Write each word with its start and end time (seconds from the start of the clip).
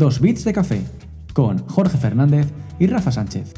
Dos 0.00 0.18
Bits 0.18 0.44
de 0.44 0.54
Café, 0.54 0.80
con 1.34 1.58
Jorge 1.68 1.98
Fernández 1.98 2.46
y 2.78 2.86
Rafa 2.86 3.12
Sánchez. 3.12 3.52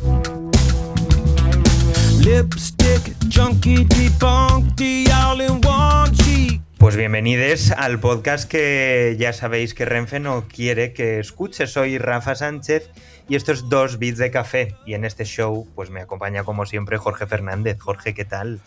Pues 6.78 6.96
bienvenidos 6.96 7.70
al 7.70 8.00
podcast 8.00 8.50
que 8.50 9.14
ya 9.20 9.32
sabéis 9.32 9.72
que 9.72 9.84
Renfe 9.84 10.18
no 10.18 10.48
quiere 10.48 10.92
que 10.92 11.20
escuche. 11.20 11.68
Soy 11.68 11.98
Rafa 11.98 12.34
Sánchez 12.34 12.90
y 13.28 13.36
esto 13.36 13.52
es 13.52 13.68
Dos 13.68 14.00
Bits 14.00 14.18
de 14.18 14.32
Café. 14.32 14.74
Y 14.84 14.94
en 14.94 15.04
este 15.04 15.24
show 15.24 15.68
pues 15.76 15.90
me 15.90 16.00
acompaña 16.00 16.42
como 16.42 16.66
siempre 16.66 16.98
Jorge 16.98 17.28
Fernández. 17.28 17.78
Jorge, 17.78 18.14
¿qué 18.14 18.24
tal? 18.24 18.58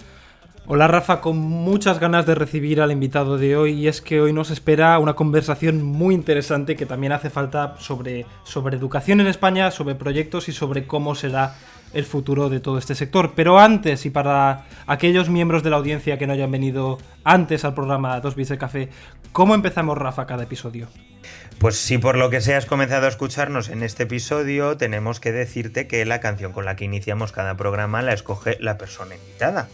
Hola 0.68 0.88
Rafa, 0.88 1.22
con 1.22 1.38
muchas 1.38 2.00
ganas 2.00 2.26
de 2.26 2.34
recibir 2.34 2.82
al 2.82 2.92
invitado 2.92 3.38
de 3.38 3.56
hoy 3.56 3.74
y 3.74 3.88
es 3.88 4.02
que 4.02 4.20
hoy 4.20 4.34
nos 4.34 4.50
espera 4.50 4.98
una 4.98 5.14
conversación 5.14 5.84
muy 5.84 6.16
interesante 6.16 6.76
que 6.76 6.88
también 6.88 7.14
hace 7.14 7.30
falta 7.30 7.76
sobre, 7.78 8.26
sobre 8.44 8.76
educación 8.76 9.22
en 9.22 9.28
España, 9.28 9.70
sobre 9.70 9.94
proyectos 9.94 10.50
y 10.50 10.54
sobre 10.54 10.88
cómo 10.88 11.14
será 11.14 11.54
el 11.94 12.04
futuro 12.04 12.50
de 12.50 12.62
todo 12.62 12.80
este 12.80 12.96
sector. 12.96 13.34
Pero 13.36 13.60
antes, 13.60 14.08
y 14.08 14.10
para 14.10 14.66
aquellos 14.88 15.30
miembros 15.30 15.62
de 15.62 15.70
la 15.70 15.76
audiencia 15.76 16.18
que 16.18 16.26
no 16.26 16.34
hayan 16.34 16.50
venido 16.50 16.98
antes 17.24 17.64
al 17.64 17.76
programa 17.76 18.20
Dos 18.20 18.34
Bits 18.34 18.50
de 18.50 18.58
Café, 18.58 18.90
¿cómo 19.34 19.54
empezamos 19.54 19.96
Rafa 20.00 20.26
cada 20.26 20.46
episodio? 20.46 20.88
Pues 21.60 21.76
si 21.76 22.00
por 22.00 22.18
lo 22.18 22.32
que 22.32 22.42
sea 22.42 22.58
has 22.58 22.66
comenzado 22.66 23.06
a 23.06 23.10
escucharnos 23.10 23.70
en 23.70 23.84
este 23.84 24.04
episodio, 24.04 24.78
tenemos 24.78 25.20
que 25.20 25.32
decirte 25.32 25.86
que 25.86 26.04
la 26.06 26.22
canción 26.22 26.54
con 26.54 26.66
la 26.66 26.76
que 26.76 26.86
iniciamos 26.86 27.32
cada 27.32 27.56
programa 27.56 28.02
la 28.02 28.14
escoge 28.14 28.58
la 28.60 28.80
persona 28.80 29.14
invitada. 29.14 29.68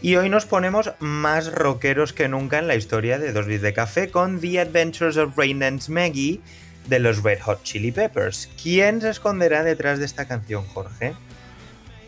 Y 0.00 0.14
hoy 0.14 0.28
nos 0.28 0.46
ponemos 0.46 0.92
más 1.00 1.52
rockeros 1.52 2.12
que 2.12 2.28
nunca 2.28 2.60
en 2.60 2.68
la 2.68 2.76
historia 2.76 3.18
de 3.18 3.32
Dos 3.32 3.46
Bits 3.46 3.62
de 3.62 3.72
Café 3.72 4.12
con 4.12 4.40
The 4.40 4.60
Adventures 4.60 5.16
of 5.16 5.36
Rain 5.36 5.58
Dance 5.58 5.90
Maggie 5.90 6.40
de 6.86 7.00
los 7.00 7.24
Red 7.24 7.40
Hot 7.40 7.64
Chili 7.64 7.90
Peppers. 7.90 8.48
¿Quién 8.62 9.00
se 9.00 9.10
esconderá 9.10 9.64
detrás 9.64 9.98
de 9.98 10.04
esta 10.04 10.28
canción, 10.28 10.64
Jorge? 10.66 11.14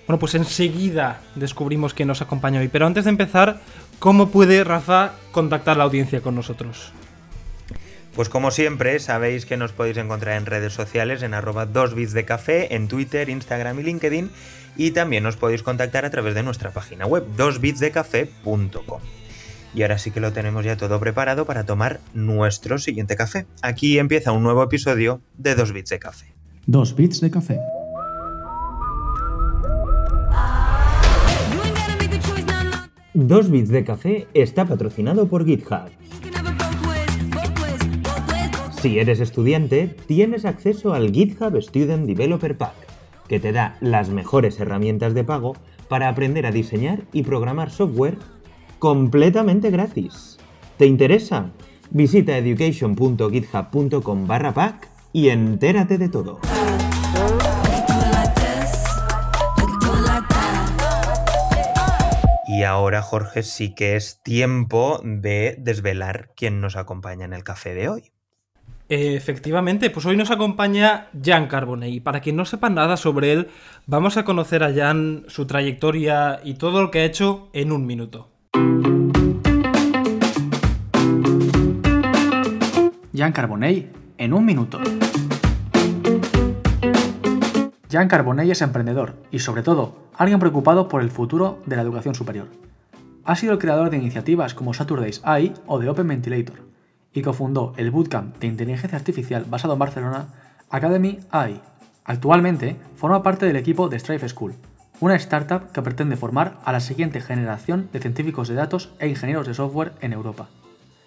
Bueno, 0.06 0.20
pues 0.20 0.36
enseguida 0.36 1.20
descubrimos 1.34 1.92
quién 1.92 2.06
nos 2.06 2.22
acompaña 2.22 2.60
hoy. 2.60 2.68
Pero 2.68 2.86
antes 2.86 3.04
de 3.04 3.10
empezar, 3.10 3.60
¿cómo 3.98 4.30
puede 4.30 4.62
Rafa 4.62 5.14
contactar 5.32 5.76
la 5.76 5.82
audiencia 5.82 6.20
con 6.20 6.36
nosotros? 6.36 6.92
Pues 8.14 8.28
como 8.28 8.50
siempre, 8.50 8.98
sabéis 8.98 9.46
que 9.46 9.56
nos 9.56 9.72
podéis 9.72 9.96
encontrar 9.96 10.36
en 10.36 10.46
redes 10.46 10.72
sociales 10.72 11.22
en 11.22 11.34
arroba 11.34 11.66
2 11.66 11.94
bits 11.94 12.12
de 12.12 12.24
café, 12.24 12.74
en 12.74 12.88
Twitter, 12.88 13.28
Instagram 13.28 13.78
y 13.80 13.82
LinkedIn, 13.84 14.30
y 14.76 14.90
también 14.90 15.22
nos 15.22 15.36
podéis 15.36 15.62
contactar 15.62 16.04
a 16.04 16.10
través 16.10 16.34
de 16.34 16.42
nuestra 16.42 16.70
página 16.70 17.06
web, 17.06 17.24
2bitsdecafé.com. 17.36 19.00
Y 19.72 19.82
ahora 19.82 19.98
sí 19.98 20.10
que 20.10 20.20
lo 20.20 20.32
tenemos 20.32 20.64
ya 20.64 20.76
todo 20.76 20.98
preparado 20.98 21.46
para 21.46 21.64
tomar 21.64 22.00
nuestro 22.12 22.78
siguiente 22.78 23.14
café. 23.14 23.46
Aquí 23.62 23.98
empieza 23.98 24.32
un 24.32 24.42
nuevo 24.42 24.62
episodio 24.64 25.20
de 25.38 25.54
2 25.54 25.72
bits 25.72 25.90
de 25.90 25.98
café. 26.00 26.34
2 26.66 26.94
Bits 26.94 27.20
de 27.20 27.30
Café. 27.30 27.58
Dos 33.12 33.50
bits 33.50 33.70
de 33.70 33.82
café 33.82 34.28
está 34.34 34.66
patrocinado 34.66 35.26
por 35.26 35.44
GitHub. 35.44 35.90
Si 38.80 38.98
eres 38.98 39.20
estudiante, 39.20 39.94
tienes 40.06 40.46
acceso 40.46 40.94
al 40.94 41.12
GitHub 41.12 41.54
Student 41.60 42.06
Developer 42.06 42.56
Pack, 42.56 42.72
que 43.28 43.38
te 43.38 43.52
da 43.52 43.76
las 43.82 44.08
mejores 44.08 44.58
herramientas 44.58 45.12
de 45.12 45.22
pago 45.22 45.54
para 45.90 46.08
aprender 46.08 46.46
a 46.46 46.50
diseñar 46.50 47.02
y 47.12 47.22
programar 47.22 47.70
software 47.70 48.16
completamente 48.78 49.68
gratis. 49.70 50.38
¿Te 50.78 50.86
interesa? 50.86 51.50
Visita 51.90 52.38
education.github.com 52.38 54.26
barra 54.26 54.54
pack 54.54 54.88
y 55.12 55.28
entérate 55.28 55.98
de 55.98 56.08
todo. 56.08 56.40
Y 62.48 62.62
ahora, 62.62 63.02
Jorge, 63.02 63.42
sí 63.42 63.74
que 63.74 63.96
es 63.96 64.22
tiempo 64.22 65.02
de 65.04 65.56
desvelar 65.58 66.30
quién 66.34 66.62
nos 66.62 66.76
acompaña 66.76 67.26
en 67.26 67.34
el 67.34 67.44
café 67.44 67.74
de 67.74 67.90
hoy. 67.90 68.12
Efectivamente, 68.92 69.88
pues 69.88 70.04
hoy 70.04 70.16
nos 70.16 70.32
acompaña 70.32 71.06
Jan 71.24 71.46
Carbonell. 71.46 71.94
Y 71.94 72.00
para 72.00 72.18
quien 72.18 72.34
no 72.34 72.44
sepa 72.44 72.70
nada 72.70 72.96
sobre 72.96 73.32
él, 73.32 73.48
vamos 73.86 74.16
a 74.16 74.24
conocer 74.24 74.64
a 74.64 74.74
Jan, 74.74 75.22
su 75.28 75.46
trayectoria 75.46 76.40
y 76.42 76.54
todo 76.54 76.82
lo 76.82 76.90
que 76.90 76.98
ha 76.98 77.04
hecho 77.04 77.50
en 77.52 77.70
un 77.70 77.86
minuto. 77.86 78.30
Jan 83.16 83.30
Carbonell, 83.32 83.92
en 84.18 84.32
un 84.34 84.44
minuto. 84.44 84.80
Jan 87.88 88.08
Carbonell 88.08 88.50
es 88.50 88.60
emprendedor 88.60 89.14
y, 89.30 89.38
sobre 89.38 89.62
todo, 89.62 90.08
alguien 90.16 90.40
preocupado 90.40 90.88
por 90.88 91.02
el 91.02 91.10
futuro 91.10 91.62
de 91.64 91.76
la 91.76 91.82
educación 91.82 92.16
superior. 92.16 92.48
Ha 93.22 93.36
sido 93.36 93.52
el 93.52 93.60
creador 93.60 93.90
de 93.90 93.98
iniciativas 93.98 94.54
como 94.54 94.74
Saturdays 94.74 95.20
AI 95.22 95.54
o 95.68 95.78
de 95.78 95.88
Open 95.88 96.08
Ventilator 96.08 96.69
y 97.12 97.22
cofundó 97.22 97.74
el 97.76 97.90
bootcamp 97.90 98.38
de 98.38 98.46
inteligencia 98.46 98.98
artificial 98.98 99.44
basado 99.48 99.74
en 99.74 99.78
Barcelona, 99.78 100.28
Academy 100.68 101.18
AI. 101.30 101.60
Actualmente 102.04 102.76
forma 102.96 103.22
parte 103.22 103.46
del 103.46 103.56
equipo 103.56 103.88
de 103.88 103.98
Stripe 103.98 104.28
School, 104.28 104.54
una 105.00 105.16
startup 105.16 105.72
que 105.72 105.82
pretende 105.82 106.16
formar 106.16 106.58
a 106.64 106.72
la 106.72 106.80
siguiente 106.80 107.20
generación 107.20 107.88
de 107.92 108.00
científicos 108.00 108.48
de 108.48 108.54
datos 108.54 108.90
e 108.98 109.08
ingenieros 109.08 109.46
de 109.46 109.54
software 109.54 109.92
en 110.00 110.12
Europa, 110.12 110.48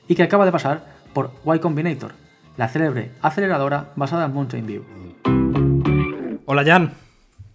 y 0.08 0.16
que 0.16 0.24
acaba 0.24 0.46
de 0.46 0.52
pasar 0.52 0.84
por 1.13 1.31
Y 1.46 1.59
Combinator, 1.59 2.13
la 2.58 2.69
célebre 2.69 3.12
aceleradora 3.22 3.92
basada 3.96 4.25
en 4.25 4.34
Mountain 4.34 4.66
View. 4.66 4.86
Hola 6.46 6.63
Jan. 6.66 6.94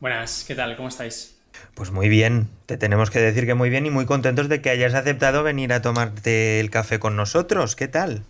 Buenas, 0.01 0.45
¿qué 0.47 0.55
tal? 0.55 0.77
¿Cómo 0.77 0.89
estáis? 0.89 1.39
Pues 1.75 1.91
muy 1.91 2.09
bien, 2.09 2.49
te 2.67 2.77
tenemos 2.77 3.11
que 3.11 3.19
decir 3.19 3.47
que 3.47 3.55
muy 3.55 3.69
bien 3.69 3.87
y 3.87 3.91
muy 3.91 4.07
contentos 4.07 4.49
de 4.49 4.63
que 4.63 4.71
hayas 4.71 4.95
aceptado 4.95 5.43
venir 5.43 5.73
a 5.73 5.83
tomarte 5.83 6.61
el 6.61 6.71
café 6.71 6.99
con 6.99 7.17
nosotros. 7.17 7.75
¿Qué 7.75 7.89
tal? 7.89 8.23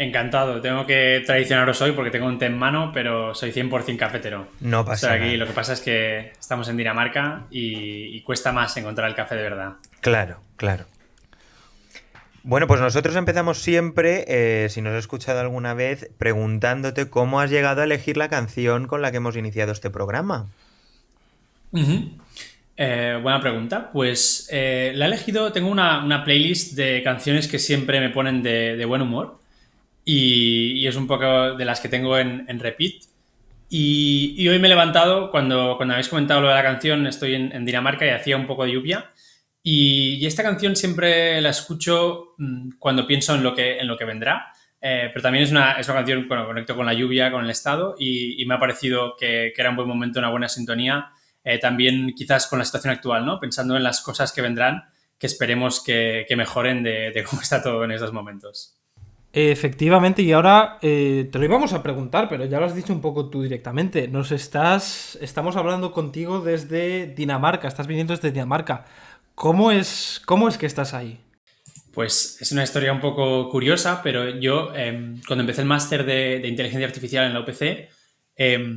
Encantado. 0.00 0.62
Tengo 0.62 0.86
que 0.86 1.22
traicionaros 1.26 1.78
hoy 1.82 1.92
porque 1.92 2.10
tengo 2.10 2.26
un 2.26 2.38
té 2.38 2.46
en 2.46 2.56
mano, 2.56 2.90
pero 2.90 3.34
soy 3.34 3.52
100% 3.52 3.98
cafetero. 3.98 4.48
No 4.60 4.82
pasa 4.82 5.12
aquí. 5.12 5.24
nada. 5.24 5.36
Lo 5.36 5.46
que 5.46 5.52
pasa 5.52 5.74
es 5.74 5.80
que 5.82 6.32
estamos 6.40 6.70
en 6.70 6.78
Dinamarca 6.78 7.42
y, 7.50 8.16
y 8.16 8.22
cuesta 8.22 8.50
más 8.50 8.74
encontrar 8.78 9.10
el 9.10 9.14
café 9.14 9.34
de 9.34 9.42
verdad. 9.42 9.74
Claro, 10.00 10.40
claro. 10.56 10.86
Bueno, 12.44 12.66
pues 12.66 12.80
nosotros 12.80 13.14
empezamos 13.14 13.58
siempre, 13.58 14.24
eh, 14.26 14.70
si 14.70 14.80
nos 14.80 14.94
has 14.94 15.00
escuchado 15.00 15.38
alguna 15.40 15.74
vez, 15.74 16.10
preguntándote 16.16 17.10
cómo 17.10 17.38
has 17.42 17.50
llegado 17.50 17.82
a 17.82 17.84
elegir 17.84 18.16
la 18.16 18.30
canción 18.30 18.86
con 18.86 19.02
la 19.02 19.10
que 19.10 19.18
hemos 19.18 19.36
iniciado 19.36 19.70
este 19.70 19.90
programa. 19.90 20.46
Eh, 22.78 23.18
buena 23.22 23.38
pregunta. 23.42 23.90
Pues 23.92 24.48
eh, 24.50 24.92
la 24.94 25.04
he 25.04 25.08
elegido, 25.08 25.52
tengo 25.52 25.68
una, 25.68 26.02
una 26.02 26.24
playlist 26.24 26.74
de 26.74 27.02
canciones 27.04 27.48
que 27.48 27.58
siempre 27.58 28.00
me 28.00 28.08
ponen 28.08 28.42
de, 28.42 28.78
de 28.78 28.84
buen 28.86 29.02
humor 29.02 29.39
y, 30.04 30.86
es 30.86 30.96
un 30.96 31.06
poco 31.06 31.54
de 31.54 31.64
las 31.64 31.80
que 31.80 31.88
tengo 31.88 32.18
en, 32.18 32.58
repeat. 32.60 33.04
Y, 33.68 34.48
hoy 34.48 34.58
me 34.58 34.66
he 34.66 34.70
levantado, 34.70 35.30
cuando, 35.30 35.76
cuando 35.76 35.94
habéis 35.94 36.08
comentado 36.08 36.40
lo 36.40 36.48
de 36.48 36.54
la 36.54 36.62
canción, 36.62 37.06
estoy 37.06 37.34
en, 37.34 37.64
Dinamarca 37.64 38.06
y 38.06 38.10
hacía 38.10 38.36
un 38.36 38.46
poco 38.46 38.64
de 38.64 38.72
lluvia. 38.72 39.10
Y, 39.62 40.24
esta 40.26 40.42
canción 40.42 40.76
siempre 40.76 41.40
la 41.40 41.50
escucho 41.50 42.34
mm, 42.38 42.72
cuando 42.78 43.06
pienso 43.06 43.34
en 43.34 43.42
lo 43.42 43.54
que, 43.54 43.78
en 43.78 43.86
lo 43.86 43.96
que 43.96 44.04
vendrá. 44.04 44.52
Eh, 44.82 45.10
pero 45.12 45.22
también 45.22 45.44
es 45.44 45.50
una, 45.50 45.72
es 45.72 45.86
una 45.88 45.98
canción, 45.98 46.26
bueno, 46.26 46.46
conecto 46.46 46.74
con 46.74 46.86
la 46.86 46.94
lluvia, 46.94 47.30
con 47.30 47.44
el 47.44 47.50
estado 47.50 47.96
y, 47.98 48.44
me 48.46 48.54
ha 48.54 48.58
parecido 48.58 49.14
que, 49.16 49.52
que, 49.54 49.60
era 49.60 49.70
un 49.70 49.76
buen 49.76 49.88
momento, 49.88 50.18
una 50.18 50.30
buena 50.30 50.48
sintonía. 50.48 51.12
Eh, 51.44 51.58
también 51.58 52.14
quizás 52.14 52.46
con 52.46 52.58
la 52.58 52.64
situación 52.64 52.92
actual, 52.92 53.24
¿no? 53.24 53.40
Pensando 53.40 53.76
en 53.76 53.82
las 53.82 54.00
cosas 54.02 54.32
que 54.32 54.42
vendrán, 54.42 54.84
que 55.18 55.26
esperemos 55.26 55.82
que, 55.82 56.24
que 56.28 56.36
mejoren 56.36 56.82
de, 56.82 57.12
de, 57.12 57.24
cómo 57.24 57.42
está 57.42 57.62
todo 57.62 57.84
en 57.84 57.92
estos 57.92 58.12
momentos. 58.12 58.79
Efectivamente, 59.32 60.22
y 60.22 60.32
ahora 60.32 60.78
eh, 60.82 61.28
te 61.30 61.38
lo 61.38 61.44
íbamos 61.44 61.72
a 61.72 61.84
preguntar, 61.84 62.28
pero 62.28 62.44
ya 62.46 62.58
lo 62.58 62.66
has 62.66 62.74
dicho 62.74 62.92
un 62.92 63.00
poco 63.00 63.30
tú 63.30 63.42
directamente. 63.42 64.08
Nos 64.08 64.32
estás. 64.32 65.16
Estamos 65.20 65.56
hablando 65.56 65.92
contigo 65.92 66.40
desde 66.40 67.06
Dinamarca, 67.06 67.68
estás 67.68 67.86
viniendo 67.86 68.14
desde 68.14 68.32
Dinamarca. 68.32 68.86
¿Cómo 69.36 69.70
es, 69.70 70.20
cómo 70.26 70.48
es 70.48 70.58
que 70.58 70.66
estás 70.66 70.94
ahí? 70.94 71.20
Pues 71.92 72.38
es 72.40 72.50
una 72.50 72.64
historia 72.64 72.92
un 72.92 73.00
poco 73.00 73.48
curiosa, 73.50 74.00
pero 74.02 74.40
yo 74.40 74.72
eh, 74.74 75.14
cuando 75.26 75.42
empecé 75.42 75.60
el 75.60 75.68
máster 75.68 76.04
de, 76.04 76.46
inteligencia 76.48 76.86
artificial 76.86 77.26
en 77.26 77.34
la 77.34 77.40
UPC, 77.40 77.88
eh, 78.36 78.76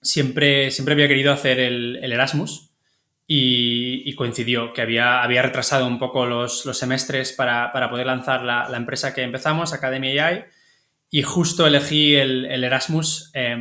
siempre, 0.00 0.70
siempre 0.70 0.94
había 0.94 1.08
querido 1.08 1.32
hacer 1.32 1.60
el 1.60 2.12
Erasmus 2.12 2.69
y, 3.32 4.12
coincidió 4.16 4.72
que 4.72 4.82
había, 4.82 5.22
había 5.22 5.42
retrasado 5.42 5.86
un 5.86 6.00
poco 6.00 6.26
los, 6.26 6.66
los 6.66 6.76
semestres 6.76 7.32
para, 7.32 7.70
para, 7.70 7.88
poder 7.88 8.06
lanzar 8.06 8.42
la, 8.42 8.68
la, 8.68 8.76
empresa 8.76 9.14
que 9.14 9.22
empezamos, 9.22 9.72
Academy 9.72 10.18
AI, 10.18 10.46
y 11.10 11.22
justo 11.22 11.64
elegí 11.64 12.16
el, 12.16 12.46
el 12.46 12.64
Erasmus 12.64 13.30
eh, 13.34 13.56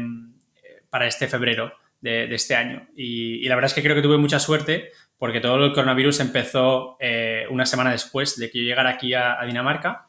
para 0.90 1.06
este 1.06 1.28
febrero 1.28 1.72
de, 2.02 2.34
este 2.34 2.56
año. 2.56 2.88
Y, 2.96 3.48
la 3.48 3.54
verdad 3.54 3.70
es 3.70 3.76
que 3.76 3.84
creo 3.84 3.96
que 3.96 4.02
tuve 4.02 4.18
mucha 4.18 4.40
suerte 4.40 4.90
porque 5.20 5.40
todo 5.40 5.64
el 5.64 5.72
coronavirus 5.72 6.22
empezó 6.22 6.98
eh, 7.00 7.46
una 7.52 7.68
semana 7.68 7.92
después 7.92 8.38
de 8.38 8.50
que 8.50 8.58
yo 8.58 8.64
llegara 8.64 8.90
aquí 8.90 9.14
a, 9.14 9.40
a 9.40 9.46
Dinamarca. 9.46 10.08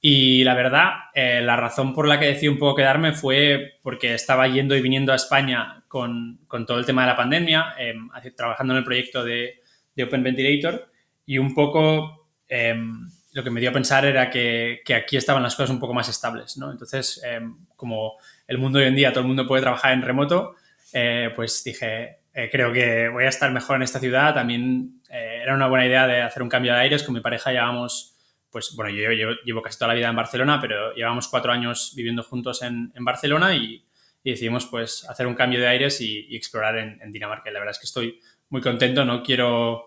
Y 0.00 0.44
la 0.44 0.54
verdad, 0.54 0.90
eh, 1.14 1.40
la 1.42 1.56
razón 1.56 1.94
por 1.94 2.06
la 2.06 2.20
que 2.20 2.26
decidí 2.26 2.46
un 2.46 2.58
poco 2.58 2.76
quedarme 2.76 3.12
fue 3.12 3.78
porque 3.82 4.14
estaba 4.14 4.46
yendo 4.46 4.76
y 4.76 4.82
viniendo 4.82 5.12
a 5.12 5.16
España 5.16 5.83
con, 5.94 6.40
con 6.48 6.66
todo 6.66 6.80
el 6.80 6.84
tema 6.84 7.02
de 7.02 7.06
la 7.06 7.16
pandemia, 7.16 7.76
em, 7.78 8.10
trabajando 8.36 8.72
en 8.72 8.78
el 8.78 8.84
proyecto 8.84 9.22
de, 9.22 9.60
de, 9.94 10.02
Open 10.02 10.24
Ventilator 10.24 10.90
y 11.24 11.38
un 11.38 11.54
poco 11.54 12.30
em, 12.48 13.08
lo 13.30 13.44
que 13.44 13.50
me 13.50 13.60
dio 13.60 13.70
a 13.70 13.72
pensar 13.72 14.04
era 14.04 14.28
que, 14.28 14.80
que, 14.84 14.92
aquí 14.92 15.16
estaban 15.16 15.44
las 15.44 15.54
cosas 15.54 15.70
un 15.70 15.78
poco 15.78 15.94
más 15.94 16.08
estables, 16.08 16.56
¿no? 16.56 16.72
Entonces, 16.72 17.22
em, 17.24 17.58
como 17.76 18.14
el 18.48 18.58
mundo 18.58 18.80
hoy 18.80 18.86
en 18.86 18.96
día 18.96 19.12
todo 19.12 19.20
el 19.20 19.28
mundo 19.28 19.46
puede 19.46 19.62
trabajar 19.62 19.92
en 19.92 20.02
remoto, 20.02 20.56
eh, 20.92 21.30
pues 21.36 21.62
dije, 21.62 22.22
eh, 22.34 22.48
creo 22.50 22.72
que 22.72 23.08
voy 23.08 23.26
a 23.26 23.28
estar 23.28 23.52
mejor 23.52 23.76
en 23.76 23.82
esta 23.82 24.00
ciudad. 24.00 24.34
También 24.34 25.00
eh, 25.08 25.42
era 25.44 25.54
una 25.54 25.68
buena 25.68 25.86
idea 25.86 26.08
de 26.08 26.22
hacer 26.22 26.42
un 26.42 26.48
cambio 26.48 26.72
de 26.72 26.80
aires. 26.80 27.04
Con 27.04 27.14
mi 27.14 27.20
pareja 27.20 27.52
llevamos, 27.52 28.16
pues 28.50 28.74
bueno, 28.74 28.90
yo 28.90 29.12
llevo, 29.44 29.62
casi 29.62 29.78
toda 29.78 29.90
la 29.90 29.94
vida 29.94 30.08
en 30.08 30.16
Barcelona, 30.16 30.60
pero 30.60 30.92
llevamos 30.92 31.28
cuatro 31.28 31.52
años 31.52 31.92
viviendo 31.94 32.24
juntos 32.24 32.62
en, 32.62 32.90
en 32.96 33.04
Barcelona 33.04 33.54
y, 33.54 33.83
y, 34.24 34.30
decidimos 34.30 34.66
pues 34.66 35.04
hacer 35.08 35.26
un 35.26 35.34
cambio 35.34 35.60
de 35.60 35.68
aires 35.68 36.00
y, 36.00 36.26
y 36.28 36.36
explorar 36.36 36.78
en, 36.78 36.98
en, 37.00 37.12
Dinamarca. 37.12 37.50
Y 37.50 37.52
la 37.52 37.60
verdad 37.60 37.72
es 37.72 37.78
que 37.78 37.86
estoy 37.86 38.20
muy 38.48 38.60
contento. 38.62 39.04
No 39.04 39.22
quiero 39.22 39.86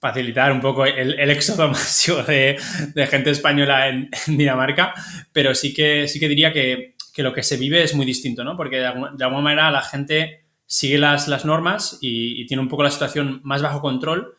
facilitar 0.00 0.50
un 0.50 0.60
poco 0.60 0.84
el, 0.84 1.18
el 1.18 1.30
éxodo 1.30 1.68
masivo 1.68 2.22
de, 2.22 2.58
de 2.94 3.06
gente 3.06 3.30
española 3.30 3.88
en, 3.88 4.10
en, 4.26 4.36
Dinamarca, 4.36 4.94
pero 5.32 5.54
sí 5.54 5.72
que, 5.72 6.08
sí 6.08 6.18
que 6.18 6.28
diría 6.28 6.52
que, 6.52 6.96
que 7.14 7.22
lo 7.22 7.32
que 7.32 7.42
se 7.42 7.56
vive 7.56 7.82
es 7.82 7.94
muy 7.94 8.06
distinto, 8.06 8.42
¿no? 8.42 8.56
Porque 8.56 8.78
de 8.78 8.86
alguna, 8.86 9.12
de 9.12 9.24
alguna 9.24 9.42
manera 9.42 9.70
la 9.70 9.82
gente 9.82 10.46
sigue 10.66 10.98
las, 10.98 11.28
las 11.28 11.44
normas 11.44 11.98
y, 12.00 12.40
y, 12.40 12.46
tiene 12.46 12.62
un 12.62 12.68
poco 12.68 12.82
la 12.82 12.90
situación 12.90 13.40
más 13.44 13.62
bajo 13.62 13.80
control 13.80 14.36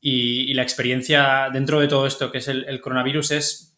y, 0.00 0.50
y 0.50 0.54
la 0.54 0.62
experiencia 0.62 1.48
dentro 1.52 1.80
de 1.80 1.88
todo 1.88 2.06
esto 2.06 2.30
que 2.30 2.38
es 2.38 2.48
el, 2.48 2.64
el, 2.68 2.80
coronavirus 2.80 3.30
es 3.30 3.76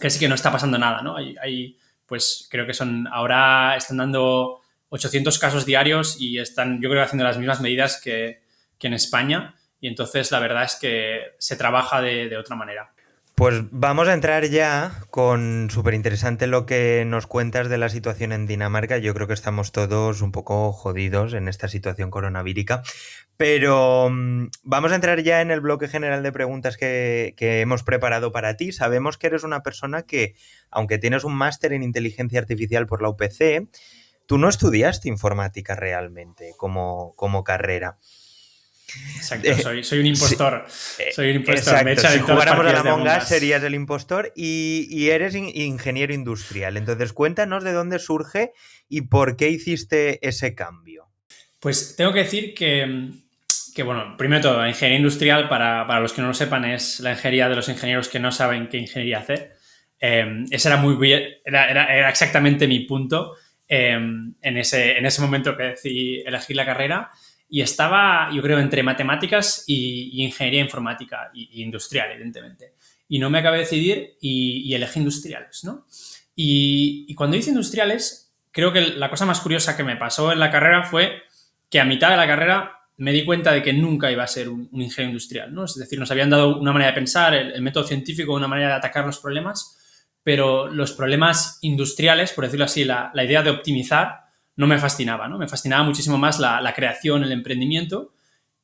que 0.00 0.10
sí 0.10 0.20
que 0.20 0.28
no 0.28 0.34
está 0.34 0.52
pasando 0.52 0.78
nada, 0.78 1.02
¿no? 1.02 1.16
Hay, 1.16 1.34
hay, 1.42 1.78
pues 2.06 2.48
creo 2.50 2.66
que 2.66 2.74
son, 2.74 3.06
ahora 3.08 3.76
están 3.76 3.98
dando 3.98 4.62
800 4.90 5.38
casos 5.38 5.66
diarios 5.66 6.20
y 6.20 6.38
están, 6.38 6.80
yo 6.80 6.88
creo, 6.88 7.02
haciendo 7.02 7.24
las 7.24 7.38
mismas 7.38 7.60
medidas 7.60 8.00
que, 8.00 8.42
que 8.78 8.86
en 8.86 8.94
España 8.94 9.54
y 9.80 9.88
entonces 9.88 10.30
la 10.30 10.40
verdad 10.40 10.64
es 10.64 10.76
que 10.76 11.34
se 11.38 11.56
trabaja 11.56 12.00
de, 12.00 12.28
de 12.28 12.36
otra 12.36 12.56
manera. 12.56 12.92
Pues 13.36 13.64
vamos 13.70 14.08
a 14.08 14.14
entrar 14.14 14.46
ya 14.46 14.92
con 15.10 15.68
súper 15.70 15.92
interesante 15.92 16.46
lo 16.46 16.64
que 16.64 17.04
nos 17.06 17.26
cuentas 17.26 17.68
de 17.68 17.76
la 17.76 17.90
situación 17.90 18.32
en 18.32 18.46
Dinamarca. 18.46 18.96
Yo 18.96 19.12
creo 19.12 19.26
que 19.26 19.34
estamos 19.34 19.72
todos 19.72 20.22
un 20.22 20.32
poco 20.32 20.72
jodidos 20.72 21.34
en 21.34 21.46
esta 21.46 21.68
situación 21.68 22.10
coronavírica. 22.10 22.82
Pero 23.36 24.06
um, 24.06 24.48
vamos 24.62 24.92
a 24.92 24.94
entrar 24.94 25.20
ya 25.20 25.42
en 25.42 25.50
el 25.50 25.60
bloque 25.60 25.86
general 25.86 26.22
de 26.22 26.32
preguntas 26.32 26.78
que, 26.78 27.34
que, 27.36 27.60
hemos 27.60 27.82
preparado 27.82 28.32
para 28.32 28.56
ti. 28.56 28.72
Sabemos 28.72 29.18
que 29.18 29.26
eres 29.26 29.44
una 29.44 29.62
persona 29.62 30.04
que, 30.04 30.34
aunque 30.70 30.96
tienes 30.96 31.22
un 31.22 31.34
máster 31.34 31.74
en 31.74 31.82
inteligencia 31.82 32.40
artificial 32.40 32.86
por 32.86 33.02
la 33.02 33.10
UPC, 33.10 33.68
tú 34.24 34.38
no 34.38 34.48
estudiaste 34.48 35.10
informática 35.10 35.76
realmente 35.76 36.54
como, 36.56 37.12
como 37.16 37.44
carrera. 37.44 37.98
Exacto, 39.16 39.54
soy, 39.58 39.82
soy, 39.82 39.98
un 40.00 40.06
impostor. 40.06 40.64
Sí, 40.68 41.04
soy 41.12 41.30
un 41.30 41.36
impostor. 41.36 41.58
Exacto. 41.58 41.84
Me 41.84 41.92
he 41.92 41.96
si 41.96 42.18
jugáramos 42.20 42.66
a 42.66 42.72
la 42.72 42.80
Among 42.80 43.20
serías 43.22 43.62
el 43.62 43.74
impostor 43.74 44.32
y, 44.36 44.86
y 44.90 45.10
eres 45.10 45.34
in, 45.34 45.50
ingeniero 45.54 46.14
industrial. 46.14 46.76
Entonces, 46.76 47.12
cuéntanos 47.12 47.64
de 47.64 47.72
dónde 47.72 47.98
surge 47.98 48.52
y 48.88 49.02
por 49.02 49.36
qué 49.36 49.48
hiciste 49.48 50.26
ese 50.26 50.54
cambio. 50.54 51.08
Pues 51.60 51.96
tengo 51.96 52.12
que 52.12 52.20
decir 52.20 52.54
que, 52.54 53.10
que 53.74 53.82
bueno, 53.82 54.16
primero 54.16 54.42
todo, 54.42 54.60
la 54.60 54.68
ingeniería 54.68 54.98
industrial, 54.98 55.48
para, 55.48 55.86
para, 55.86 56.00
los 56.00 56.12
que 56.12 56.22
no 56.22 56.28
lo 56.28 56.34
sepan, 56.34 56.64
es 56.64 57.00
la 57.00 57.12
ingeniería 57.12 57.48
de 57.48 57.56
los 57.56 57.68
ingenieros 57.68 58.08
que 58.08 58.20
no 58.20 58.30
saben 58.30 58.68
qué 58.68 58.78
ingeniería 58.78 59.18
hacer. 59.18 59.56
Eh, 59.98 60.44
ese 60.50 60.68
era 60.68 60.76
muy 60.76 60.94
bien, 60.96 61.22
era, 61.44 61.70
era, 61.70 61.86
era 61.94 62.08
exactamente 62.10 62.68
mi 62.68 62.80
punto 62.80 63.34
eh, 63.66 63.92
en, 63.92 64.56
ese, 64.56 64.98
en 64.98 65.06
ese 65.06 65.20
momento 65.22 65.56
que 65.56 65.64
decidí 65.64 66.20
elegir 66.20 66.54
la 66.54 66.64
carrera 66.64 67.10
y 67.48 67.60
estaba, 67.60 68.30
yo 68.32 68.42
creo, 68.42 68.58
entre 68.58 68.82
matemáticas 68.82 69.64
y, 69.66 70.22
ingeniería 70.24 70.60
informática 70.60 71.30
y, 71.32 71.62
industrial, 71.62 72.10
evidentemente. 72.12 72.74
Y 73.08 73.18
no 73.18 73.30
me 73.30 73.38
acabé 73.38 73.58
de 73.58 73.62
decidir 73.64 74.16
y, 74.20 74.62
y 74.64 74.74
elegí 74.74 74.98
industriales, 74.98 75.62
¿no? 75.64 75.86
Y, 76.36 77.14
cuando 77.14 77.36
hice 77.36 77.50
industriales, 77.50 78.34
creo 78.52 78.72
que 78.72 78.82
la 78.82 79.08
cosa 79.08 79.24
más 79.24 79.40
curiosa 79.40 79.76
que 79.76 79.82
me 79.82 79.96
pasó 79.96 80.32
en 80.32 80.38
la 80.38 80.50
carrera 80.50 80.82
fue 80.82 81.22
que 81.70 81.80
a 81.80 81.84
mitad 81.84 82.10
de 82.10 82.18
la 82.18 82.26
carrera 82.26 82.72
me 82.98 83.12
di 83.12 83.24
cuenta 83.24 83.52
de 83.52 83.62
que 83.62 83.72
nunca 83.72 84.10
iba 84.10 84.22
a 84.22 84.28
ser 84.28 84.48
un, 84.50 84.68
ingeniero 84.72 85.10
industrial, 85.10 85.54
¿no? 85.54 85.64
Es 85.64 85.74
decir, 85.76 85.98
nos 85.98 86.10
habían 86.10 86.30
dado 86.30 86.58
una 86.58 86.72
manera 86.72 86.90
de 86.90 86.94
pensar, 86.94 87.34
el, 87.34 87.62
método 87.62 87.84
científico, 87.84 88.34
una 88.34 88.48
manera 88.48 88.68
de 88.68 88.74
atacar 88.74 89.06
los 89.06 89.18
problemas, 89.18 89.78
pero 90.22 90.68
los 90.68 90.92
problemas 90.92 91.58
industriales, 91.62 92.32
por 92.32 92.44
decirlo 92.44 92.66
así, 92.66 92.84
la 92.84 93.12
idea 93.24 93.42
de 93.42 93.50
optimizar, 93.50 94.25
no 94.56 94.66
me 94.66 94.78
fascinaba, 94.78 95.28
¿no? 95.28 95.38
Me 95.38 95.48
fascinaba 95.48 95.84
muchísimo 95.84 96.18
más 96.18 96.38
la, 96.38 96.60
la 96.60 96.74
creación, 96.74 97.22
el 97.22 97.32
emprendimiento 97.32 98.12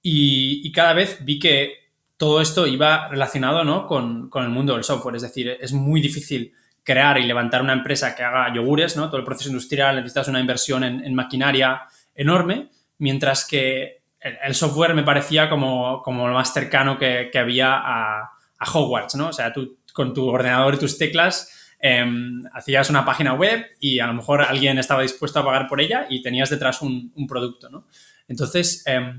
y, 0.03 0.67
y, 0.67 0.73
cada 0.73 0.95
vez 0.95 1.19
vi 1.25 1.39
que 1.39 1.83
todo 2.17 2.41
esto 2.41 2.67
iba 2.67 3.09
relacionado 3.09 3.65
¿no? 3.65 3.87
con, 3.87 4.29
con, 4.29 4.45
el 4.45 4.51
mundo 4.51 4.75
del 4.75 4.85
software. 4.85 5.17
Es 5.17 5.23
decir, 5.23 5.57
es 5.61 5.73
muy 5.73 6.01
difícil 6.01 6.53
crear 6.83 7.19
y 7.19 7.25
levantar 7.25 7.63
una 7.63 7.73
empresa 7.73 8.15
que 8.15 8.25
haga 8.25 8.53
yogures, 8.53 8.97
¿no? 8.97 9.09
Todo 9.09 9.19
el 9.19 9.25
proceso 9.25 9.51
industrial 9.51 9.97
necesitas 9.97 10.29
una 10.29 10.41
inversión 10.41 10.83
en, 10.83 11.15
maquinaria 11.15 11.83
enorme, 12.15 12.71
mientras 12.99 13.47
que 13.47 14.03
el, 14.19 14.39
el, 14.43 14.55
software 14.55 14.95
me 14.95 15.05
parecía 15.05 15.49
como, 15.49 16.03
como 16.03 16.27
lo 16.27 16.35
más 16.35 16.53
cercano 16.53 16.99
que, 16.99 17.29
que 17.33 17.39
había 17.39 17.75
a, 17.75 18.31
a, 18.59 18.73
Hogwarts, 18.73 19.15
¿no? 19.15 19.29
O 19.29 19.33
sea, 19.33 19.53
tú 19.53 19.79
con 19.93 20.15
tu 20.15 20.27
ordenador 20.27 20.75
y 20.75 20.79
tus 20.79 20.99
teclas 20.99 21.62
eh, 21.85 22.05
hacías 22.53 22.91
una 22.91 23.05
página 23.05 23.35
web 23.35 23.67
y 23.81 23.99
a 23.99 24.07
lo 24.07 24.15
mejor 24.15 24.41
alguien 24.43 24.79
estaba 24.79 25.03
dispuesto 25.03 25.41
a 25.41 25.45
pagar 25.45 25.67
por 25.67 25.81
ella 25.81 26.07
y 26.09 26.23
tenías 26.23 26.49
detrás 26.49 26.81
un, 26.81 27.13
producto, 27.29 27.69
¿no? 27.69 27.89
Entonces, 28.29 28.85
eh, 28.87 29.15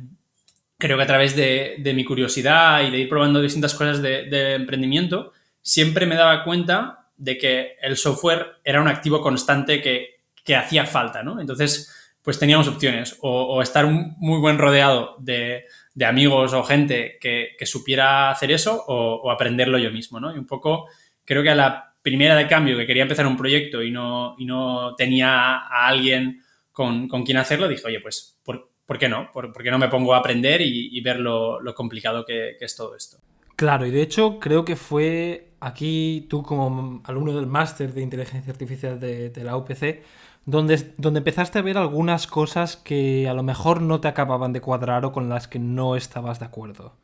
creo 0.77 0.95
que 0.95 1.03
a 1.03 1.07
través 1.07 1.35
de, 1.35 1.91
mi 1.93 2.05
curiosidad 2.05 2.81
y 2.83 2.89
de 2.89 2.99
ir 2.99 3.09
probando 3.09 3.41
distintas 3.41 3.73
cosas 3.73 4.01
de, 4.01 4.55
emprendimiento, 4.55 5.33
siempre 5.61 6.05
me 6.05 6.15
daba 6.15 6.45
cuenta 6.45 7.09
de 7.17 7.37
que 7.37 7.75
el 7.81 7.97
software 7.97 8.61
era 8.63 8.81
un 8.81 8.87
activo 8.87 9.21
constante 9.21 9.81
que, 9.81 10.13
hacía 10.55 10.85
falta, 10.85 11.21
¿no? 11.21 11.41
Entonces, 11.41 11.93
pues 12.21 12.39
teníamos 12.39 12.69
opciones, 12.69 13.17
o, 13.21 13.61
estar 13.61 13.85
muy 13.87 14.39
buen 14.39 14.57
rodeado 14.57 15.17
de, 15.19 15.65
amigos 16.05 16.53
o 16.53 16.63
gente 16.63 17.17
que, 17.19 17.55
que 17.59 17.65
supiera 17.65 18.31
hacer 18.31 18.51
eso, 18.51 18.85
o, 18.87 19.15
o, 19.15 19.31
aprenderlo 19.31 19.77
yo 19.77 19.91
mismo, 19.91 20.21
¿no? 20.21 20.33
Y 20.33 20.37
un 20.37 20.47
poco, 20.47 20.87
creo 21.25 21.43
que 21.43 21.49
a 21.49 21.55
la 21.55 21.92
primera 22.03 22.35
de 22.35 22.47
cambio 22.47 22.77
que 22.77 22.85
quería 22.85 23.03
empezar 23.03 23.25
un 23.25 23.37
proyecto 23.37 23.81
y 23.81 23.89
no, 23.89 24.35
y 24.37 24.45
no 24.45 24.93
tenía 24.95 25.55
a 25.55 25.87
alguien 25.87 26.43
con, 26.71 27.07
con 27.07 27.23
quien 27.23 27.37
hacerlo, 27.37 27.67
dije, 27.67 27.87
oye, 27.87 28.01
pues, 28.01 28.37
¿por, 28.43 28.69
¿por 28.85 28.99
qué 28.99 29.07
no? 29.09 29.31
¿Por, 29.31 29.53
¿Por, 29.53 29.63
qué 29.63 29.71
no 29.71 29.79
me 29.79 29.87
pongo 29.87 30.13
a 30.13 30.17
aprender 30.17 30.61
y, 30.61 30.99
ver 31.01 31.19
lo, 31.19 31.61
lo 31.61 31.73
complicado 31.73 32.25
que, 32.25 32.57
es 32.59 32.75
todo 32.75 32.95
esto? 32.95 33.17
Claro, 33.55 33.85
y 33.85 33.91
de 33.91 34.01
hecho 34.01 34.39
creo 34.39 34.65
que 34.65 34.75
fue 34.75 35.53
aquí 35.61 36.27
tú 36.29 36.43
como 36.43 37.01
alumno 37.05 37.33
del 37.33 37.47
máster 37.47 37.93
de 37.93 38.01
inteligencia 38.01 38.51
artificial 38.51 38.99
de, 38.99 39.29
de 39.29 39.43
la 39.43 39.55
UPC, 39.55 40.03
donde, 40.45 40.93
donde 40.97 41.19
empezaste 41.19 41.59
a 41.59 41.61
ver 41.61 41.77
algunas 41.77 42.27
cosas 42.27 42.75
que 42.75 43.29
a 43.29 43.33
lo 43.33 43.43
mejor 43.43 43.81
no 43.81 44.01
te 44.01 44.09
acababan 44.09 44.51
de 44.51 44.59
cuadrar 44.59 45.05
o 45.05 45.13
con 45.13 45.29
las 45.29 45.47
que 45.47 45.59
no 45.59 45.95
estabas 45.95 46.39
de 46.39 46.47
acuerdo. 46.47 46.97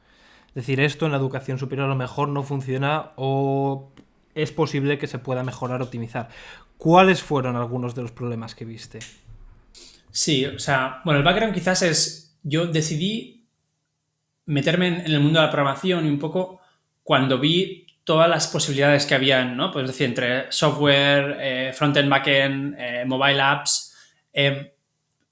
Es 0.49 0.55
decir, 0.55 0.81
esto 0.81 1.05
en 1.05 1.13
la 1.13 1.19
educación 1.19 1.57
superior 1.57 1.85
a 1.85 1.89
lo 1.89 1.95
mejor 1.95 2.27
no 2.27 2.43
funciona 2.43 3.11
o 3.15 3.93
es 4.35 4.51
posible 4.51 4.97
que 4.97 5.07
se 5.07 5.19
pueda 5.19 5.43
mejorar, 5.43 5.81
optimizar. 5.81 6.29
¿Cuáles 6.77 7.21
fueron 7.21 7.55
algunos 7.55 7.95
de 7.95 8.03
los 8.03 8.11
problemas 8.11 8.55
que 8.55 8.65
viste? 8.65 8.99
Sí, 10.11 10.45
o 10.45 10.59
sea, 10.59 11.01
bueno, 11.05 11.19
el 11.19 11.25
background 11.25 11.53
quizás 11.53 11.81
es, 11.81 12.37
yo 12.43 12.67
decidí 12.67 13.45
meterme 14.45 14.87
en, 14.87 15.05
el 15.05 15.19
mundo 15.19 15.39
de 15.39 15.45
la 15.45 15.51
programación 15.51 16.05
y 16.05 16.09
un 16.09 16.19
poco 16.19 16.61
cuando 17.03 17.37
vi 17.37 17.85
todas 18.03 18.29
las 18.29 18.47
posibilidades 18.47 19.05
que 19.05 19.13
había, 19.13 19.45
¿no? 19.45 19.71
Pues 19.71 19.85
decir, 19.85 20.07
entre 20.07 20.51
software, 20.51 21.37
eh, 21.39 21.73
frontend, 21.73 22.09
backend, 22.09 22.75
eh, 22.77 23.03
mobile 23.05 23.41
apps, 23.41 23.95
eh, 24.33 24.73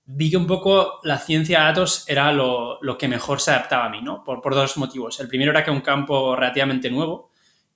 vi 0.06 0.30
que 0.30 0.38
un 0.38 0.46
poco 0.46 1.00
la 1.04 1.18
ciencia 1.18 1.60
de 1.60 1.66
datos 1.66 2.06
era 2.08 2.32
lo, 2.32 2.80
lo, 2.82 2.98
que 2.98 3.08
mejor 3.08 3.42
se 3.42 3.51
adaptaba 3.51 3.86
a 3.86 3.89
mí, 3.89 4.01
¿no? 4.01 4.24
Por, 4.24 4.42
por 4.42 4.54
dos 4.54 4.77
motivos. 4.77 5.20
El 5.20 5.27
primero 5.27 5.51
era 5.51 5.63
que 5.63 5.72
un 5.72 5.82
campo 5.82 6.36
relativamente 6.36 6.92
nuevo, 6.92 7.32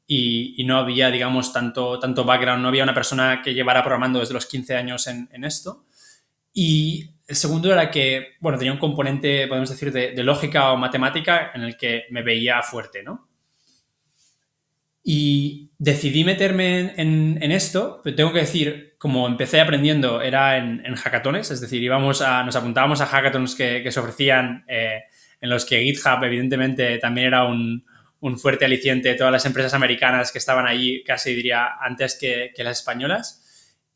y, 0.07 0.63
no 0.65 0.77
había, 0.77 1.09
digamos, 1.09 1.53
tanto, 1.53 1.97
tanto 1.99 2.25
background, 2.25 2.61
no 2.61 2.67
había 2.67 2.83
una 2.83 2.93
persona 2.93 3.41
que 3.41 3.53
llevara 3.53 3.81
programando 3.81 4.19
desde 4.19 4.33
los 4.33 4.45
15 4.45 4.75
años 4.75 5.07
en, 5.07 5.29
en 5.31 5.43
esto. 5.43 5.85
Y 6.53 7.11
el 7.27 7.35
segundo 7.35 7.71
era 7.71 7.89
que, 7.89 8.33
bueno, 8.41 8.57
tenía 8.57 8.73
un 8.73 8.79
componente, 8.79 9.47
podemos 9.47 9.69
decir, 9.69 9.91
de, 9.91 10.21
lógica 10.21 10.73
o 10.73 10.77
matemática 10.77 11.51
en 11.53 11.61
el 11.61 11.77
que 11.77 12.03
me 12.09 12.23
veía 12.23 12.61
fuerte, 12.61 13.03
¿no? 13.03 13.29
Y 15.03 15.71
decidí 15.77 16.25
meterme 16.25 16.93
en, 16.97 17.39
en, 17.41 17.51
esto, 17.51 18.01
pero 18.03 18.15
tengo 18.15 18.33
que 18.33 18.39
decir, 18.39 18.95
como 18.99 19.27
empecé 19.27 19.61
aprendiendo, 19.61 20.21
era 20.21 20.57
en, 20.57 20.85
en 20.85 20.95
hackatones, 20.95 21.49
es 21.49 21.61
decir, 21.61 21.81
íbamos 21.81 22.21
a, 22.21 22.43
nos 22.43 22.55
apuntábamos 22.55 22.99
a 23.01 23.07
hackathons 23.07 23.55
que, 23.55 23.81
que 23.81 23.91
se 23.91 23.99
ofrecían, 23.99 24.65
eh, 24.67 25.03
en 25.39 25.49
los 25.49 25.65
que 25.65 25.81
GitHub, 25.81 26.23
evidentemente, 26.23 26.97
también 26.99 27.27
era 27.27 27.45
un, 27.45 27.85
un 28.21 28.39
fuerte 28.39 28.65
aliciente 28.65 29.09
de 29.09 29.15
todas 29.15 29.33
las 29.33 29.45
empresas 29.45 29.73
americanas 29.73 30.31
que 30.31 30.37
estaban 30.37 30.67
allí, 30.67 31.03
casi 31.03 31.35
diría, 31.35 31.75
antes 31.81 32.17
que, 32.19 32.53
las 32.57 32.79
españolas. 32.79 33.43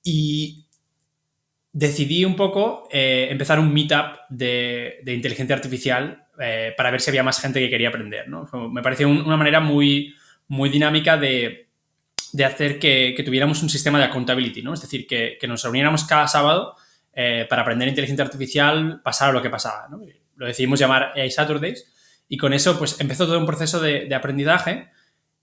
Y 0.04 0.66
decidí 1.72 2.26
un 2.26 2.36
poco 2.36 2.88
eh, 2.92 3.28
empezar 3.30 3.60
un 3.60 3.74
meetup 3.74 4.18
de, 4.30 5.00
de 5.04 5.14
inteligencia 5.14 5.56
artificial 5.56 6.26
eh, 6.40 6.74
para 6.76 6.92
ver 6.92 7.02
si 7.02 7.10
había 7.12 7.24
más 7.24 7.40
gente 7.40 7.60
que 7.60 7.70
quería 7.70 7.90
aprender. 7.90 8.28
¿no? 8.28 8.48
Me 8.70 8.82
pareció 8.82 9.08
una 9.08 9.38
manera 9.38 9.60
muy, 9.60 10.16
muy 10.48 10.70
dinámica 10.70 11.18
de, 11.18 11.70
de 12.34 12.46
hacer 12.46 12.80
que, 12.80 13.16
tuviéramos 13.24 13.62
un 13.62 13.70
sistema 13.70 14.00
de 14.00 14.06
accountability, 14.06 14.62
¿no? 14.62 14.74
es 14.74 14.82
decir, 14.82 15.08
que, 15.08 15.38
nos 15.48 15.64
reuniéramos 15.64 16.04
cada 16.04 16.28
sábado 16.28 16.76
eh, 17.14 17.46
para 17.50 17.62
aprender 17.62 17.88
inteligencia 17.88 18.26
artificial, 18.26 19.02
pasara 19.04 19.32
lo 19.32 19.42
que 19.42 19.50
pasaba. 19.50 19.88
Lo 20.36 20.46
decidimos 20.46 20.80
llamar 20.80 21.14
AI 21.16 21.32
Saturdays 21.32 21.95
y 22.28 22.38
con 22.38 22.54
eso 22.54 22.78
pues 22.78 23.00
empezó 23.00 23.26
todo 23.26 23.40
un 23.40 23.46
proceso 23.46 23.80
de, 23.80 24.06
de 24.06 24.16
aprendizaje 24.16 24.90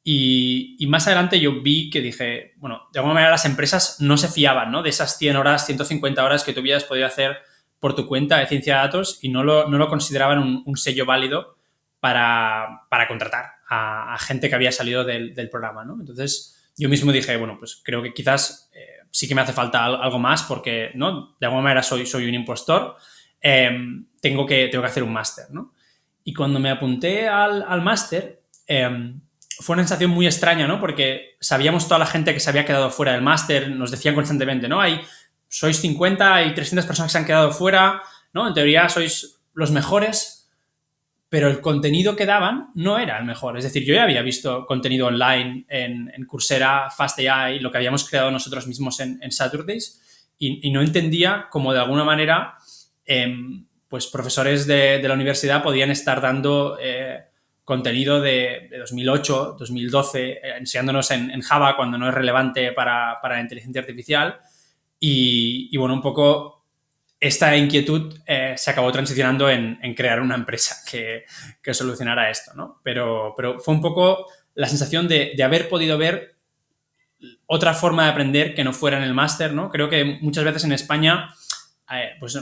y, 0.04 0.76
y, 0.80 0.86
más 0.88 1.06
adelante 1.06 1.38
yo 1.38 1.62
vi 1.62 1.88
que 1.88 2.00
dije, 2.00 2.54
bueno, 2.56 2.88
de 2.92 2.98
alguna 2.98 3.14
manera 3.14 3.30
las 3.30 3.44
empresas 3.44 4.00
no 4.00 4.16
se 4.16 4.28
fiaban 4.28 4.72
¿no? 4.72 4.82
de 4.82 4.90
esas 4.90 5.16
100 5.16 5.36
horas, 5.36 5.64
150 5.64 6.24
horas 6.24 6.42
que 6.42 6.52
tú 6.52 6.60
hubieras 6.60 6.82
podido 6.82 7.06
hacer 7.06 7.38
por 7.78 7.94
tu 7.94 8.06
cuenta 8.06 8.38
de 8.38 8.46
ciencia 8.46 8.76
de 8.76 8.80
datos 8.80 9.18
y 9.22 9.28
no 9.28 9.44
lo, 9.44 9.68
no 9.68 9.78
lo 9.78 9.88
consideraban 9.88 10.38
un, 10.38 10.62
un, 10.66 10.76
sello 10.76 11.06
válido 11.06 11.56
para, 12.00 12.82
para 12.88 13.06
contratar 13.06 13.46
a, 13.68 14.14
a, 14.14 14.18
gente 14.18 14.48
que 14.48 14.54
había 14.54 14.72
salido 14.72 15.04
del, 15.04 15.34
del, 15.34 15.50
programa, 15.50 15.84
¿no? 15.84 15.96
Entonces, 15.98 16.70
yo 16.76 16.88
mismo 16.88 17.10
dije, 17.12 17.36
bueno, 17.36 17.56
pues 17.58 17.80
creo 17.84 18.02
que 18.02 18.14
quizás 18.14 18.70
eh, 18.74 19.06
sí 19.10 19.26
que 19.28 19.34
me 19.34 19.40
hace 19.40 19.52
falta 19.52 19.84
algo 19.84 20.18
más 20.18 20.44
porque, 20.44 20.92
¿no? 20.94 21.36
De 21.40 21.46
alguna 21.46 21.62
manera 21.62 21.82
soy, 21.82 22.06
soy 22.06 22.28
un 22.28 22.34
impostor, 22.34 22.96
eh, 23.40 23.70
tengo, 24.20 24.46
que, 24.46 24.68
tengo 24.68 24.82
que 24.82 24.90
hacer 24.90 25.02
un 25.02 25.12
máster, 25.12 25.46
¿no? 25.50 25.74
Y 26.24 26.32
cuando 26.34 26.60
me 26.60 26.70
apunté 26.70 27.28
al, 27.28 27.64
al 27.66 27.82
máster, 27.82 28.42
eh, 28.66 29.14
fue 29.60 29.74
una 29.74 29.82
sensación 29.82 30.10
muy 30.10 30.26
extraña, 30.26 30.66
¿no? 30.66 30.80
Porque 30.80 31.36
sabíamos 31.40 31.86
toda 31.86 31.98
la 31.98 32.06
gente 32.06 32.34
que 32.34 32.40
se 32.40 32.50
había 32.50 32.64
quedado 32.64 32.90
fuera 32.90 33.12
del 33.12 33.22
máster, 33.22 33.70
nos 33.70 33.90
decían 33.90 34.14
constantemente, 34.14 34.68
¿no? 34.68 34.80
Hay 34.80 35.00
sois 35.48 35.76
50 35.78 36.44
y 36.44 36.54
300 36.54 36.86
personas 36.86 37.10
que 37.10 37.12
se 37.12 37.18
han 37.18 37.26
quedado 37.26 37.52
fuera, 37.52 38.02
¿no? 38.32 38.48
En 38.48 38.54
teoría 38.54 38.88
sois 38.88 39.40
los 39.54 39.70
mejores, 39.70 40.50
pero 41.28 41.48
el 41.48 41.60
contenido 41.60 42.16
que 42.16 42.26
daban 42.26 42.70
no 42.74 42.98
era 42.98 43.18
el 43.18 43.24
mejor. 43.24 43.56
Es 43.56 43.64
decir, 43.64 43.84
yo 43.84 43.94
ya 43.94 44.04
había 44.04 44.22
visto 44.22 44.66
contenido 44.66 45.06
online 45.06 45.64
en, 45.68 46.10
en 46.14 46.26
Coursera, 46.26 46.90
FastAI, 46.90 47.58
lo 47.60 47.70
que 47.70 47.78
habíamos 47.78 48.08
creado 48.08 48.30
nosotros 48.30 48.66
mismos 48.66 49.00
en, 49.00 49.30
Saturdays, 49.30 50.00
y, 50.38 50.70
no 50.70 50.82
entendía 50.82 51.46
cómo 51.50 51.72
de 51.72 51.80
alguna 51.80 52.04
manera, 52.04 52.56
eh, 53.06 53.32
pues 53.92 54.06
profesores 54.06 54.66
de, 54.66 55.00
de, 55.00 55.06
la 55.06 55.12
universidad 55.12 55.62
podían 55.62 55.90
estar 55.90 56.22
dando 56.22 56.78
eh, 56.80 57.26
contenido 57.62 58.22
de, 58.22 58.68
de, 58.70 58.78
2008, 58.78 59.56
2012, 59.58 60.30
eh, 60.30 60.40
enseñándonos 60.56 61.10
en, 61.10 61.30
en, 61.30 61.42
Java 61.42 61.76
cuando 61.76 61.98
no 61.98 62.08
es 62.08 62.14
relevante 62.14 62.72
para, 62.72 63.18
para 63.20 63.34
la 63.34 63.42
inteligencia 63.42 63.82
artificial 63.82 64.40
y, 64.98 65.68
y, 65.70 65.76
bueno, 65.76 65.92
un 65.92 66.00
poco 66.00 66.64
esta 67.20 67.54
inquietud 67.54 68.18
eh, 68.24 68.54
se 68.56 68.70
acabó 68.70 68.90
transicionando 68.90 69.50
en, 69.50 69.78
en, 69.82 69.92
crear 69.92 70.22
una 70.22 70.36
empresa 70.36 70.76
que, 70.90 71.26
que 71.62 71.74
solucionara 71.74 72.30
esto, 72.30 72.54
¿no? 72.54 72.80
Pero, 72.82 73.34
pero, 73.36 73.60
fue 73.60 73.74
un 73.74 73.82
poco 73.82 74.26
la 74.54 74.68
sensación 74.68 75.06
de, 75.06 75.34
de, 75.36 75.42
haber 75.42 75.68
podido 75.68 75.98
ver 75.98 76.38
otra 77.44 77.74
forma 77.74 78.04
de 78.04 78.10
aprender 78.12 78.54
que 78.54 78.64
no 78.64 78.72
fuera 78.72 78.96
en 78.96 79.04
el 79.04 79.12
máster, 79.12 79.52
¿no? 79.52 79.68
Creo 79.68 79.90
que 79.90 80.18
muchas 80.22 80.44
veces 80.44 80.64
en 80.64 80.72
España, 80.72 81.34
eh, 81.90 82.12
pues 82.18 82.38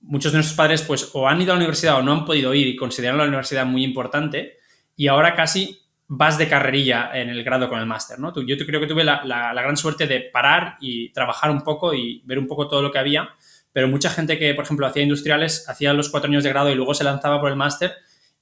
muchos 0.00 0.32
de 0.32 0.38
nuestros 0.38 0.56
padres 0.56 0.82
pues 0.82 1.10
o 1.12 1.28
han 1.28 1.40
ido 1.40 1.52
a 1.52 1.54
la 1.54 1.60
universidad 1.60 1.96
o 1.96 2.02
no 2.02 2.12
han 2.12 2.24
podido 2.24 2.54
ir 2.54 2.66
y 2.66 2.76
consideran 2.76 3.18
la 3.18 3.24
universidad 3.24 3.66
muy 3.66 3.84
importante 3.84 4.58
y 4.96 5.08
ahora 5.08 5.34
casi 5.34 5.80
vas 6.08 6.38
de 6.38 6.48
carrerilla 6.48 7.10
en 7.12 7.28
el 7.28 7.44
grado 7.44 7.68
con 7.68 7.78
el 7.78 7.86
máster, 7.86 8.18
¿no? 8.18 8.32
Yo 8.34 8.56
creo 8.56 8.80
que 8.80 8.86
tuve 8.86 9.04
la, 9.04 9.22
la, 9.24 9.52
gran 9.52 9.76
suerte 9.76 10.06
de 10.06 10.20
parar 10.20 10.76
y 10.80 11.10
trabajar 11.12 11.50
un 11.50 11.60
poco 11.60 11.92
y 11.92 12.22
ver 12.24 12.38
un 12.38 12.46
poco 12.46 12.66
todo 12.66 12.80
lo 12.80 12.90
que 12.90 12.98
había, 12.98 13.28
pero 13.72 13.88
mucha 13.88 14.08
gente 14.08 14.38
que, 14.38 14.54
por 14.54 14.64
ejemplo, 14.64 14.86
hacía 14.86 15.02
industriales, 15.02 15.68
hacía 15.68 15.92
los 15.92 16.08
cuatro 16.08 16.30
años 16.30 16.44
de 16.44 16.50
grado 16.50 16.70
y 16.70 16.74
luego 16.74 16.94
se 16.94 17.04
lanzaba 17.04 17.40
por 17.40 17.50
el 17.50 17.56
máster 17.56 17.92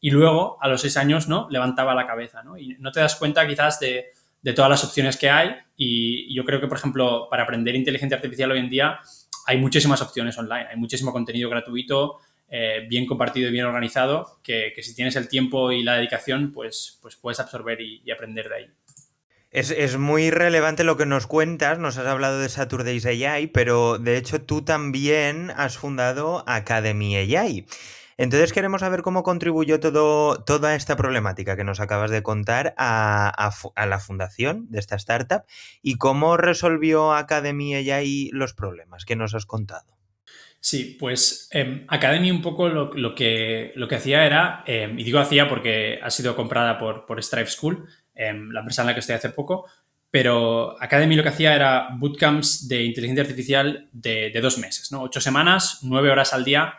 y 0.01 0.11
luego, 0.11 0.59
a 0.61 0.69
los 0.69 0.83
seis 0.83 0.97
años, 0.97 1.27
¿no? 1.27 1.49
Levantaba 1.51 1.95
la 1.95 2.07
cabeza, 2.07 2.45
¿no? 2.45 2.57
Y 2.57 2.77
no 2.79 2.93
te 2.93 3.01
das 3.01 3.17
cuenta 3.17 3.47
quizás 3.49 3.81
de, 3.81 4.13
de 4.47 4.53
todas 4.53 4.71
las 4.71 4.85
opciones 4.85 5.17
que 5.17 5.29
hay 5.29 5.57
y, 5.77 6.33
yo 6.33 6.45
creo 6.45 6.61
que, 6.61 6.69
por 6.69 6.79
ejemplo, 6.79 7.27
para 7.29 7.43
aprender 7.43 7.75
inteligencia 7.75 8.17
artificial 8.17 8.53
hoy 8.53 8.61
en 8.61 8.71
día 8.71 9.01
hay 9.47 9.59
muchísimas 9.59 10.03
opciones 10.03 10.37
online, 10.37 10.67
hay 10.71 10.77
muchísimo 10.77 11.13
contenido 11.13 11.49
gratuito, 11.49 12.19
eh, 12.49 12.87
bien 12.89 13.07
compartido 13.07 13.49
y 13.49 13.53
bien 13.53 13.65
organizado, 13.65 14.41
que, 14.43 14.73
si 14.83 14.95
tienes 14.95 15.17
el 15.17 15.29
tiempo 15.29 15.73
y 15.73 15.83
la 15.83 15.95
dedicación, 15.95 16.53
pues, 16.53 16.99
pues 17.01 17.17
puedes 17.17 17.41
absorber 17.41 17.81
y, 17.81 18.03
y 18.05 18.11
aprender 18.11 18.49
de 18.49 18.55
ahí. 18.55 18.71
Es, 19.51 19.71
es, 19.71 19.97
muy 19.97 20.31
relevante 20.31 20.85
lo 20.85 20.97
que 20.97 21.07
nos 21.07 21.27
cuentas, 21.27 21.79
nos 21.79 21.97
has 21.97 22.07
hablado 22.07 22.41
de 22.41 22.49
Saturdays 22.49 23.07
AI, 23.07 23.47
pero 23.47 23.99
de 23.99 24.17
hecho 24.17 24.43
tú 24.43 24.63
también 24.63 25.51
has 25.57 25.79
fundado 25.79 26.45
Academy 26.47 27.17
AI. 27.17 27.65
Entonces 28.19 28.53
queremos 28.53 28.81
saber 28.81 29.03
cómo 29.03 29.23
contribuyó 29.23 29.79
todo, 29.79 30.43
toda 30.43 30.75
esta 30.75 30.97
problemática 30.97 31.57
que 31.57 31.65
nos 31.65 31.81
acabas 31.81 32.11
de 32.11 32.23
contar 32.23 32.75
a, 32.79 33.53
la 33.77 33.99
fundación 33.99 34.71
de 34.71 34.79
esta 34.79 34.97
startup 34.97 35.43
y 35.83 35.97
cómo 35.97 36.39
resolvió 36.39 37.13
Academy 37.13 37.75
AI 37.75 38.31
los 38.33 38.55
problemas 38.55 39.05
que 39.05 39.17
nos 39.17 39.35
has 39.35 39.45
contado. 39.45 39.97
Sí, 40.61 40.97
pues 40.99 41.49
eh, 41.53 41.85
Academy 41.89 42.31
un 42.31 42.41
poco 42.41 42.69
lo, 42.69 43.15
que, 43.15 43.73
lo 43.77 43.87
que 43.87 43.95
hacía 43.97 44.25
era, 44.25 44.65
eh, 44.67 44.93
y 44.97 45.05
digo 45.05 45.19
hacía 45.19 45.47
porque 45.49 46.01
ha 46.03 46.11
sido 46.11 46.35
comprada 46.35 46.79
por, 46.79 47.05
por 47.05 47.23
Stripe 47.23 47.51
School, 47.51 47.87
eh, 48.15 48.33
la 48.51 48.61
empresa 48.61 48.83
en 48.83 48.87
la 48.89 48.95
que 48.95 49.01
estoy 49.01 49.17
hace 49.17 49.31
poco, 49.31 49.67
pero 50.11 50.83
Academy 50.83 51.15
lo 51.15 51.23
que 51.23 51.29
hacía 51.29 51.55
era 51.55 51.91
bootcamps 51.93 52.67
de 52.67 52.83
inteligencia 52.83 53.23
artificial 53.23 53.91
de, 53.93 54.31
de 54.31 54.41
dos 54.41 54.57
meses, 54.57 54.91
¿no? 54.91 55.03
Ocho 55.03 55.21
semanas, 55.21 55.81
nueve 55.83 56.11
horas 56.11 56.33
al 56.33 56.45
día, 56.45 56.75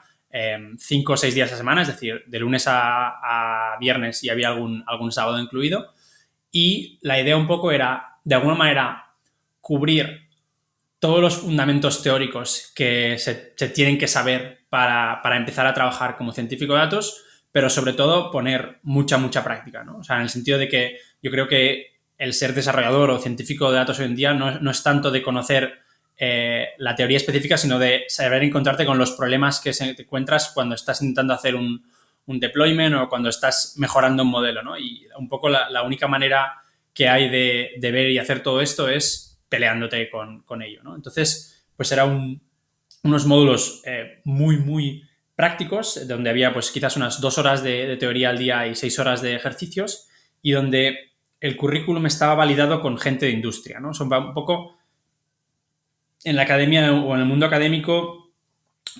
cinco 0.77 1.13
o 1.13 1.17
seis 1.17 1.34
días 1.34 1.51
a 1.51 1.57
semana, 1.57 1.81
es 1.81 1.88
decir, 1.88 2.24
de 2.27 2.39
lunes 2.39 2.65
a, 2.67 3.75
viernes 3.79 4.24
y 4.24 4.29
había 4.29 4.50
algún, 4.50 4.84
algún 4.88 5.12
sábado 5.12 5.39
incluido. 5.39 5.93
Y 6.51 7.00
la 7.01 7.19
idea 7.19 7.38
un 7.38 7.48
poco 7.48 7.72
era, 7.72 8.19
de 8.24 8.36
alguna 8.36 8.55
manera, 8.55 9.13
cubrir 9.62 10.27
todos 11.00 11.22
los 11.22 11.38
fundamentos 11.38 12.01
teóricos 12.01 12.72
que 12.75 13.17
se, 13.19 13.53
se 13.55 13.69
tienen 13.69 13.98
que 13.98 14.07
saber 14.07 14.65
para, 14.69 15.22
para, 15.22 15.38
empezar 15.38 15.67
a 15.67 15.74
trabajar 15.74 16.17
como 16.17 16.31
científico 16.31 16.74
de 16.74 16.79
datos, 16.79 17.24
pero 17.51 17.69
sobre 17.69 17.93
todo 17.93 18.31
poner 18.31 18.79
mucha, 18.84 19.17
mucha 19.17 19.43
práctica, 19.43 19.84
¿no? 19.84 19.98
O 19.98 20.03
sea, 20.03 20.17
en 20.17 20.24
el 20.24 20.29
sentido 20.29 20.57
de 20.57 20.67
que 20.67 20.98
yo 21.22 21.29
creo 21.29 21.48
que 21.48 21.98
el 22.17 22.34
ser 22.34 22.53
desarrollador 22.53 23.12
o 23.12 23.19
científico 23.19 23.72
de 23.72 23.77
datos 23.77 24.00
hoy 24.00 24.05
en 24.05 24.15
día 24.15 24.34
no, 24.34 24.60
no 24.60 24.72
es 24.72 24.81
tanto 24.81 25.12
de 25.12 25.22
conocer 25.22 25.81
eh, 26.17 26.69
la 26.79 26.95
teoría 26.95 27.17
específica, 27.17 27.57
sino 27.57 27.77
de 27.77 28.05
saber 28.07 28.43
encontrarte 28.43 28.86
con 28.86 28.97
los 28.97 29.12
problemas 29.12 29.59
que 29.59 29.71
te 29.71 30.01
encuentras 30.01 30.51
cuando 30.53 30.75
estás 30.75 31.01
intentando 31.01 31.33
hacer 31.33 31.55
un, 31.55 31.86
un 32.25 32.39
deployment 32.39 32.95
o 32.95 33.09
cuando 33.09 33.29
estás 33.29 33.75
mejorando 33.77 34.24
un 34.24 34.29
modelo, 34.29 34.63
¿no? 34.63 34.77
Y 34.77 35.07
un 35.17 35.29
poco 35.29 35.50
la, 35.50 35.83
única 35.83 36.07
manera 36.07 36.62
que 36.93 37.07
hay 37.07 37.29
de, 37.29 37.71
de 37.77 37.91
ver 37.91 38.09
y 38.09 38.17
hacer 38.17 38.41
todo 38.41 38.62
esto 38.62 38.89
es 38.89 39.39
peleándote 39.50 40.09
con, 40.09 40.41
con 40.41 40.62
ello, 40.62 40.81
¿no? 40.83 40.95
Entonces, 40.95 41.67
pues 41.75 41.91
era 41.91 42.05
un, 42.05 42.41
unos 43.03 43.25
módulos 43.25 43.81
eh, 43.86 44.21
muy, 44.25 44.57
muy 44.57 45.03
prácticos, 45.36 46.07
donde 46.07 46.29
había 46.29 46.51
pues 46.51 46.71
quizás 46.71 46.97
unas 46.97 47.21
dos 47.21 47.38
horas 47.38 47.63
de, 47.63 47.86
de, 47.86 47.97
teoría 47.97 48.29
al 48.29 48.39
día 48.39 48.65
y 48.67 48.75
seis 48.75 48.97
horas 49.00 49.21
de 49.21 49.36
ejercicios, 49.36 50.07
y 50.41 50.51
donde 50.51 51.12
el 51.39 51.55
currículum 51.55 52.07
estaba 52.07 52.33
validado 52.33 52.81
con 52.81 52.97
gente 52.97 53.27
de 53.27 53.33
industria, 53.33 53.79
¿no? 53.79 53.93
Son 53.93 54.12
un 54.12 54.33
poco 54.33 54.77
en 56.24 56.36
la 56.36 56.43
academia 56.43 56.91
o 56.93 57.13
en 57.13 57.21
el 57.21 57.25
mundo 57.25 57.45
académico, 57.45 58.33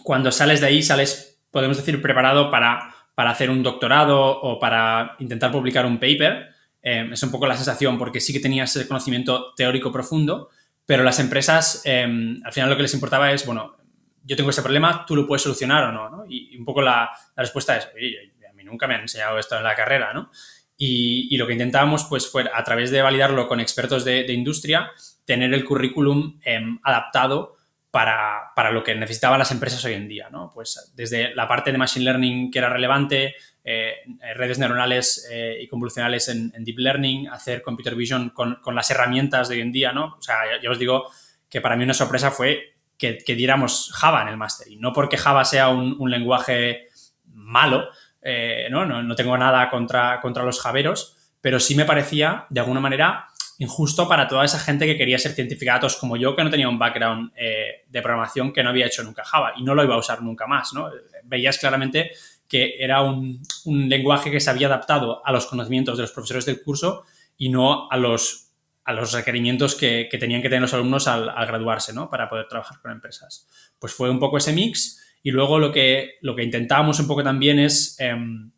cuando 0.04 0.32
sales 0.32 0.62
de 0.62 0.68
ahí, 0.68 0.84
sales, 0.84 1.42
podemos 1.52 1.78
decir, 1.78 2.02
preparado 2.02 2.52
para, 2.52 2.96
para 3.16 3.32
hacer 3.32 3.50
un 3.50 3.64
doctorado 3.64 4.20
o 4.20 4.60
para 4.60 5.16
intentar 5.20 5.52
publicar 5.52 5.86
un 5.86 5.98
paper, 5.98 6.50
eh, 6.82 7.10
es 7.12 7.24
un 7.24 7.32
poco 7.32 7.48
la 7.48 7.56
sensación, 7.56 7.98
porque 7.98 8.20
sí 8.20 8.32
que 8.32 8.40
tenías 8.40 8.76
ese 8.76 8.88
conocimiento 8.88 9.54
teórico 9.56 9.92
profundo, 9.92 10.50
pero 10.86 11.04
las 11.04 11.20
empresas, 11.20 11.82
eh, 11.84 12.04
al 12.44 12.54
final 12.54 12.70
lo 12.70 12.78
que 12.78 12.84
les 12.84 12.94
importaba 12.94 13.32
es, 13.32 13.46
bueno, 13.46 13.76
yo 14.24 14.36
tengo 14.36 14.50
ese 14.50 14.62
problema, 14.62 15.06
tú 15.06 15.16
lo 15.16 15.26
puedes 15.26 15.42
solucionar 15.42 15.86
o 15.86 15.92
no, 15.92 16.10
¿no? 16.10 16.26
Y, 16.30 16.56
un 16.58 16.66
poco 16.66 16.82
la, 16.82 17.10
la 17.36 17.44
respuesta 17.44 17.76
es, 17.78 17.86
a 17.86 18.54
mí 18.54 18.64
nunca 18.64 18.88
me 18.88 18.96
han 18.96 19.02
enseñado 19.02 19.38
esto 19.40 19.58
en 19.58 19.64
la 19.64 19.76
carrera, 19.76 20.14
¿no? 20.14 20.32
Y, 20.78 21.28
y, 21.34 21.38
lo 21.38 21.48
que 21.48 21.54
intentábamos, 21.54 22.06
pues, 22.06 22.30
fue 22.30 22.46
a 22.54 22.64
través 22.64 22.92
de 22.92 23.02
validarlo 23.02 23.48
con 23.48 23.60
expertos 23.60 24.06
de, 24.06 24.24
de 24.24 24.34
industria, 24.34 24.92
tener 25.28 25.54
el 25.54 25.66
currículum 25.66 26.40
eh, 26.44 26.60
adaptado 26.82 27.58
para, 27.92 28.52
para, 28.56 28.72
lo 28.72 28.84
que 28.84 28.96
necesitaban 28.96 29.38
las 29.38 29.52
empresas 29.52 29.84
hoy 29.86 29.94
en 29.94 30.08
día, 30.08 30.30
¿no? 30.32 30.50
Pues 30.54 30.94
desde 30.96 31.36
la 31.36 31.48
parte 31.48 31.72
de 31.72 31.78
Machine 31.78 32.06
Learning 32.06 32.50
que 32.50 32.60
era 32.60 32.70
relevante, 32.70 33.36
eh, 33.64 33.96
redes 34.36 34.58
neuronales 34.58 35.28
eh, 35.32 35.60
y 35.62 35.68
convolucionales 35.68 36.30
en, 36.30 36.52
Deep 36.64 36.80
Learning, 36.80 37.28
hacer 37.28 37.62
Computer 37.62 37.94
Vision 37.96 38.30
con, 38.30 38.56
con, 38.56 38.74
las 38.74 38.90
herramientas 38.90 39.50
de 39.50 39.56
hoy 39.56 39.62
en 39.62 39.72
día, 39.72 39.92
¿no? 39.92 40.16
O 40.18 40.22
sea, 40.22 40.38
ya 40.62 40.72
os 40.72 40.80
digo 40.80 41.12
que 41.50 41.62
para 41.62 41.76
mí 41.76 41.84
una 41.84 41.94
sorpresa 41.94 42.32
fue 42.32 42.76
que, 42.98 43.18
que 43.18 43.36
diéramos 43.36 43.92
Java 43.94 44.22
en 44.22 44.30
el 44.30 44.38
máster. 44.38 44.72
Y 44.72 44.78
no 44.78 44.94
porque 44.94 45.18
Java 45.18 45.46
sea 45.46 45.70
un, 45.70 45.96
un 46.00 46.10
lenguaje 46.10 46.88
malo, 47.26 47.90
eh, 48.22 48.68
¿no? 48.70 48.86
¿no? 48.86 49.04
¿no? 49.04 49.16
tengo 49.16 49.38
nada 49.38 49.70
contra, 49.70 50.20
contra 50.20 50.44
los 50.44 50.62
javeros, 50.62 51.18
pero 51.42 51.60
sí 51.60 51.76
me 51.76 51.86
parecía, 51.86 52.46
de 52.50 52.60
alguna 52.60 52.80
manera, 52.80 53.28
injusto 53.60 54.08
para 54.08 54.28
toda 54.28 54.46
esa 54.46 54.60
gente 54.60 54.86
que 54.86 54.98
quería 54.98 55.18
ser 55.18 55.32
científica 55.32 55.74
de 55.74 55.78
datos 55.78 55.96
como 55.98 56.16
yo, 56.16 56.36
que 56.36 56.44
no 56.44 56.50
tenía 56.50 56.70
un 56.70 56.78
background 56.78 57.32
eh, 57.36 57.86
de 57.88 58.02
programación 58.02 58.54
que 58.54 58.64
no 58.64 58.70
había 58.70 58.86
hecho 58.86 59.04
nunca 59.04 59.24
Java 59.24 59.54
y 59.58 59.64
no 59.64 59.74
lo 59.74 59.84
iba 59.84 59.96
a 59.96 59.98
usar 59.98 60.22
nunca 60.22 60.46
más, 60.46 60.74
¿no? 60.74 60.90
Veías 61.24 61.58
claramente 61.58 62.12
que 62.48 62.76
era 62.80 63.02
un, 63.02 63.42
lenguaje 63.66 64.32
que 64.32 64.40
se 64.40 64.50
había 64.50 64.68
adaptado 64.68 65.26
a 65.26 65.32
los 65.32 65.48
conocimientos 65.48 65.98
de 65.98 66.04
los 66.04 66.12
profesores 66.12 66.46
del 66.46 66.62
curso 66.62 67.04
y 67.38 67.50
no 67.50 67.90
a 67.90 67.98
los, 67.98 68.52
a 68.86 68.94
los 68.94 69.12
requerimientos 69.12 69.76
que, 69.76 70.08
tenían 70.20 70.42
que 70.42 70.50
tener 70.50 70.62
los 70.62 70.74
alumnos 70.74 71.08
al, 71.08 71.26
graduarse, 71.26 71.94
¿no? 71.94 72.10
Para 72.10 72.30
poder 72.30 72.48
trabajar 72.48 72.80
con 72.80 72.92
empresas. 72.92 73.48
Pues 73.80 73.92
fue 73.94 74.10
un 74.10 74.20
poco 74.20 74.38
ese 74.38 74.54
mix 74.54 75.04
y 75.24 75.32
luego 75.32 75.60
lo 75.60 75.72
que, 75.72 76.16
lo 76.22 76.36
que 76.36 76.44
intentábamos 76.44 77.00
un 77.00 77.08
poco 77.08 77.24
también 77.24 77.60
es 77.60 78.00
em, 78.00 78.52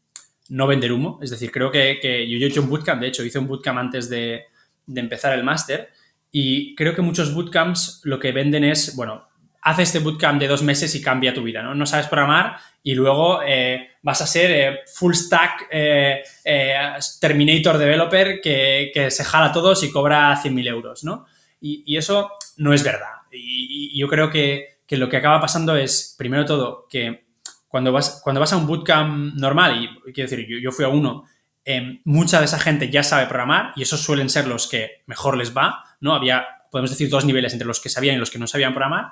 no 0.49 0.67
vender 0.67 0.91
humo. 0.91 1.19
Es 1.21 1.31
decir, 1.31 1.51
creo 1.51 1.71
que, 1.71 1.99
que 1.99 2.29
yo, 2.29 2.37
yo 2.37 2.45
he 2.45 2.49
hecho 2.49 2.61
un 2.61 2.69
bootcamp, 2.69 3.01
de 3.01 3.07
hecho 3.07 3.23
hice 3.23 3.39
un 3.39 3.47
bootcamp 3.47 3.79
antes 3.79 4.07
de, 4.07 4.43
de 4.89 5.01
empezar 5.01 5.33
el 5.33 5.43
máster. 5.43 5.89
Y 6.31 6.75
creo 6.75 6.95
que 6.95 7.01
muchos 7.01 7.33
bootcamps 7.33 8.01
lo 8.03 8.19
que 8.19 8.31
venden 8.31 8.63
es, 8.63 8.95
bueno, 8.95 9.23
haz 9.61 9.79
este 9.79 9.99
bootcamp 9.99 10.39
de 10.39 10.47
dos 10.47 10.63
meses 10.63 10.93
y 10.95 11.01
cambia 11.01 11.33
tu 11.33 11.43
vida, 11.43 11.61
¿no? 11.61 11.75
No 11.75 11.85
sabes 11.85 12.07
programar 12.07 12.57
y 12.83 12.95
luego 12.95 13.41
eh, 13.43 13.89
vas 14.01 14.21
a 14.21 14.27
ser 14.27 14.51
eh, 14.51 14.79
full 14.93 15.13
stack 15.13 15.67
eh, 15.71 16.23
Terminator 17.19 17.77
developer 17.77 18.41
que, 18.41 19.07
se 19.09 19.23
jala 19.23 19.47
a 19.47 19.51
todos 19.51 19.83
y 19.83 19.91
cobra 19.91 20.35
100.000 20.41 20.67
euros, 20.67 21.03
¿no? 21.03 21.25
Y, 21.61 21.97
eso 21.97 22.31
no 22.57 22.73
es 22.73 22.83
verdad. 22.83 23.21
Y, 23.31 23.99
yo 23.99 24.07
creo 24.07 24.29
que, 24.29 24.79
lo 24.89 25.09
que 25.09 25.17
acaba 25.17 25.41
pasando 25.41 25.75
es, 25.75 26.15
primero 26.17 26.45
todo, 26.45 26.87
que 26.89 27.25
cuando 27.67 27.91
vas, 27.91 28.21
cuando 28.23 28.39
vas 28.39 28.53
a 28.53 28.57
un 28.57 28.65
bootcamp 28.65 29.35
normal, 29.35 29.83
y 29.83 30.11
quiero 30.13 30.29
decir, 30.29 30.47
yo 30.61 30.71
fui 30.71 30.85
a 30.85 30.89
uno 30.89 31.25
Em, 31.71 32.01
mucha 32.03 32.39
de 32.39 32.45
esa 32.45 32.57
gente 32.57 32.89
ya 32.89 33.03
sabe 33.03 33.27
programar 33.27 33.73
y 33.75 33.83
esos 33.83 34.01
suelen 34.01 34.27
ser 34.27 34.47
los 34.47 34.65
que 34.65 35.03
mejor 35.05 35.37
les 35.37 35.55
va, 35.55 35.83
¿no? 36.01 36.15
Había, 36.15 36.43
podemos 36.71 36.89
decir, 36.89 37.09
dos 37.09 37.25
niveles 37.25 37.53
entre 37.53 37.67
los 37.67 37.79
que 37.79 37.89
sabían 37.89 38.15
y 38.15 38.17
los 38.17 38.31
que 38.31 38.39
no 38.39 38.47
sabían 38.47 38.73
programar. 38.73 39.11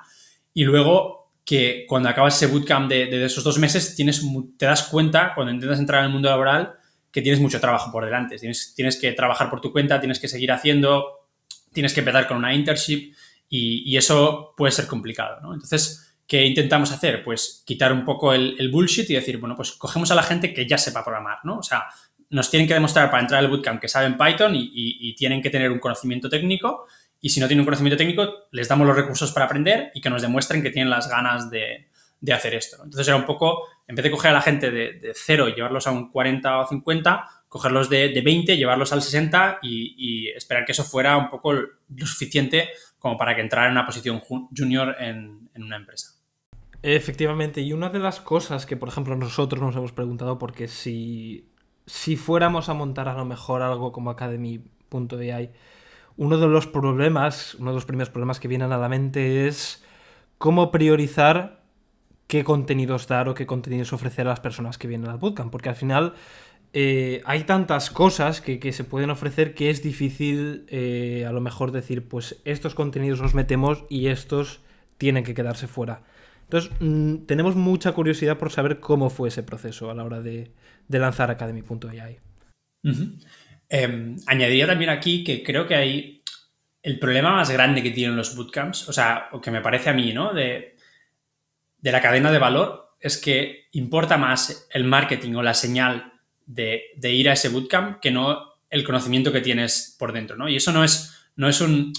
Y 0.52 0.64
luego 0.64 1.30
que 1.44 1.84
cuando 1.88 2.08
acabas 2.08 2.34
ese 2.34 2.48
bootcamp 2.52 2.90
de, 2.90 3.24
esos 3.24 3.44
dos 3.44 3.60
meses, 3.60 3.94
tienes, 3.94 4.24
te 4.58 4.66
das 4.66 4.82
cuenta, 4.82 5.34
cuando 5.36 5.52
intentas 5.52 5.78
entrar 5.78 6.00
en 6.00 6.06
el 6.06 6.12
mundo 6.12 6.30
laboral, 6.30 6.74
que 7.12 7.22
tienes 7.22 7.38
mucho 7.38 7.60
trabajo 7.60 7.92
por 7.92 8.04
delante. 8.04 8.36
Tienes, 8.38 8.74
tienes 8.74 8.96
que 8.96 9.12
trabajar 9.12 9.48
por 9.50 9.60
tu 9.60 9.70
cuenta, 9.70 10.00
tienes 10.00 10.18
que 10.18 10.26
seguir 10.26 10.50
haciendo, 10.50 11.28
tienes 11.72 11.94
que 11.94 12.00
empezar 12.00 12.26
con 12.26 12.38
una 12.38 12.52
internship 12.52 13.14
y, 13.48 13.96
eso 13.96 14.54
puede 14.56 14.72
ser 14.72 14.88
complicado, 14.88 15.40
¿no? 15.42 15.54
Entonces, 15.54 16.12
¿qué 16.26 16.44
intentamos 16.44 16.90
hacer? 16.90 17.22
Pues 17.22 17.62
quitar 17.64 17.92
un 17.92 18.04
poco 18.04 18.32
el, 18.34 18.56
el, 18.58 18.68
bullshit 18.68 19.08
y 19.10 19.14
decir, 19.14 19.38
bueno, 19.38 19.54
pues 19.54 19.70
cogemos 19.72 20.10
a 20.10 20.16
la 20.16 20.24
gente 20.24 20.52
que 20.52 20.66
ya 20.66 20.76
sepa 20.76 21.04
programar, 21.04 21.38
¿no? 21.44 21.58
O 21.58 21.62
sea, 21.62 21.86
nos 22.30 22.50
tienen 22.50 22.68
que 22.68 22.74
demostrar 22.74 23.10
para 23.10 23.22
entrar 23.22 23.40
al 23.40 23.48
bootcamp 23.48 23.80
que 23.80 23.88
saben 23.88 24.18
Python 24.18 24.52
y, 24.54 25.14
tienen 25.14 25.42
que 25.42 25.50
tener 25.50 25.70
un 25.70 25.78
conocimiento 25.78 26.28
técnico. 26.28 26.86
Y 27.20 27.30
si 27.30 27.40
no 27.40 27.48
tienen 27.48 27.60
un 27.60 27.66
conocimiento 27.66 27.96
técnico, 27.96 28.48
les 28.52 28.68
damos 28.68 28.86
los 28.86 28.96
recursos 28.96 29.32
para 29.32 29.46
aprender 29.46 29.90
y 29.94 30.00
que 30.00 30.10
nos 30.10 30.22
demuestren 30.22 30.62
que 30.62 30.70
tienen 30.70 30.90
las 30.90 31.08
ganas 31.08 31.50
de, 31.50 31.88
hacer 32.32 32.54
esto. 32.54 32.76
Entonces 32.84 33.08
era 33.08 33.16
un 33.16 33.24
poco, 33.24 33.66
en 33.86 33.96
vez 33.96 34.04
de 34.04 34.10
coger 34.10 34.30
a 34.30 34.34
la 34.34 34.42
gente 34.42 34.70
de, 34.70 35.12
cero 35.14 35.48
y 35.48 35.54
llevarlos 35.54 35.86
a 35.86 35.90
un 35.90 36.10
40 36.10 36.58
o 36.58 36.66
50, 36.68 37.28
cogerlos 37.48 37.88
de, 37.88 38.20
20, 38.24 38.56
llevarlos 38.56 38.92
al 38.92 39.02
60 39.02 39.60
y, 39.62 40.28
esperar 40.28 40.64
que 40.64 40.72
eso 40.72 40.84
fuera 40.84 41.16
un 41.16 41.28
poco 41.28 41.52
lo 41.52 42.06
suficiente 42.06 42.68
como 42.98 43.16
para 43.16 43.34
que 43.34 43.40
entrara 43.40 43.66
en 43.66 43.72
una 43.72 43.86
posición 43.86 44.20
junior 44.20 44.96
en, 45.00 45.48
en 45.54 45.62
una 45.62 45.76
empresa. 45.76 46.12
Efectivamente, 46.82 47.60
y 47.60 47.72
una 47.72 47.88
de 47.88 47.98
las 47.98 48.20
cosas 48.20 48.64
que, 48.66 48.76
por 48.76 48.88
ejemplo, 48.88 49.16
nosotros 49.16 49.60
nos 49.60 49.74
hemos 49.74 49.92
preguntado, 49.92 50.38
porque 50.38 50.68
si 50.68 51.48
si 51.88 52.16
fuéramos 52.16 52.68
a 52.68 52.74
montar 52.74 53.08
a 53.08 53.14
lo 53.14 53.24
mejor 53.24 53.62
algo 53.62 53.92
como 53.92 54.10
Academy.ai, 54.10 55.50
uno 56.16 56.36
de 56.36 56.46
los 56.46 56.66
problemas, 56.66 57.54
uno 57.54 57.70
de 57.70 57.74
los 57.76 57.86
primeros 57.86 58.10
problemas 58.10 58.38
que 58.40 58.48
vienen 58.48 58.72
a 58.72 58.78
la 58.78 58.88
mente 58.88 59.46
es 59.48 59.84
cómo 60.36 60.70
priorizar 60.70 61.62
qué 62.26 62.44
contenidos 62.44 63.06
dar 63.06 63.28
o 63.28 63.34
qué 63.34 63.46
contenidos 63.46 63.92
ofrecer 63.92 64.26
a 64.26 64.30
las 64.30 64.40
personas 64.40 64.76
que 64.76 64.86
vienen 64.86 65.08
al 65.08 65.16
bootcamp, 65.16 65.50
porque 65.50 65.70
al 65.70 65.76
final 65.76 66.14
eh, 66.74 67.22
hay 67.24 67.44
tantas 67.44 67.90
cosas 67.90 68.42
que, 68.42 68.72
se 68.72 68.84
pueden 68.84 69.08
ofrecer 69.08 69.54
que 69.54 69.70
es 69.70 69.82
difícil 69.82 70.66
eh, 70.68 71.24
a 71.26 71.32
lo 71.32 71.40
mejor 71.40 71.72
decir, 71.72 72.06
pues 72.06 72.40
estos 72.44 72.74
contenidos 72.74 73.20
los 73.20 73.34
metemos 73.34 73.84
y 73.88 74.08
estos 74.08 74.60
tienen 74.98 75.24
que 75.24 75.32
quedarse 75.32 75.66
fuera. 75.66 76.02
Entonces, 76.42 76.70
mm, 76.80 77.26
tenemos 77.26 77.56
mucha 77.56 77.92
curiosidad 77.92 78.36
por 78.36 78.50
saber 78.50 78.80
cómo 78.80 79.08
fue 79.08 79.28
ese 79.28 79.42
proceso 79.42 79.90
a 79.90 79.94
la 79.94 80.04
hora 80.04 80.20
de, 80.20 80.50
lanzar 80.88 81.30
Academy.ai. 81.30 82.18
Em, 83.68 84.16
añadiría 84.26 84.66
también 84.66 84.90
aquí 84.90 85.22
que 85.22 85.42
creo 85.42 85.66
que 85.66 85.74
hay 85.74 86.22
el 86.82 86.98
problema 86.98 87.34
más 87.34 87.50
grande 87.50 87.82
que 87.82 87.90
tienen 87.90 88.16
los 88.16 88.34
bootcamps, 88.34 88.88
o 88.88 88.92
sea, 88.92 89.28
o 89.32 89.40
que 89.40 89.50
me 89.50 89.60
parece 89.60 89.90
a 89.90 89.92
mí, 89.92 90.12
¿no? 90.12 90.32
De, 90.32 90.76
la 91.82 92.00
cadena 92.00 92.32
de 92.32 92.38
valor, 92.38 92.96
es 93.00 93.18
que 93.18 93.68
importa 93.72 94.16
más 94.16 94.66
el 94.72 94.84
marketing 94.84 95.34
o 95.34 95.42
la 95.42 95.54
señal 95.54 96.12
de, 96.46 96.94
ir 97.02 97.28
a 97.28 97.34
ese 97.34 97.50
bootcamp 97.50 98.00
que 98.00 98.10
no 98.10 98.54
el 98.70 98.84
conocimiento 98.84 99.32
que 99.32 99.40
tienes 99.40 99.96
por 99.98 100.12
dentro, 100.12 100.36
¿no? 100.36 100.48
Y 100.48 100.56
eso 100.56 100.72
no 100.72 100.84
es, 100.84 101.28
no 101.36 101.48
es 101.48 101.60
un... 101.60 101.92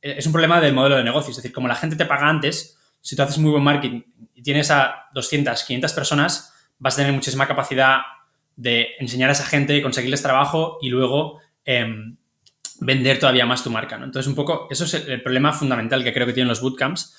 Es 0.00 0.26
un 0.26 0.32
problema 0.32 0.60
del 0.60 0.74
modelo 0.74 0.96
de 0.96 1.02
negocio, 1.02 1.32
es 1.32 1.36
decir, 1.36 1.50
como 1.50 1.66
la 1.66 1.74
gente 1.74 1.96
te 1.96 2.06
paga 2.06 2.28
antes, 2.28 2.78
si 3.00 3.16
tú 3.16 3.22
haces 3.22 3.38
muy 3.38 3.50
buen 3.50 3.64
marketing 3.64 4.02
y 4.32 4.42
tienes 4.42 4.70
a 4.70 5.08
200, 5.12 5.64
500 5.64 5.92
personas, 5.92 6.54
vas 6.78 6.94
a 6.94 6.98
tener 6.98 7.12
muchísima 7.12 7.48
capacidad 7.48 8.02
de 8.58 8.88
enseñar 8.98 9.30
a 9.30 9.32
esa 9.32 9.46
gente, 9.46 9.80
conseguirles 9.80 10.20
trabajo 10.20 10.78
y 10.82 10.90
luego 10.90 11.40
em, 11.64 12.16
vender 12.80 13.18
todavía 13.18 13.46
más 13.46 13.62
tu 13.62 13.70
marca. 13.70 13.96
¿no? 13.96 14.04
Entonces, 14.04 14.28
un 14.28 14.34
poco, 14.34 14.66
eso 14.68 14.84
es 14.84 14.94
el 14.94 15.22
problema 15.22 15.52
fundamental 15.52 16.02
que 16.02 16.12
creo 16.12 16.26
que 16.26 16.32
tienen 16.32 16.48
los 16.48 16.60
bootcamps, 16.60 17.14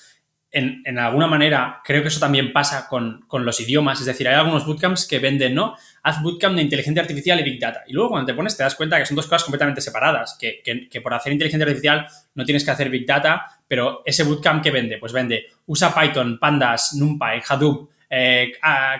en, 0.51 0.97
alguna 0.97 1.27
manera, 1.27 1.81
creo 1.83 2.01
que 2.01 2.07
eso 2.07 2.19
también 2.19 2.51
pasa 2.51 2.87
con, 2.87 3.25
los 3.31 3.59
idiomas. 3.59 3.99
Es 3.99 4.07
decir, 4.07 4.27
hay 4.27 4.35
algunos 4.35 4.65
bootcamps 4.65 5.07
que 5.07 5.19
venden, 5.19 5.53
¿no? 5.53 5.75
Haz 6.01 6.23
bootcamp 6.23 6.55
de 6.55 6.63
inteligencia 6.63 7.01
artificial 7.01 7.39
y 7.39 7.43
Big 7.43 7.59
Data. 7.59 7.83
Y 7.87 7.93
luego 7.93 8.09
cuando 8.09 8.25
te 8.25 8.33
pones 8.33 8.57
te 8.57 8.63
das 8.63 8.73
cuenta 8.73 8.97
que 8.97 9.05
son 9.05 9.15
dos 9.15 9.27
cosas 9.27 9.43
completamente 9.43 9.81
separadas. 9.81 10.37
Que, 10.39 11.01
por 11.01 11.13
hacer 11.13 11.31
inteligencia 11.33 11.65
artificial 11.65 12.07
no 12.33 12.45
tienes 12.45 12.65
que 12.65 12.71
hacer 12.71 12.89
Big 12.89 13.05
Data, 13.05 13.45
pero 13.67 14.01
ese 14.05 14.23
bootcamp 14.23 14.63
que 14.63 14.71
vende, 14.71 14.97
pues 14.97 15.13
vende, 15.13 15.45
usa 15.67 15.93
Python, 15.93 16.39
Pandas, 16.39 16.95
NumPy, 16.95 17.43
Hadoop, 17.47 17.91
eh, 18.09 18.53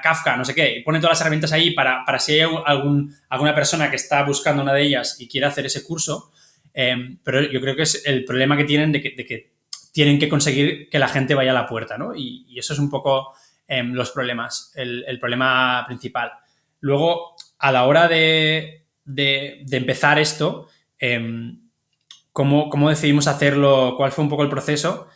Kafka, 0.04 0.36
no 0.38 0.46
sé 0.46 0.54
qué, 0.54 0.78
y 0.78 0.84
todas 0.84 1.04
las 1.04 1.22
herramientas 1.22 1.52
ahí 1.52 1.72
para, 1.72 2.06
para 2.06 2.20
si 2.20 2.34
hay 2.34 2.50
algún, 2.66 3.16
alguna 3.30 3.56
persona 3.56 3.90
que 3.90 3.96
está 3.96 4.24
buscando 4.24 4.62
una 4.62 4.74
de 4.74 4.84
ellas 4.84 5.18
y 5.20 5.28
quiere 5.28 5.48
hacer 5.48 5.66
ese 5.66 5.84
curso. 5.84 6.32
Eh, 6.74 7.18
pero 7.24 7.42
yo 7.42 7.60
creo 7.60 7.76
que 7.76 7.82
es 7.82 8.04
el 8.06 8.24
problema 8.24 8.56
que 8.56 8.64
tienen 8.64 8.92
de 8.92 9.02
que 9.02 9.52
tienen 9.92 10.20
que 10.20 10.30
conseguir 10.30 10.90
que 10.90 11.00
la 11.00 11.08
gente 11.08 11.36
vaya 11.36 11.52
a 11.52 11.54
la 11.54 11.68
puerta, 11.68 11.98
¿no? 11.98 12.16
Y, 12.16 12.58
eso 12.58 12.74
es 12.74 12.80
un 12.80 12.90
poco 12.90 13.34
em, 13.68 13.94
los 13.94 14.12
problemas, 14.12 14.72
el, 14.76 15.18
problema 15.20 15.84
principal. 15.88 16.32
Luego, 16.80 17.36
a 17.58 17.72
la 17.72 17.86
hora 17.86 18.08
de, 18.08 18.86
empezar 19.08 20.20
esto, 20.20 20.68
em, 20.98 21.60
¿cómo, 22.32 22.90
decidimos 22.90 23.28
hacerlo? 23.28 23.96
¿Cuál 23.98 24.12
fue 24.12 24.24
un 24.24 24.30
poco 24.30 24.44
el 24.44 24.50
proceso? 24.50 25.08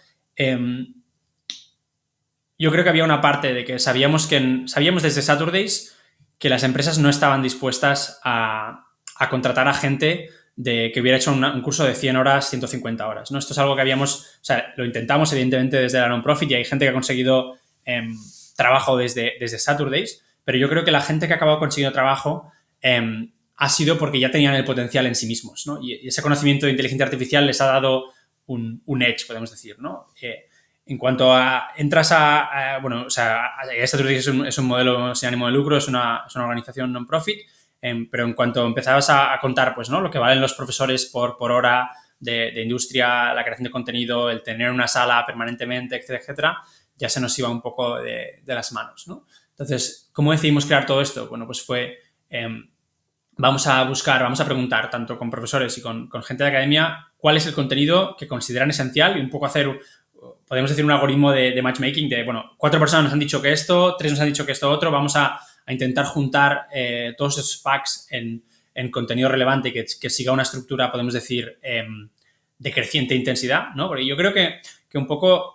Yo 2.64 2.72
creo 2.72 2.86
que 2.86 2.92
había 2.92 3.04
una 3.04 3.20
parte 3.20 3.54
de 3.54 3.66
que 3.66 3.78
sabíamos 3.78 4.26
que 4.26 4.64
sabíamos 4.68 5.04
desde 5.04 5.22
Saturdays 5.22 5.98
que 6.40 6.48
las 6.48 6.64
empresas 6.64 6.98
no 6.98 7.10
estaban 7.10 7.44
dispuestas 7.44 8.22
a, 8.24 8.88
a 9.18 9.30
contratar 9.30 9.68
a 9.68 9.74
gente 9.74 10.30
de 10.56 10.90
que 10.94 11.02
hubiera 11.02 11.18
hecho 11.18 11.34
un, 11.34 11.62
curso 11.62 11.84
de 11.84 11.94
100 11.94 12.16
horas, 12.16 12.50
150 12.50 13.06
horas. 13.06 13.32
¿no? 13.32 13.40
Esto 13.40 13.52
es 13.52 13.60
algo 13.60 13.76
que 13.76 13.82
habíamos, 13.82 14.38
o 14.42 14.46
sea, 14.46 14.74
lo 14.78 14.86
intentamos 14.86 15.34
evidentemente 15.34 15.76
desde 15.76 16.00
la 16.00 16.08
non-profit 16.08 16.52
y 16.52 16.54
hay 16.54 16.64
gente 16.64 16.86
que 16.86 16.90
ha 16.90 16.94
conseguido 16.94 17.58
em, 17.84 18.16
trabajo 18.56 18.96
desde, 18.96 19.34
desde 19.42 19.60
Saturdays, 19.60 20.24
pero 20.46 20.58
yo 20.58 20.70
creo 20.70 20.86
que 20.86 20.92
la 20.92 21.02
gente 21.02 21.28
que 21.28 21.34
ha 21.34 21.36
acabado 21.36 21.60
consiguiendo 21.60 21.92
trabajo 21.92 22.50
em, 22.80 23.34
ha 23.58 23.68
sido 23.68 23.98
porque 23.98 24.22
ya 24.22 24.32
tenían 24.32 24.56
el 24.56 24.64
potencial 24.64 25.06
en 25.06 25.16
sí 25.16 25.28
mismos, 25.28 25.68
¿no? 25.68 25.82
Y, 25.82 26.08
ese 26.08 26.22
conocimiento 26.22 26.66
de 26.66 26.72
inteligencia 26.72 27.04
artificial 27.04 27.46
les 27.46 27.60
ha 27.60 27.66
dado 27.66 28.06
un, 28.46 28.82
un 28.86 29.02
edge, 29.02 29.28
podemos 29.28 29.52
decir, 29.52 29.76
¿no? 29.80 30.08
Eh, 30.22 30.46
en 30.86 30.98
cuanto 30.98 31.34
a, 31.34 31.70
entras 31.76 32.12
a, 32.12 32.80
bueno, 32.82 33.06
o 33.08 33.10
sea, 33.10 33.52
Saturdays 33.86 34.20
es 34.20 34.28
un, 34.28 34.46
es 34.46 34.58
un 34.58 34.66
modelo 34.66 35.16
sin 35.16 35.28
ánimo 35.28 35.46
de 35.48 35.54
lucro, 35.54 35.78
es 35.78 35.88
una, 35.88 36.24
es 36.28 36.36
una 36.36 36.46
organización 36.46 36.92
non-profit, 36.92 37.40
Em, 37.86 38.10
pero 38.10 38.24
en 38.24 38.32
cuanto 38.32 38.66
empezabas 38.66 39.10
a, 39.10 39.38
contar, 39.42 39.76
pues, 39.76 39.90
¿no? 39.90 40.00
Lo 40.00 40.10
que 40.10 40.18
valen 40.18 40.40
los 40.40 40.54
profesores 40.54 41.06
por, 41.08 41.36
por 41.36 41.52
hora 41.52 41.92
de, 42.18 42.62
industria, 42.64 43.34
la 43.34 43.44
creación 43.44 43.66
de 43.66 43.72
contenido, 43.72 44.30
el 44.30 44.42
tener 44.42 44.72
una 44.72 44.88
sala 44.88 45.26
permanentemente, 45.26 45.98
etcétera, 45.98 46.20
etcétera, 46.20 46.58
ya 46.96 47.10
se 47.10 47.20
nos 47.20 47.38
iba 47.38 47.50
un 47.50 47.62
poco 47.62 47.98
de, 47.98 48.42
las 48.46 48.72
manos, 48.72 49.06
¿no? 49.10 49.26
Entonces, 49.50 50.10
¿cómo 50.14 50.32
decidimos 50.32 50.66
crear 50.66 50.86
todo 50.86 51.02
esto? 51.02 51.28
Bueno, 51.28 51.46
pues 51.46 51.62
fue, 51.62 51.98
em, 52.30 52.70
vamos 53.34 53.68
a 53.68 53.84
buscar, 53.84 54.24
vamos 54.24 54.40
a 54.40 54.46
preguntar, 54.46 54.90
tanto 54.90 55.18
con 55.18 55.30
profesores 55.30 55.78
y 55.78 55.82
con, 55.82 56.10
gente 56.24 56.46
de 56.46 56.52
academia, 56.52 57.12
cuál 57.18 57.36
es 57.36 57.46
el 57.48 57.54
contenido 57.54 58.16
que 58.18 58.30
consideran 58.30 58.70
esencial 58.70 59.18
y 59.18 59.20
un 59.20 59.30
poco 59.30 59.46
hacer 59.46 59.78
podemos 60.48 60.70
decir 60.70 60.86
un 60.86 60.92
algoritmo 60.92 61.32
de, 61.32 61.62
matchmaking 61.62 62.10
de, 62.10 62.24
bueno, 62.24 62.54
cuatro 62.58 62.80
personas 62.80 63.06
nos 63.06 63.14
han 63.14 63.20
dicho 63.20 63.42
que 63.42 63.52
esto, 63.52 63.96
tres 63.98 64.12
nos 64.12 64.22
han 64.22 64.28
dicho 64.28 64.46
que 64.46 64.52
esto 64.52 64.70
otro, 64.70 64.92
vamos 64.92 65.16
a 65.16 65.40
intentar 65.68 66.06
juntar 66.06 66.68
eh, 66.74 67.14
todos 67.18 67.38
esos 67.38 67.58
packs 67.58 68.08
en, 68.12 68.44
en 68.76 68.92
contenido 68.92 69.30
relevante 69.30 69.72
que, 69.72 69.86
que 70.00 70.10
siga 70.10 70.32
una 70.32 70.44
estructura, 70.44 70.92
podemos 70.92 71.14
decir, 71.14 71.58
em, 71.62 72.10
de 72.58 72.72
creciente 72.72 73.16
intensidad, 73.16 73.74
¿no? 73.76 73.88
Porque 73.88 74.06
yo 74.06 74.16
creo 74.16 74.34
que, 74.34 74.62
un 74.96 75.08
poco 75.08 75.54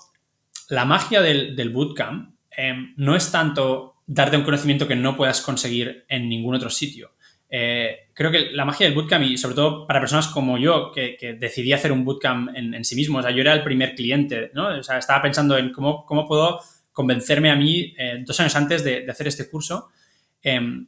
la 0.69 0.85
magia 0.85 1.23
del, 1.23 1.71
bootcamp 1.71 2.35
em, 2.51 2.93
no 2.97 3.15
es 3.15 3.31
tanto 3.31 4.03
darte 4.05 4.37
un 4.37 4.43
conocimiento 4.43 4.89
que 4.89 4.97
no 4.97 5.17
puedas 5.17 5.41
conseguir 5.41 6.05
en 6.09 6.29
ningún 6.29 6.57
otro 6.57 6.71
sitio. 6.71 7.13
Eh, 7.51 8.09
creo 8.13 8.31
que 8.31 8.51
la 8.53 8.65
magia 8.65 8.87
del 8.87 8.95
bootcamp, 8.95 9.25
y 9.25 9.39
sobre 9.39 9.55
todo 9.55 9.87
para 9.87 10.01
personas 10.01 10.29
como 10.29 10.59
yo, 10.59 10.93
que, 10.93 11.37
decidí 11.39 11.73
hacer 11.73 11.93
un 11.93 12.05
bootcamp 12.05 12.51
en, 12.55 12.85
sí 12.85 12.95
mismo, 12.95 13.19
o 13.19 13.23
sea, 13.23 13.31
yo 13.31 13.41
era 13.41 13.53
el 13.53 13.63
primer 13.63 13.95
cliente, 13.95 14.51
estaba 15.01 15.23
pensando 15.23 15.57
en 15.57 15.73
cómo, 15.73 16.05
cómo 16.05 16.27
puedo 16.27 16.61
convencerme 16.93 17.51
a 17.51 17.57
mí 17.57 17.95
eh, 17.97 18.25
dos 18.27 18.39
años 18.41 18.57
antes 18.57 18.83
de, 18.83 19.09
hacer 19.09 19.29
este 19.29 19.49
curso. 19.49 19.91
Em, 20.43 20.87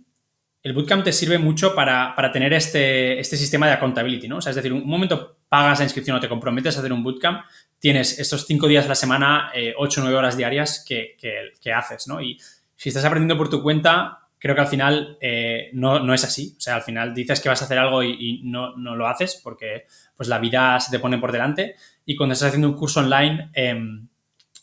el 0.62 0.75
bootcamp 0.75 1.05
te 1.05 1.12
sirve 1.12 1.38
mucho 1.38 1.75
para, 1.75 2.14
tener 2.33 2.53
este, 2.53 3.18
este, 3.18 3.37
sistema 3.37 3.66
de 3.66 3.73
accountability, 3.73 4.29
¿no? 4.29 4.40
Es 4.40 4.55
decir, 4.55 4.73
un 4.73 4.87
momento 4.87 5.38
pagas 5.49 5.79
la 5.79 5.85
inscripción 5.85 6.16
o 6.16 6.20
te 6.20 6.29
comprometes 6.29 6.77
a 6.77 6.81
hacer 6.81 6.92
un 6.92 7.03
bootcamp, 7.03 7.44
tienes 7.79 8.18
estos 8.18 8.46
cinco 8.46 8.66
días 8.66 8.85
a 8.85 8.88
la 8.88 8.94
semana, 8.94 9.51
eh, 9.55 9.73
ocho 9.77 10.01
o 10.01 10.05
nueve 10.05 10.18
horas 10.18 10.37
diarias 10.37 10.85
que, 10.87 11.16
que, 11.18 11.73
haces, 11.73 12.09
¿no? 12.09 12.20
Y 12.20 12.38
si 12.77 12.90
estás 12.90 13.05
aprendiendo 13.05 13.38
por 13.38 13.49
tu 13.49 13.62
cuenta, 13.62 14.20
creo 14.40 14.55
que 14.55 14.62
al 14.62 14.66
final 14.66 15.18
eh, 15.20 15.70
no, 15.74 16.12
es 16.12 16.24
así. 16.24 16.55
O 16.57 16.61
sea, 16.61 16.74
al 16.74 16.83
final 16.83 17.14
dices 17.14 17.40
que 17.40 17.48
vas 17.48 17.62
a 17.62 17.66
hacer 17.66 17.79
algo 17.79 18.03
y, 18.03 18.42
no, 18.44 18.74
lo 18.74 19.07
haces 19.07 19.40
porque 19.44 19.87
pues 20.16 20.29
la 20.29 20.38
vida 20.38 20.81
se 20.81 20.90
te 20.90 20.98
pone 20.98 21.18
por 21.18 21.31
delante. 21.31 21.76
Y 22.05 22.16
cuando 22.16 22.33
estás 22.33 22.48
haciendo 22.48 22.68
un 22.68 22.74
curso 22.74 23.00
online, 23.00 23.50
em, 23.53 24.09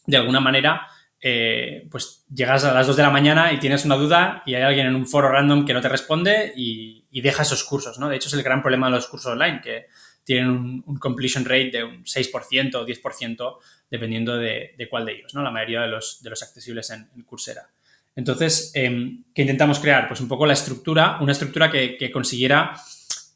de 0.05 0.17
alguna 0.17 0.39
manera 0.39 0.87
eh, 1.19 1.87
pues 1.89 2.25
llegas 2.31 2.63
a 2.63 2.73
las 2.73 2.85
2 2.85 2.95
de 2.95 3.01
la 3.01 3.09
mañana 3.09 3.51
y 3.51 3.59
tienes 3.59 3.85
una 3.85 3.95
duda 3.95 4.43
y 4.45 4.53
hay 4.53 4.61
alguien 4.61 4.85
en 4.85 4.95
un 4.95 5.07
foro 5.07 5.29
random 5.29 5.65
que 5.65 5.73
no 5.73 5.81
te 5.81 5.89
responde 5.89 6.53
y, 6.55 7.03
deja 7.21 7.41
esos 7.41 7.63
cursos, 7.63 7.97
¿no? 7.97 8.09
De 8.09 8.15
hecho, 8.15 8.27
es 8.27 8.35
el 8.35 8.43
gran 8.43 8.61
problema 8.61 8.87
de 8.87 8.91
los 8.91 9.07
cursos 9.07 9.31
online, 9.31 9.59
que 9.59 9.87
tienen 10.23 10.49
un, 10.85 10.97
completion 10.99 11.43
rate 11.45 11.71
de 11.71 11.83
un 11.83 12.03
6% 12.03 12.75
o 12.75 12.85
10%, 12.85 13.57
dependiendo 13.89 14.37
de, 14.37 14.87
cuál 14.87 15.03
de 15.07 15.13
ellos, 15.13 15.33
¿no? 15.33 15.41
La 15.41 15.49
mayoría 15.49 15.81
de 15.81 15.87
los, 15.87 16.21
de 16.21 16.29
los 16.29 16.43
accesibles 16.43 16.91
en, 16.91 17.23
Coursera. 17.23 17.71
Entonces, 18.17 18.71
em, 18.73 19.23
¿qué 19.33 19.43
intentamos 19.43 19.77
crear? 19.79 20.07
Pues 20.07 20.19
un 20.21 20.27
poco 20.27 20.47
la 20.47 20.53
estructura, 20.53 21.19
una 21.21 21.33
estructura 21.33 21.69
que, 21.69 22.09
consiguiera 22.11 22.73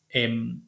em, 0.09 0.63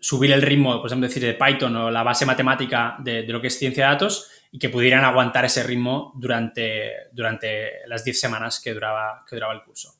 subir 0.00 0.32
el 0.32 0.40
ritmo, 0.40 0.80
pues 0.80 0.98
decir, 0.98 1.22
de 1.22 1.34
Python 1.34 1.76
o 1.76 1.90
la 1.90 2.02
base 2.02 2.24
matemática 2.24 2.96
de, 2.98 3.22
de, 3.22 3.32
lo 3.32 3.42
que 3.42 3.48
es 3.48 3.58
ciencia 3.58 3.84
de 3.84 3.92
datos 3.92 4.28
y 4.50 4.58
que 4.58 4.70
pudieran 4.70 5.04
aguantar 5.04 5.44
ese 5.44 5.62
ritmo 5.62 6.12
durante, 6.16 7.10
durante 7.12 7.86
las 7.86 8.04
10 8.04 8.18
semanas 8.18 8.58
que 8.58 8.72
duraba, 8.72 9.22
que 9.28 9.36
duraba 9.36 9.52
el 9.52 9.62
curso. 9.62 9.94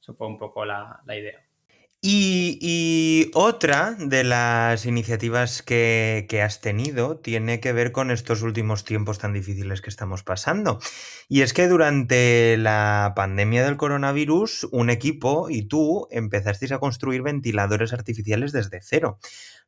Eso 0.00 0.14
fue 0.14 0.26
un 0.26 0.36
poco 0.36 0.64
la, 0.64 1.00
idea. 1.06 1.40
Y, 2.00 3.30
otra 3.34 3.96
de 3.98 4.22
las 4.22 4.86
iniciativas 4.86 5.62
que, 5.62 6.26
que, 6.28 6.42
has 6.42 6.60
tenido 6.60 7.18
tiene 7.18 7.58
que 7.58 7.72
ver 7.72 7.90
con 7.90 8.12
estos 8.12 8.42
últimos 8.42 8.84
tiempos 8.84 9.18
tan 9.18 9.32
difíciles 9.32 9.80
que 9.80 9.90
estamos 9.90 10.22
pasando. 10.22 10.78
Y 11.28 11.42
es 11.42 11.52
que 11.52 11.66
durante 11.66 12.56
la 12.56 13.14
pandemia 13.16 13.64
del 13.64 13.76
coronavirus, 13.76 14.68
un 14.70 14.90
equipo 14.90 15.50
y 15.50 15.62
tú 15.62 16.06
empezasteis 16.12 16.70
a 16.70 16.78
construir 16.78 17.22
ventiladores 17.22 17.92
artificiales 17.92 18.52
desde 18.52 18.80
cero. 18.80 19.18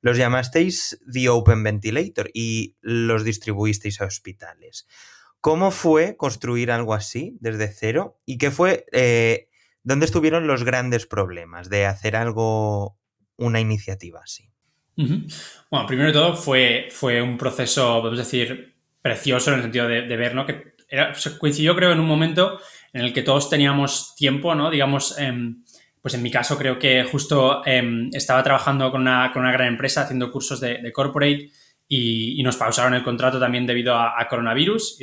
Los 0.01 0.16
llamasteis 0.16 1.01
The 1.12 1.29
Open 1.31 1.64
Ventilator 1.64 2.31
y 2.33 2.77
los 2.81 3.25
distribuisteis 3.25 4.01
a 4.01 4.07
hospitales. 4.07 4.87
¿Cómo 5.40 5.71
fue 5.71 6.16
construir 6.16 6.71
algo 6.71 6.95
así 6.95 7.37
desde 7.40 7.69
cero? 7.69 8.21
¿Y 8.25 8.38
qué 8.38 8.51
fue, 8.51 8.87
eh, 8.93 9.50
dónde 9.83 10.07
estuvieron 10.07 10.47
los 10.47 10.64
grandes 10.64 11.07
problemas 11.07 11.69
de 11.71 11.87
hacer 11.87 12.16
algo, 12.16 12.97
una 13.37 13.61
iniciativa 13.61 14.21
así? 14.23 14.51
Bueno, 15.71 15.87
primero 15.87 16.09
de 16.09 16.12
todo 16.12 16.37
fue, 16.37 16.88
fue 16.90 17.23
un 17.23 17.38
proceso, 17.38 18.01
podemos 18.01 18.19
decir, 18.19 18.75
precioso 19.01 19.51
en 19.51 19.57
el 19.57 19.62
sentido 19.62 19.88
de, 19.88 20.16
ver, 20.16 20.35
¿no? 20.35 20.45
Que 20.45 20.75
coincidió, 21.38 21.75
creo, 21.75 21.93
en 21.93 22.01
un 22.01 22.07
momento 22.07 22.61
en 22.93 23.03
el 23.03 23.12
que 23.12 23.23
todos 23.23 23.49
teníamos 23.49 24.14
tiempo, 24.14 24.55
¿no? 24.55 24.71
Digamos, 24.71 25.19
em, 25.19 25.62
pues 26.03 26.14
en 26.14 26.23
mi 26.23 26.31
caso 26.31 26.59
creo 26.59 26.79
que 26.79 27.05
justo 27.05 27.64
em, 27.64 28.11
estaba 28.12 28.43
trabajando 28.43 28.90
con 28.90 29.03
una, 29.03 29.33
gran 29.33 29.69
empresa 29.69 30.03
haciendo 30.03 30.31
cursos 30.31 30.61
de, 30.61 30.93
corporate 30.93 31.51
y, 31.88 32.43
nos 32.43 32.57
pausaron 32.57 32.95
el 32.95 33.03
contrato 33.03 33.38
también 33.38 33.66
debido 33.66 33.97
a, 33.97 34.27
coronavirus. 34.29 34.99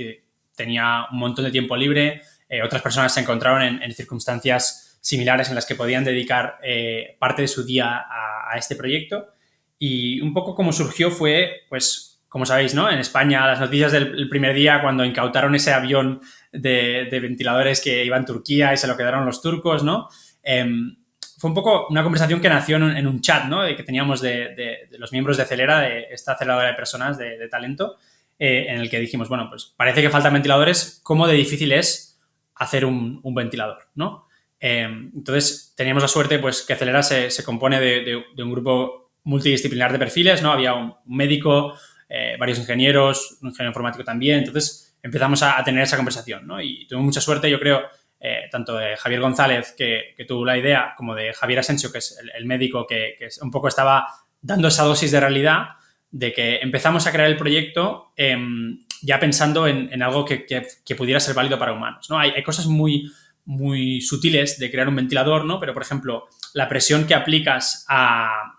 tenía 0.56 1.06
un 1.12 1.20
montón 1.20 1.46
de 1.46 1.52
tiempo 1.52 1.76
libre. 1.76 2.22
Eh, 2.50 2.62
otras 2.62 2.82
personas 2.82 3.14
se 3.14 3.20
encontraron 3.20 3.82
en, 3.82 3.92
circunstancias 3.94 4.98
similares 5.02 5.50
en 5.50 5.56
las 5.56 5.66
que 5.66 5.76
podían 5.76 6.04
dedicar 6.04 6.58
eh, 6.64 7.16
parte 7.20 7.42
de 7.42 7.48
su 7.48 7.66
día 7.66 8.06
a, 8.10 8.58
este 8.58 8.76
proyecto. 8.76 9.34
Y 9.78 10.22
un 10.22 10.34
poco 10.34 10.56
como 10.56 10.72
surgió 10.72 11.12
fue, 11.12 11.66
pues, 11.70 12.24
como 12.30 12.46
sabéis, 12.46 12.74
¿no? 12.74 12.90
En 12.90 13.00
España, 13.00 13.46
las 13.46 13.60
noticias 13.60 13.92
del 13.92 14.28
primer 14.30 14.56
día, 14.56 14.82
cuando 14.82 15.06
incautaron 15.06 15.54
ese 15.54 15.74
avión 15.74 16.22
de, 16.52 17.08
de, 17.12 17.20
ventiladores 17.20 17.82
que 17.82 18.04
iba 18.04 18.18
en 18.18 18.26
Turquía 18.26 18.74
y 18.74 18.78
se 18.78 18.88
lo 18.88 18.98
quedaron 18.98 19.26
los 19.26 19.42
turcos, 19.42 19.84
¿no? 19.84 20.10
Em, 20.42 20.96
fue 21.38 21.50
un 21.50 21.54
poco 21.54 21.88
una 21.90 22.04
conversación 22.04 22.42
que 22.42 22.50
nació 22.50 22.78
en 22.78 23.06
un, 23.06 23.22
chat, 23.22 23.46
¿no? 23.46 23.66
Que 23.68 23.84
teníamos 23.84 24.22
de, 24.22 24.88
los 24.98 25.12
miembros 25.12 25.38
de 25.38 25.46
Celera, 25.46 25.82
de 25.82 26.08
esta 26.12 26.32
aceleradora 26.32 26.70
de 26.70 26.74
personas 26.74 27.18
de, 27.18 27.48
talento, 27.48 27.98
eh, 28.40 28.66
en 28.70 28.80
el 28.80 28.90
que 28.90 29.00
dijimos, 29.00 29.30
bueno, 29.30 29.48
pues 29.48 29.74
parece 29.78 30.02
que 30.02 30.10
faltan 30.10 30.34
ventiladores, 30.34 31.00
¿cómo 31.04 31.28
de 31.28 31.36
difícil 31.36 31.72
es 31.74 32.07
hacer 32.60 32.86
un, 32.86 33.22
ventilador, 33.36 33.90
¿no? 33.96 34.28
Em, 34.60 35.12
entonces, 35.16 35.74
teníamos 35.76 36.04
la 36.04 36.10
suerte, 36.10 36.40
pues, 36.40 36.64
que 36.64 36.76
Celera 36.76 37.04
se, 37.04 37.44
compone 37.44 37.80
de, 37.80 38.24
un 38.44 38.52
grupo 38.52 39.12
multidisciplinar 39.24 39.92
de 39.92 40.00
perfiles, 40.00 40.42
¿no? 40.42 40.52
Había 40.52 40.74
un, 40.74 40.96
médico, 41.06 41.78
eh, 42.10 42.36
varios 42.40 42.60
ingenieros, 42.60 43.38
un 43.42 43.50
ingeniero 43.50 43.72
informático 43.72 44.04
también, 44.04 44.40
entonces 44.40 44.98
empezamos 45.04 45.44
a, 45.44 45.64
tener 45.64 45.84
esa 45.84 45.98
conversación, 45.98 46.48
¿no? 46.48 46.62
Y 46.62 46.88
tuvimos 46.88 47.06
mucha 47.06 47.22
suerte, 47.22 47.50
yo 47.50 47.60
creo, 47.60 47.84
eh, 48.20 48.48
tanto 48.52 48.76
de 48.76 48.98
Javier 48.98 49.22
González, 49.22 49.76
que, 49.78 50.16
tuvo 50.28 50.46
la 50.46 50.58
idea, 50.58 50.94
como 50.98 51.14
de 51.14 51.34
Javier 51.34 51.60
Asensio, 51.60 51.92
que 51.92 52.00
es 52.00 52.18
el, 52.34 52.46
médico 52.46 52.88
que, 52.88 53.16
un 53.42 53.52
poco 53.52 53.68
estaba 53.68 54.08
dando 54.42 54.70
esa 54.70 54.84
dosis 54.84 55.12
de 55.12 55.20
realidad, 55.20 55.70
de 56.10 56.34
que 56.34 56.58
empezamos 56.58 57.06
a 57.06 57.12
crear 57.12 57.30
el 57.30 57.38
proyecto 57.38 58.14
em, 58.16 58.80
ya 59.02 59.20
pensando 59.20 59.68
en, 59.68 60.02
algo 60.02 60.26
que, 60.26 60.46
pudiera 60.98 61.20
ser 61.20 61.36
válido 61.36 61.60
para 61.60 61.74
humanos. 61.74 62.10
¿no? 62.10 62.20
Hay, 62.20 62.44
cosas 62.44 62.68
muy, 62.68 63.12
muy 63.46 64.02
sutiles 64.02 64.60
de 64.60 64.72
crear 64.72 64.88
un 64.88 64.96
ventilador, 64.96 65.46
¿no? 65.46 65.60
pero 65.60 65.74
por 65.74 65.84
ejemplo, 65.84 66.28
la 66.54 66.68
presión 66.68 67.06
que 67.06 67.16
aplicas 67.16 67.86
a, 67.90 68.54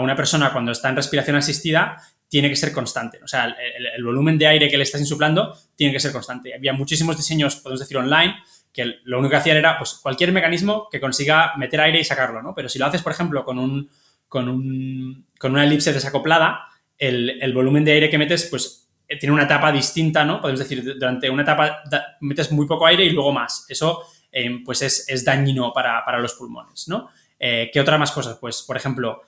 una 0.00 0.14
persona 0.14 0.52
cuando 0.52 0.70
está 0.70 0.88
en 0.88 0.96
respiración 0.96 1.34
asistida 1.34 1.96
tiene 2.28 2.48
que 2.48 2.54
ser 2.54 2.72
constante. 2.72 3.18
O 3.24 3.26
sea, 3.26 3.46
el, 3.46 3.86
el, 3.86 4.04
volumen 4.04 4.38
de 4.38 4.46
aire 4.46 4.68
que 4.68 4.76
le 4.76 4.84
estás 4.84 5.00
insuflando 5.00 5.56
tiene 5.74 5.92
que 5.92 5.98
ser 5.98 6.12
constante. 6.12 6.54
Había 6.54 6.72
muchísimos 6.72 7.16
diseños, 7.16 7.56
podemos 7.56 7.80
decir, 7.80 7.96
online, 7.96 8.36
que 8.74 8.96
lo 9.04 9.20
único 9.20 9.30
que 9.30 9.36
hacían 9.36 9.56
era 9.56 9.78
pues, 9.78 9.94
cualquier 10.02 10.32
mecanismo 10.32 10.88
que 10.90 11.00
consiga 11.00 11.56
meter 11.56 11.80
aire 11.80 12.00
y 12.00 12.04
sacarlo, 12.04 12.42
¿no? 12.42 12.54
Pero 12.54 12.68
si 12.68 12.78
lo 12.80 12.86
haces, 12.86 13.02
por 13.02 13.12
ejemplo, 13.12 13.44
con, 13.44 13.58
un, 13.58 13.88
con, 14.28 14.48
un, 14.48 15.26
con 15.38 15.52
una 15.52 15.64
elipse 15.64 15.92
desacoplada, 15.92 16.66
el, 16.98 17.52
volumen 17.54 17.84
de 17.84 17.92
aire 17.92 18.10
que 18.10 18.18
metes, 18.18 18.48
pues 18.50 18.83
tiene 19.20 19.32
una 19.32 19.44
etapa 19.44 19.70
distinta, 19.72 20.24
¿no? 20.24 20.40
Podemos 20.40 20.60
decir, 20.60 20.82
durante 20.98 21.28
una 21.30 21.42
etapa 21.42 21.82
metes 22.20 22.50
muy 22.52 22.66
poco 22.66 22.86
aire 22.86 23.04
y 23.04 23.10
luego 23.10 23.32
más. 23.32 23.66
Eso, 23.68 24.02
eh, 24.30 24.60
pues, 24.64 24.82
es, 24.82 25.24
dañino 25.24 25.72
para, 25.72 26.18
los 26.18 26.34
pulmones, 26.34 26.88
¿no? 26.88 27.10
Eh, 27.38 27.70
¿Qué 27.72 27.80
otra 27.80 27.98
más 27.98 28.12
cosas? 28.12 28.38
Pues, 28.40 28.62
por 28.62 28.76
ejemplo, 28.76 29.22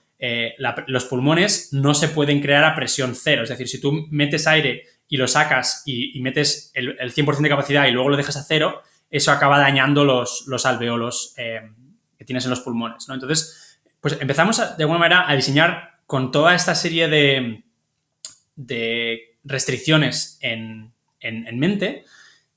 los 0.86 1.04
pulmones 1.04 1.72
no 1.72 1.92
se 1.92 2.08
pueden 2.08 2.40
crear 2.40 2.64
a 2.64 2.74
presión 2.74 3.14
cero. 3.14 3.42
Es 3.42 3.50
decir, 3.50 3.68
si 3.68 3.80
tú 3.80 4.06
metes 4.10 4.46
aire 4.46 4.84
y 5.08 5.16
lo 5.16 5.28
sacas 5.28 5.82
y, 5.84 6.18
metes 6.20 6.70
el, 6.74 6.96
el 6.98 7.12
100% 7.12 7.38
de 7.38 7.48
capacidad 7.48 7.86
y 7.86 7.90
luego 7.90 8.08
lo 8.08 8.16
dejas 8.16 8.36
a 8.36 8.42
cero, 8.42 8.82
eso 9.10 9.30
acaba 9.30 9.58
dañando 9.58 10.04
los, 10.04 10.44
los 10.46 10.66
alveolos 10.66 11.34
eh, 11.36 11.70
que 12.18 12.24
tienes 12.24 12.44
en 12.44 12.50
los 12.50 12.60
pulmones. 12.60 13.08
¿no? 13.08 13.14
Entonces, 13.14 13.78
pues 14.00 14.18
empezamos 14.20 14.58
de 14.76 14.82
alguna 14.82 14.98
manera 14.98 15.28
a 15.28 15.34
diseñar 15.34 16.00
con 16.06 16.30
toda 16.30 16.54
esta 16.54 16.74
serie 16.74 17.08
de, 17.08 17.64
de 18.56 19.35
restricciones 19.46 20.38
en, 20.40 20.92
mente 21.54 22.04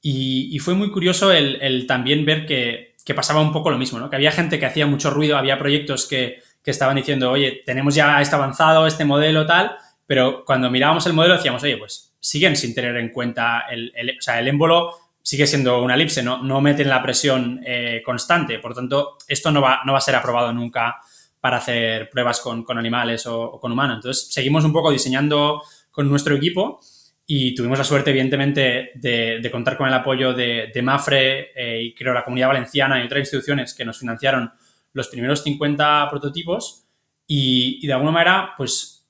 y, 0.01 0.57
fue 0.59 0.75
muy 0.75 0.91
curioso 0.91 1.31
el, 1.31 1.85
también 1.87 2.25
ver 2.25 2.45
que, 2.45 2.95
pasaba 3.15 3.41
un 3.41 3.51
poco 3.51 3.71
lo 3.71 3.77
mismo, 3.79 3.97
¿no? 3.97 4.07
que 4.07 4.15
había 4.15 4.31
gente 4.31 4.59
que 4.59 4.67
hacía 4.67 4.85
mucho 4.85 5.09
ruido, 5.09 5.37
había 5.37 5.57
proyectos 5.57 6.07
que, 6.07 6.41
estaban 6.65 6.97
diciendo, 6.97 7.31
oye, 7.31 7.63
tenemos 7.65 7.95
ya 7.95 8.21
esto 8.21 8.35
avanzado, 8.35 8.85
este 8.85 9.03
modelo 9.03 9.47
tal, 9.47 9.75
pero 10.05 10.45
cuando 10.45 10.69
mirábamos 10.69 11.03
el 11.07 11.13
modelo 11.13 11.33
decíamos, 11.33 11.63
oye, 11.63 11.77
pues 11.77 12.13
siguen 12.19 12.55
sin 12.55 12.75
tener 12.75 12.95
en 12.97 13.09
cuenta 13.09 13.61
el, 13.71 13.91
el 13.95 14.11
o 14.11 14.21
sea, 14.21 14.39
el 14.39 14.47
émbolo 14.47 14.93
sigue 15.29 15.45
siendo 15.45 15.83
una 15.83 15.95
elipse, 15.95 16.23
no, 16.23 16.41
no 16.41 16.59
meten 16.59 16.89
la 16.89 17.03
presión 17.03 17.61
eh, 17.63 18.01
constante. 18.03 18.57
Por 18.57 18.73
tanto, 18.73 19.17
esto 19.27 19.51
no 19.51 19.61
va, 19.61 19.81
no 19.85 19.91
va 19.91 19.99
a 19.99 20.01
ser 20.01 20.15
aprobado 20.15 20.51
nunca 20.53 20.97
para 21.39 21.57
hacer 21.57 22.09
pruebas 22.09 22.39
con, 22.39 22.65
animales 22.77 23.27
o, 23.27 23.59
con 23.59 23.71
humanos. 23.71 23.97
Entonces, 23.97 24.33
seguimos 24.33 24.63
un 24.65 24.73
poco 24.73 24.91
diseñando 24.91 25.61
con 25.99 26.09
nuestro 26.09 26.33
equipo 26.33 26.79
y 27.27 27.53
tuvimos 27.53 27.77
la 27.77 27.83
suerte, 27.83 28.11
evidentemente, 28.11 28.91
de, 28.95 29.49
contar 29.51 29.75
con 29.75 29.85
el 29.85 29.93
apoyo 29.93 30.33
de, 30.33 30.71
Mafre 30.81 31.51
eh, 31.53 31.81
y 31.83 31.93
creo 31.93 32.13
la 32.13 32.23
Comunidad 32.23 32.47
Valenciana 32.47 33.01
y 33.01 33.05
otras 33.05 33.19
instituciones 33.19 33.73
que 33.73 33.83
nos 33.83 33.99
financiaron 33.99 34.49
los 34.93 35.09
primeros 35.09 35.43
50 35.43 36.07
prototipos 36.09 36.85
y, 37.27 37.85
de 37.85 37.91
alguna 37.91 38.11
manera, 38.11 38.53
pues 38.55 39.05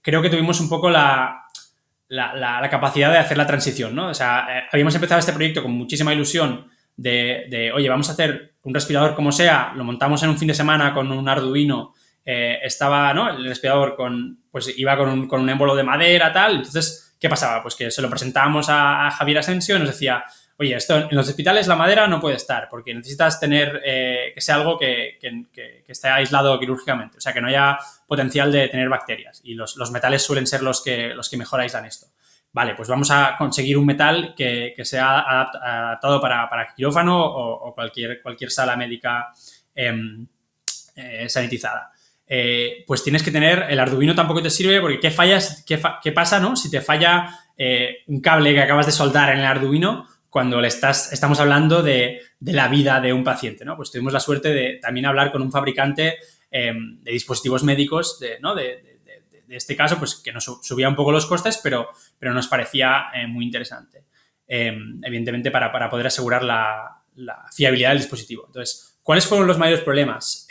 creo 0.00 0.22
que 0.22 0.30
tuvimos 0.30 0.60
un 0.60 0.68
poco 0.68 0.88
la, 0.90 1.42
la, 2.06 2.68
capacidad 2.70 3.10
de 3.10 3.18
hacer 3.18 3.36
la 3.36 3.48
transición, 3.48 3.92
¿no? 3.92 4.10
O 4.10 4.14
sea, 4.14 4.46
eh, 4.48 4.62
habíamos 4.70 4.94
empezado 4.94 5.18
este 5.18 5.32
proyecto 5.32 5.60
con 5.60 5.72
muchísima 5.72 6.14
ilusión 6.14 6.70
de, 6.96 7.72
oye, 7.74 7.88
vamos 7.88 8.08
a 8.10 8.12
hacer 8.12 8.54
un 8.62 8.72
respirador 8.72 9.16
como 9.16 9.32
sea, 9.32 9.72
lo 9.74 9.82
montamos 9.82 10.22
en 10.22 10.28
un 10.28 10.38
fin 10.38 10.46
de 10.46 10.54
semana 10.54 10.94
con 10.94 11.10
un 11.10 11.28
Arduino, 11.28 11.94
eh, 12.28 12.58
estaba, 12.60 13.14
¿no? 13.14 13.30
El 13.30 13.44
respirador 13.44 13.94
con, 13.94 14.40
pues 14.50 14.76
iba 14.76 14.96
con 14.96 15.08
un, 15.08 15.28
con 15.28 15.40
un 15.40 15.48
émbolo 15.48 15.76
de 15.76 15.84
madera, 15.84 16.32
tal, 16.32 16.56
entonces, 16.56 17.14
¿qué 17.20 17.28
pasaba? 17.28 17.62
Pues 17.62 17.76
que 17.76 17.88
se 17.92 18.02
lo 18.02 18.10
presentábamos 18.10 18.66
a, 18.68 19.08
Javier 19.12 19.38
Asensio 19.38 19.76
y 19.76 19.78
nos 19.78 19.90
decía, 19.90 20.24
oye, 20.56 20.74
esto 20.74 20.96
en 20.96 21.08
los 21.12 21.28
hospitales 21.28 21.68
la 21.68 21.76
madera 21.76 22.08
no 22.08 22.20
puede 22.20 22.34
estar 22.34 22.68
porque 22.68 22.92
necesitas 22.92 23.38
tener 23.38 23.80
eh, 23.84 24.32
que 24.34 24.40
sea 24.40 24.56
algo 24.56 24.76
que, 24.76 25.18
esté 25.86 26.08
aislado 26.08 26.58
quirúrgicamente, 26.58 27.18
o 27.18 27.20
sea, 27.20 27.32
que 27.32 27.40
no 27.40 27.46
haya 27.46 27.78
potencial 28.08 28.50
de 28.50 28.66
tener 28.66 28.88
bacterias 28.88 29.40
y 29.44 29.54
los, 29.54 29.76
metales 29.92 30.20
suelen 30.22 30.48
ser 30.48 30.62
los 30.62 30.82
que, 30.82 31.14
los 31.14 31.30
que 31.30 31.36
mejor 31.36 31.60
aíslan 31.60 31.84
esto. 31.84 32.08
Vale, 32.52 32.74
pues 32.74 32.88
vamos 32.88 33.08
a 33.12 33.36
conseguir 33.38 33.78
un 33.78 33.86
metal 33.86 34.34
que, 34.36 34.74
sea 34.82 35.20
adaptado 35.20 36.20
para, 36.20 36.74
quirófano 36.74 37.24
o, 37.24 37.72
cualquier, 37.72 38.20
cualquier 38.20 38.50
sala 38.50 38.74
médica 38.74 39.28
em, 39.76 40.26
eh, 40.96 41.28
sanitizada. 41.28 41.92
Eh, 42.28 42.84
pues 42.86 43.04
tienes 43.04 43.22
que 43.22 43.30
tener, 43.30 43.66
el 43.68 43.78
Arduino 43.78 44.14
tampoco 44.14 44.42
te 44.42 44.50
sirve 44.50 44.80
porque 44.80 44.98
¿qué 44.98 45.10
fallas, 45.10 45.64
qué, 45.66 45.80
qué 46.02 46.12
pasa, 46.12 46.40
no? 46.40 46.56
Si 46.56 46.70
te 46.70 46.80
falla 46.80 47.40
un 48.06 48.20
cable 48.20 48.52
que 48.52 48.60
acabas 48.60 48.84
de 48.84 48.92
soldar 48.92 49.30
en 49.32 49.38
el 49.38 49.46
Arduino, 49.46 50.06
cuando 50.36 50.60
le 50.60 50.68
estás, 50.68 51.14
estamos 51.14 51.40
hablando 51.40 51.82
de, 51.82 52.20
la 52.40 52.68
vida 52.68 53.00
de 53.00 53.14
un 53.14 53.24
paciente, 53.24 53.64
¿no? 53.64 53.74
Pues 53.74 53.90
tuvimos 53.90 54.12
la 54.12 54.20
suerte 54.20 54.50
de 54.50 54.78
también 54.82 55.06
hablar 55.06 55.32
con 55.32 55.40
un 55.40 55.50
fabricante 55.50 56.18
em, 56.50 57.02
de 57.02 57.12
dispositivos 57.12 57.64
médicos, 57.64 58.20
de, 58.20 58.38
¿no? 58.40 58.54
De, 58.54 58.98
este 59.48 59.74
caso, 59.74 59.96
pues 59.98 60.16
que 60.16 60.32
nos 60.32 60.44
subía 60.44 60.90
un 60.90 60.94
poco 60.94 61.10
los 61.10 61.24
costes, 61.24 61.58
pero, 61.62 61.88
pero 62.18 62.34
nos 62.34 62.48
parecía 62.48 63.06
eh, 63.14 63.26
muy 63.26 63.46
interesante, 63.46 64.04
em, 64.46 65.00
evidentemente 65.02 65.50
para, 65.50 65.88
poder 65.88 66.08
asegurar 66.08 66.42
la, 66.42 67.02
la, 67.14 67.46
fiabilidad 67.50 67.92
del 67.92 68.00
dispositivo. 68.00 68.44
Entonces, 68.46 68.98
¿cuáles 69.02 69.24
fueron 69.26 69.46
los 69.46 69.56
mayores 69.56 69.82
problemas? 69.82 70.46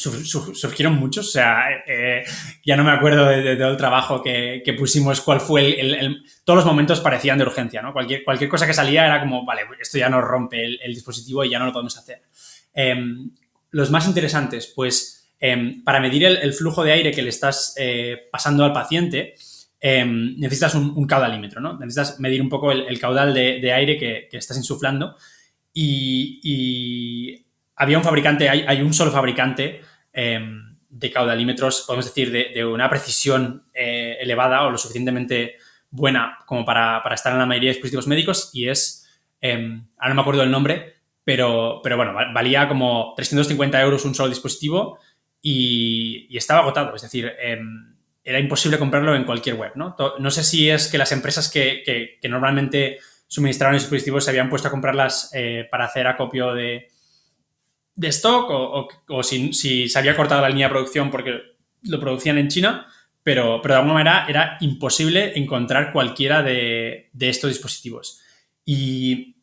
Surgieron 0.00 0.94
muchos, 0.94 1.28
o 1.28 1.30
sea, 1.30 1.66
eh, 1.86 2.24
ya 2.64 2.74
no 2.74 2.84
me 2.84 2.90
acuerdo 2.90 3.26
de, 3.26 3.56
trabajo 3.76 4.22
que, 4.22 4.74
pusimos, 4.78 5.20
cuál 5.20 5.40
fue 5.40 5.78
el, 5.78 6.24
Todos 6.42 6.58
los 6.58 6.66
momentos 6.66 7.00
parecían 7.00 7.36
de 7.36 7.44
urgencia, 7.44 7.82
¿no? 7.82 7.92
Cualquier, 7.92 8.24
cualquier 8.24 8.48
cosa 8.48 8.66
que 8.66 8.72
salía 8.72 9.04
era 9.04 9.20
como, 9.20 9.44
vale, 9.44 9.62
esto 9.78 9.98
ya 9.98 10.08
nos 10.08 10.24
rompe 10.24 10.64
el, 10.64 10.94
dispositivo 10.94 11.44
y 11.44 11.50
ya 11.50 11.58
no 11.58 11.66
lo 11.66 11.72
podemos 11.72 11.98
hacer. 11.98 12.22
Em, 12.72 13.30
los 13.72 13.90
más 13.90 14.06
interesantes, 14.06 14.72
pues, 14.74 15.30
em, 15.38 15.84
para 15.84 16.00
medir 16.00 16.24
el, 16.24 16.54
flujo 16.54 16.82
de 16.82 16.92
aire 16.92 17.10
que 17.12 17.22
le 17.22 17.28
estás 17.28 17.74
eh, 17.76 18.28
pasando 18.32 18.64
al 18.64 18.72
paciente, 18.72 19.34
em, 19.80 20.34
necesitas 20.38 20.74
un, 20.76 21.06
caudalímetro, 21.06 21.60
¿no? 21.60 21.78
Necesitas 21.78 22.18
medir 22.20 22.40
un 22.40 22.48
poco 22.48 22.72
el, 22.72 22.98
caudal 22.98 23.34
de, 23.34 23.72
aire 23.72 23.98
que, 23.98 24.28
estás 24.32 24.56
insuflando 24.56 25.14
y, 25.74 27.44
había 27.76 27.98
un 27.98 28.04
fabricante, 28.04 28.48
hay 28.48 28.82
un 28.82 28.92
solo 28.92 29.10
fabricante 29.10 29.80
Em, 30.12 30.70
de 30.90 31.10
caudalímetros, 31.10 31.84
podemos 31.86 32.04
decir, 32.04 32.32
de, 32.32 32.64
una 32.64 32.90
precisión 32.90 33.62
eh, 33.72 34.16
elevada 34.20 34.64
o 34.66 34.70
lo 34.70 34.76
suficientemente 34.76 35.54
buena 35.88 36.38
como 36.46 36.64
para, 36.64 37.00
estar 37.14 37.32
en 37.32 37.38
la 37.38 37.46
mayoría 37.46 37.68
de 37.68 37.74
dispositivos 37.74 38.08
médicos 38.08 38.50
y 38.52 38.68
es, 38.68 39.08
em, 39.40 39.86
ahora 39.96 40.08
no 40.10 40.14
me 40.16 40.20
acuerdo 40.22 40.42
el 40.42 40.50
nombre, 40.50 40.94
pero, 41.22 41.80
pero 41.82 41.96
bueno, 41.96 42.12
valía 42.34 42.66
como 42.66 43.14
350 43.16 43.80
euros 43.80 44.04
un 44.04 44.16
solo 44.16 44.28
dispositivo 44.28 44.98
y, 45.40 46.36
estaba 46.36 46.60
agotado, 46.60 46.94
es 46.96 47.02
decir, 47.02 47.32
em, 47.38 47.94
era 48.24 48.40
imposible 48.40 48.78
comprarlo 48.78 49.14
en 49.14 49.24
cualquier 49.24 49.54
web, 49.54 49.72
¿no? 49.76 49.94
No 50.18 50.30
sé 50.30 50.42
si 50.42 50.68
es 50.68 50.88
que 50.88 50.98
las 50.98 51.12
empresas 51.12 51.48
que, 51.48 52.18
normalmente 52.28 52.98
suministraron 53.28 53.76
dispositivos 53.76 54.24
se 54.24 54.30
habían 54.30 54.50
puesto 54.50 54.66
a 54.66 54.70
comprarlas 54.72 55.30
eh, 55.34 55.68
para 55.70 55.84
hacer 55.84 56.08
acopio 56.08 56.52
de, 56.52 56.88
de 58.00 58.08
stock 58.08 58.48
o, 58.50 59.22
si, 59.22 59.52
se 59.52 59.98
había 59.98 60.16
cortado 60.16 60.40
la 60.40 60.48
línea 60.48 60.68
de 60.68 60.72
producción 60.72 61.10
porque 61.10 61.42
lo 61.82 62.00
producían 62.00 62.38
en 62.38 62.48
China, 62.48 62.86
pero, 63.22 63.60
pero 63.60 63.74
de 63.74 63.78
alguna 63.80 63.94
manera 63.94 64.24
era 64.26 64.56
imposible 64.62 65.38
encontrar 65.38 65.92
cualquiera 65.92 66.42
de, 66.42 67.10
estos 67.20 67.50
dispositivos. 67.50 68.22
Y, 68.64 69.36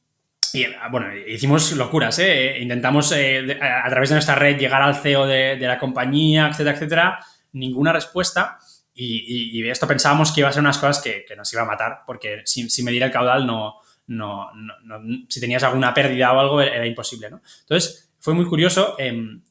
bueno, 0.89 1.15
hicimos 1.15 1.72
locuras, 1.74 2.17
¿eh? 2.17 2.58
intentamos 2.60 3.12
eh, 3.12 3.60
a 3.62 3.88
través 3.91 4.10
de 4.10 4.15
nuestra 4.15 4.34
red 4.34 4.58
llegar 4.58 4.82
al 4.82 4.96
CEO 4.96 5.28
de, 5.28 5.60
la 5.60 5.78
compañía, 5.78 6.48
etcétera, 6.48 6.76
etcétera, 6.76 7.20
ninguna 7.52 7.93
respuesta. 7.93 8.58
Y, 8.96 9.60
y, 9.60 9.70
esto 9.70 9.88
pensábamos 9.88 10.32
que 10.32 10.41
iba 10.41 10.50
a 10.50 10.54
ser 10.54 10.62
unas 10.62 10.80
cosas 10.80 11.00
que, 11.00 11.26
nos 11.36 11.54
iba 11.54 11.62
a 11.62 11.65
matar, 11.65 12.00
porque 12.08 12.41
sin, 12.46 12.70
medir 12.84 13.04
el 13.04 13.12
caudal 13.12 13.46
no, 13.46 13.76
no, 14.08 14.50
si 15.30 15.39
tenías 15.39 15.62
alguna 15.62 15.93
pérdida 15.93 16.34
o 16.34 16.39
algo 16.39 16.60
era, 16.60 16.88
imposible, 16.88 17.30
¿no? 17.30 17.41
Entonces, 17.60 18.07
fue 18.27 18.33
muy 18.33 18.43
curioso. 18.43 18.95
Em, 18.97 19.41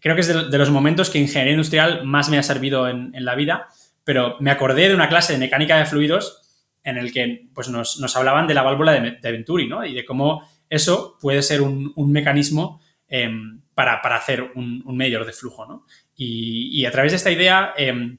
creo 0.00 0.14
que 0.14 0.22
es 0.22 0.26
de, 0.26 0.56
los 0.56 0.70
momentos 0.70 1.10
que 1.10 1.18
ingeniería 1.18 1.52
industrial 1.52 2.06
más 2.06 2.30
me 2.30 2.38
ha 2.38 2.42
servido 2.42 2.88
en, 2.88 3.12
la 3.12 3.34
vida, 3.34 3.68
pero 4.04 4.38
me 4.40 4.50
acordé 4.50 4.88
de 4.88 4.94
una 4.94 5.10
clase 5.10 5.34
de 5.34 5.38
mecánica 5.38 5.76
de 5.76 5.84
fluidos 5.84 6.40
en 6.82 6.96
el 6.96 7.12
que 7.12 7.50
pues, 7.52 7.68
nos, 7.68 8.16
hablaban 8.16 8.46
de 8.46 8.54
la 8.54 8.62
válvula 8.62 8.92
de, 8.92 9.32
Venturi 9.32 9.68
¿no? 9.68 9.84
y 9.84 9.92
de 9.92 10.06
cómo 10.06 10.48
eso 10.70 11.18
puede 11.20 11.42
ser 11.42 11.60
un, 11.60 11.92
mecanismo 12.10 12.80
em, 13.06 13.60
para, 13.74 13.96
hacer 13.96 14.50
un, 14.54 14.82
medidor 14.96 15.26
de 15.26 15.34
flujo. 15.34 15.66
¿no? 15.66 15.84
Y, 16.16 16.86
a 16.86 16.90
través 16.90 17.12
de 17.12 17.16
esta 17.16 17.30
idea 17.30 17.74
em, 17.76 18.16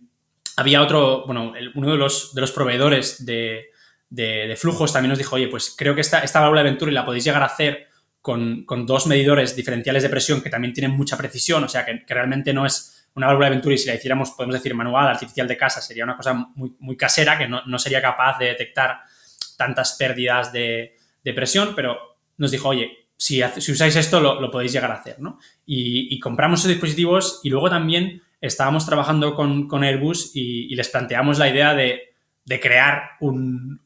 había 0.58 0.84
otro, 0.84 1.26
bueno, 1.26 1.54
uno 1.74 1.92
de 1.92 1.98
los, 1.98 2.36
de 2.36 2.42
los 2.42 2.52
proveedores 2.52 3.26
de, 3.26 3.66
flujos 4.58 4.94
también 4.94 5.10
nos 5.10 5.18
dijo, 5.18 5.38
oye, 5.38 5.48
pues 5.48 5.74
creo 5.76 5.96
que 5.96 6.02
esta, 6.02 6.20
esta 6.20 6.40
válvula 6.40 6.62
de 6.62 6.70
Venturi 6.70 6.92
la 6.92 7.04
podéis 7.04 7.24
llegar 7.24 7.42
a 7.42 7.48
hacer 7.48 7.88
con, 8.24 8.86
dos 8.86 9.06
medidores 9.06 9.54
diferenciales 9.54 10.02
de 10.02 10.08
presión 10.08 10.42
que 10.42 10.50
también 10.50 10.74
tienen 10.74 10.96
mucha 10.96 11.18
precisión, 11.18 11.66
o 11.66 11.68
sea, 11.68 11.84
que, 11.84 12.06
realmente 12.08 12.54
no 12.54 12.66
es 12.66 13.06
una 13.16 13.28
válvula 13.28 13.48
de 13.48 13.56
Venturi, 13.56 13.78
si 13.78 13.88
la 13.88 13.96
hiciéramos, 13.96 14.32
podemos 14.32 14.56
decir, 14.56 14.74
manual, 14.74 15.10
artificial 15.10 15.46
de 15.46 15.58
casa, 15.58 15.82
sería 15.82 16.06
una 16.06 16.16
cosa 16.16 16.34
muy, 16.34 16.74
muy 16.80 16.96
casera 16.96 17.38
que 17.38 17.50
no, 17.50 17.78
sería 17.78 18.02
capaz 18.02 18.40
de 18.40 18.46
detectar 18.46 19.02
tantas 19.58 19.98
pérdidas 20.00 20.54
de, 20.54 20.96
presión, 21.36 21.74
pero 21.76 21.98
nos 22.38 22.50
dijo, 22.52 22.70
oye, 22.70 23.08
si, 23.18 23.42
si 23.58 23.72
usáis 23.74 23.98
esto 23.98 24.22
lo, 24.22 24.50
podéis 24.50 24.72
llegar 24.72 24.92
a 24.92 24.96
hacer, 24.96 25.20
¿no? 25.20 25.38
Y, 25.66 26.18
compramos 26.22 26.62
esos 26.62 26.70
dispositivos 26.70 27.42
y 27.44 27.50
luego 27.50 27.70
también 27.70 28.24
estábamos 28.40 28.86
trabajando 28.86 29.36
con, 29.36 29.84
Airbus 29.84 30.32
y, 30.34 30.74
les 30.76 30.88
planteamos 30.88 31.40
la 31.40 31.50
idea 31.50 31.74
de, 31.76 32.14
crear 32.62 33.18
un, 33.20 33.82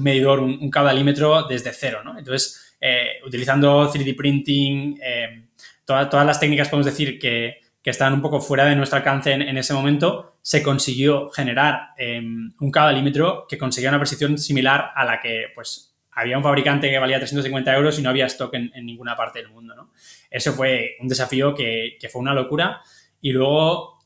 medidor, 0.00 0.40
un, 0.40 0.58
un, 0.62 0.70
caudalímetro 0.70 1.42
desde 1.42 1.74
cero, 1.74 2.00
¿no? 2.02 2.18
Entonces, 2.18 2.71
eh, 2.84 3.20
utilizando 3.24 3.88
3D 3.88 4.16
printing, 4.16 4.98
eh, 5.00 5.44
todas 5.84 6.26
las 6.26 6.40
técnicas, 6.40 6.68
podemos 6.68 6.86
decir, 6.86 7.16
que, 7.16 7.60
que 7.80 7.90
estaban 7.90 8.14
un 8.14 8.20
poco 8.20 8.40
fuera 8.40 8.64
de 8.64 8.74
nuestro 8.74 8.96
alcance 8.96 9.32
en, 9.32 9.56
ese 9.56 9.72
momento, 9.72 10.38
se 10.42 10.64
consiguió 10.64 11.30
generar 11.30 11.90
em, 11.96 12.52
un 12.58 12.70
caudalímetro 12.72 13.46
que 13.48 13.56
conseguía 13.56 13.90
una 13.90 14.00
precisión 14.00 14.36
similar 14.36 14.90
a 14.96 15.04
la 15.04 15.20
que, 15.20 15.52
pues, 15.54 15.94
había 16.10 16.36
un 16.36 16.42
fabricante 16.42 16.90
que 16.90 16.98
valía 16.98 17.18
350 17.18 17.72
euros 17.76 17.98
y 18.00 18.02
no 18.02 18.10
había 18.10 18.26
stock 18.26 18.52
en, 18.54 18.72
ninguna 18.84 19.14
parte 19.14 19.38
del 19.38 19.50
mundo, 19.50 19.76
¿no? 19.76 19.92
Eso 20.28 20.52
fue 20.52 20.96
un 21.00 21.06
desafío 21.06 21.54
que, 21.54 21.96
fue 22.10 22.20
una 22.20 22.34
locura. 22.34 22.80
Y 23.20 23.30
luego, 23.30 24.00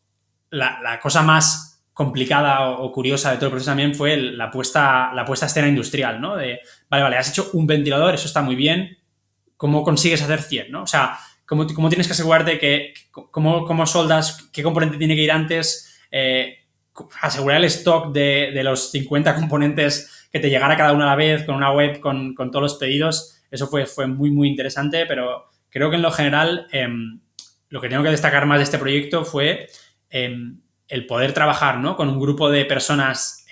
la, 0.51 0.81
la 0.83 1.01
cosa 1.01 1.23
más 1.23 1.77
complicada 1.97 2.69
o, 2.69 2.93
curiosa 2.93 3.31
de 3.31 3.37
todo 3.39 3.47
el 3.47 3.53
proceso 3.53 3.71
también 3.71 3.95
fue 3.95 4.19
la 4.19 4.51
puesta, 4.51 5.15
la 5.15 5.25
puesta 5.25 5.47
a 5.47 5.49
escena 5.49 5.67
industrial, 5.67 6.21
¿no? 6.21 6.37
De, 6.37 6.61
vale, 6.89 7.03
vale, 7.03 7.17
has 7.17 7.31
hecho 7.31 7.51
un 7.53 7.67
ventilador, 7.67 8.15
eso 8.15 8.27
está 8.27 8.43
muy 8.43 8.55
bien, 8.55 8.99
¿cómo 9.57 9.83
consigues 9.83 10.23
hacer 10.23 10.43
100, 10.43 10.71
¿no? 10.71 10.83
O 10.83 10.87
sea, 10.87 11.19
¿cómo, 11.45 11.67
cómo 11.75 11.89
tienes 11.89 12.07
que 12.07 12.13
asegurarte 12.13 12.59
que, 12.59 12.95
cómo, 13.11 13.65
cómo, 13.65 13.87
soldas, 13.87 14.49
qué 14.53 14.63
componente 14.63 14.99
tiene 14.99 15.15
que 15.15 15.23
ir 15.23 15.33
antes, 15.33 15.99
eh, 16.11 16.65
asegurar 17.21 17.59
el 17.59 17.65
stock 17.65 18.13
de, 18.13 18.51
de, 18.55 18.65
los 18.65 18.91
50 18.91 19.35
componentes 19.41 20.29
que 20.33 20.41
te 20.41 20.51
llegara 20.51 20.77
cada 20.77 20.93
uno 20.93 21.05
a 21.05 21.09
la 21.09 21.17
vez, 21.17 21.45
con 21.45 21.55
una 21.55 21.73
web, 21.73 22.01
con, 22.01 22.35
con 22.35 22.51
todos 22.51 22.63
los 22.63 22.75
pedidos, 22.75 23.43
eso 23.51 23.67
fue, 23.67 23.87
fue 23.87 24.07
muy, 24.07 24.31
muy 24.31 24.49
interesante, 24.49 25.07
pero 25.07 25.51
creo 25.71 25.91
que 25.91 25.97
en 25.97 26.03
lo 26.03 26.11
general 26.11 26.67
em, 26.73 27.21
lo 27.69 27.81
que 27.81 27.89
tengo 27.89 28.03
que 28.03 28.11
destacar 28.11 28.47
más 28.47 28.59
de 28.59 28.65
este 28.65 28.79
proyecto 28.79 29.25
fue... 29.25 29.69
Em, 30.11 30.61
el 30.89 31.07
poder 31.07 31.33
trabajar 31.33 31.79
¿no? 31.79 31.97
con 31.97 32.09
un 32.09 32.21
grupo 32.21 32.51
de 32.51 32.65
personas 32.65 33.45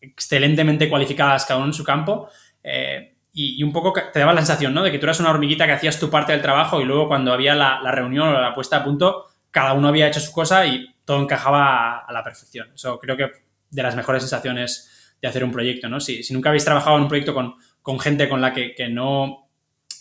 excelentemente 0.00 0.88
cualificadas 0.88 1.44
cada 1.44 1.58
uno 1.58 1.68
en 1.68 1.74
su 1.74 1.84
campo 1.84 2.28
eh, 2.62 3.16
y, 3.32 3.62
un 3.62 3.72
poco 3.72 3.92
te 3.92 4.18
daba 4.18 4.32
la 4.32 4.40
sensación 4.40 4.74
¿no? 4.74 4.82
de 4.82 4.90
que 4.90 4.98
tú 4.98 5.06
eras 5.06 5.20
una 5.20 5.30
hormiguita 5.30 5.66
que 5.66 5.72
hacías 5.72 6.00
tu 6.00 6.10
parte 6.10 6.32
del 6.32 6.42
trabajo 6.42 6.80
y 6.80 6.84
luego 6.84 7.06
cuando 7.06 7.32
había 7.32 7.54
la, 7.54 7.90
reunión 7.92 8.28
o 8.28 8.40
la 8.40 8.54
puesta 8.54 8.78
a 8.78 8.84
punto, 8.84 9.26
cada 9.50 9.74
uno 9.74 9.88
había 9.88 10.08
hecho 10.08 10.20
su 10.20 10.32
cosa 10.32 10.66
y 10.66 10.94
todo 11.04 11.22
encajaba 11.22 11.98
a, 12.00 12.12
la 12.12 12.24
perfección. 12.24 12.70
Eso 12.74 12.98
creo 12.98 13.16
que 13.16 13.30
de 13.70 13.82
las 13.82 13.94
mejores 13.94 14.22
sensaciones 14.22 15.14
de 15.20 15.28
hacer 15.28 15.44
un 15.44 15.52
proyecto. 15.52 15.88
¿no? 15.88 16.00
Si, 16.00 16.22
si 16.22 16.34
nunca 16.34 16.48
habéis 16.48 16.64
trabajado 16.64 16.96
en 16.96 17.02
un 17.02 17.08
proyecto 17.08 17.34
con, 17.34 17.54
con 17.82 18.00
gente 18.00 18.28
con 18.28 18.40
la 18.40 18.52
que, 18.52 18.74
que 18.74 18.88
no 18.88 19.48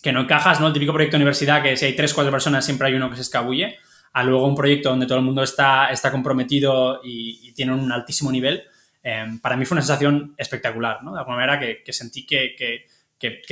que 0.01 0.11
no 0.11 0.21
encajas, 0.21 0.59
¿no? 0.59 0.67
El 0.67 0.73
típico 0.73 0.93
proyecto 0.93 1.17
de 1.17 1.23
universidad 1.23 1.61
que 1.61 1.75
si 1.75 1.85
hay 1.85 1.95
tres, 1.95 2.13
cuatro 2.13 2.31
personas 2.31 2.63
siempre 2.63 2.87
hay 2.87 2.93
uno 2.93 3.09
que 3.09 3.15
se 3.15 3.23
escabulle, 3.23 3.77
a 4.13 4.23
luego 4.23 4.47
un 4.47 4.55
proyecto 4.55 4.89
donde 4.89 5.05
todo 5.05 5.17
el 5.17 5.23
mundo 5.23 5.43
está, 5.43 5.89
está 5.89 6.11
comprometido 6.11 7.01
y, 7.03 7.51
tiene 7.53 7.73
un 7.73 7.91
altísimo 7.91 8.31
nivel, 8.31 8.63
em, 9.07 9.39
para 9.39 9.55
mí 9.55 9.65
fue 9.65 9.75
una 9.75 9.81
sensación 9.81 10.33
espectacular, 10.37 11.01
¿no? 11.01 11.13
De 11.13 11.19
alguna 11.19 11.37
manera 11.37 11.59
que, 11.59 11.93
sentí 11.93 12.25
que, 12.25 12.85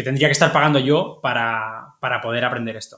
tendría 0.03 0.27
que 0.27 0.33
estar 0.33 0.51
pagando 0.51 0.79
yo 0.79 1.19
para, 1.21 1.95
poder 2.21 2.43
aprender 2.43 2.75
esto. 2.75 2.97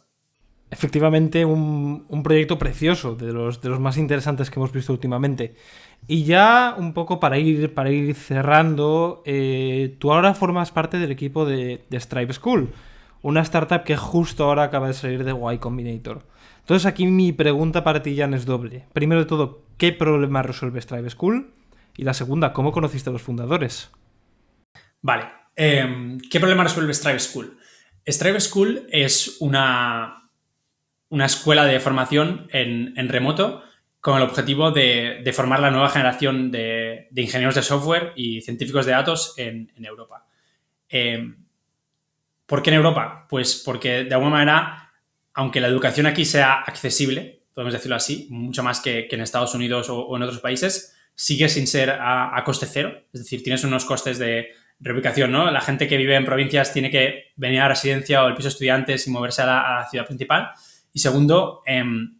Efectivamente, 0.72 1.46
un, 1.46 2.22
proyecto 2.24 2.58
precioso, 2.58 3.16
de 3.16 3.32
los, 3.32 3.80
más 3.80 3.98
interesantes 3.98 4.50
que 4.50 4.60
hemos 4.60 4.72
visto 4.72 4.92
últimamente. 4.92 5.56
Y 6.08 6.24
ya 6.24 6.76
un 6.78 6.94
poco 6.94 7.20
para 7.20 7.38
ir, 7.38 7.74
para 7.74 7.92
ir 7.92 8.16
cerrando, 8.16 9.22
eh, 9.26 9.96
tú 10.00 10.12
ahora 10.12 10.34
formas 10.34 10.72
parte 10.72 10.98
del 10.98 11.12
equipo 11.12 11.46
de, 11.46 11.86
de, 11.90 12.00
Stripe 12.00 12.34
School, 12.34 12.74
una 13.22 13.42
startup 13.42 13.84
que 13.84 13.98
justo 13.98 14.46
ahora 14.46 14.64
acaba 14.64 14.88
de 14.88 14.94
salir 14.94 15.24
de 15.24 15.36
Y 15.54 15.58
Combinator. 15.60 16.24
Entonces 16.62 16.86
aquí 16.86 17.06
mi 17.06 17.32
pregunta 17.34 17.84
para 17.84 18.02
ti, 18.02 18.18
Jan, 18.18 18.34
es 18.34 18.46
doble. 18.46 18.86
Primero 18.94 19.22
de 19.22 19.28
todo, 19.28 19.62
¿qué 19.78 19.94
problema 19.94 20.42
resuelve 20.42 20.82
Stripe 20.82 21.10
School? 21.10 21.54
Y 21.98 22.04
la 22.04 22.14
segunda, 22.14 22.54
¿cómo 22.54 22.72
conociste 22.72 23.10
a 23.10 23.14
los 23.14 23.22
fundadores? 23.22 23.92
Vale, 25.02 25.26
em, 25.56 26.20
¿qué 26.30 26.40
problema 26.40 26.64
resuelve 26.64 26.94
Stripe 26.94 27.20
School? 27.20 27.58
Stripe 28.08 28.40
School 28.40 28.88
es 28.92 29.38
una, 29.42 30.30
una 31.10 31.26
escuela 31.26 31.66
de 31.66 31.80
formación 31.80 32.48
en, 32.52 32.94
en 32.98 33.10
remoto 33.10 33.64
con 34.08 34.16
el 34.16 34.24
objetivo 34.24 34.72
de, 34.72 35.30
formar 35.36 35.60
la 35.60 35.72
nueva 35.72 35.90
generación 35.90 36.50
de, 36.52 37.10
ingenieros 37.16 37.56
de 37.56 37.62
software 37.62 38.14
y 38.16 38.42
científicos 38.42 38.86
de 38.86 38.94
datos 38.94 39.34
en, 39.38 39.70
Europa. 39.84 40.26
Eh, 40.88 41.34
¿Por 42.46 42.64
qué 42.64 42.70
en 42.70 42.78
Europa? 42.78 43.28
Pues 43.30 43.62
porque 43.66 44.06
de 44.06 44.14
alguna 44.14 44.32
manera, 44.32 44.94
aunque 45.34 45.60
la 45.60 45.68
educación 45.68 46.06
aquí 46.06 46.24
sea 46.24 46.62
accesible, 46.62 47.44
podemos 47.54 47.74
decirlo 47.74 47.98
así, 47.98 48.28
mucho 48.30 48.64
más 48.64 48.80
que, 48.80 49.10
en 49.12 49.20
Estados 49.20 49.54
Unidos 49.54 49.90
o, 49.90 50.16
en 50.16 50.24
otros 50.24 50.40
países, 50.40 50.96
sigue 51.18 51.50
sin 51.50 51.66
ser 51.66 51.90
a, 51.90 52.42
coste 52.46 52.68
cero. 52.68 53.02
Es 53.12 53.22
decir, 53.22 53.42
tienes 53.44 53.64
unos 53.64 53.86
costes 53.86 54.20
de 54.20 54.50
reubicación, 54.80 55.32
¿no? 55.32 55.50
La 55.50 55.62
gente 55.62 55.88
que 55.88 55.98
vive 55.98 56.16
en 56.16 56.24
provincias 56.24 56.72
tiene 56.72 56.92
que 56.92 57.32
venir 57.36 57.60
a 57.60 57.64
la 57.64 57.70
residencia 57.70 58.24
o 58.24 58.28
el 58.28 58.36
piso 58.36 58.50
estudiantes 58.50 59.08
y 59.08 59.10
moverse 59.10 59.42
a 59.42 59.46
la, 59.48 59.88
ciudad 59.90 60.06
principal. 60.06 60.52
Y 60.94 61.00
segundo, 61.00 61.64
em, 61.66 62.20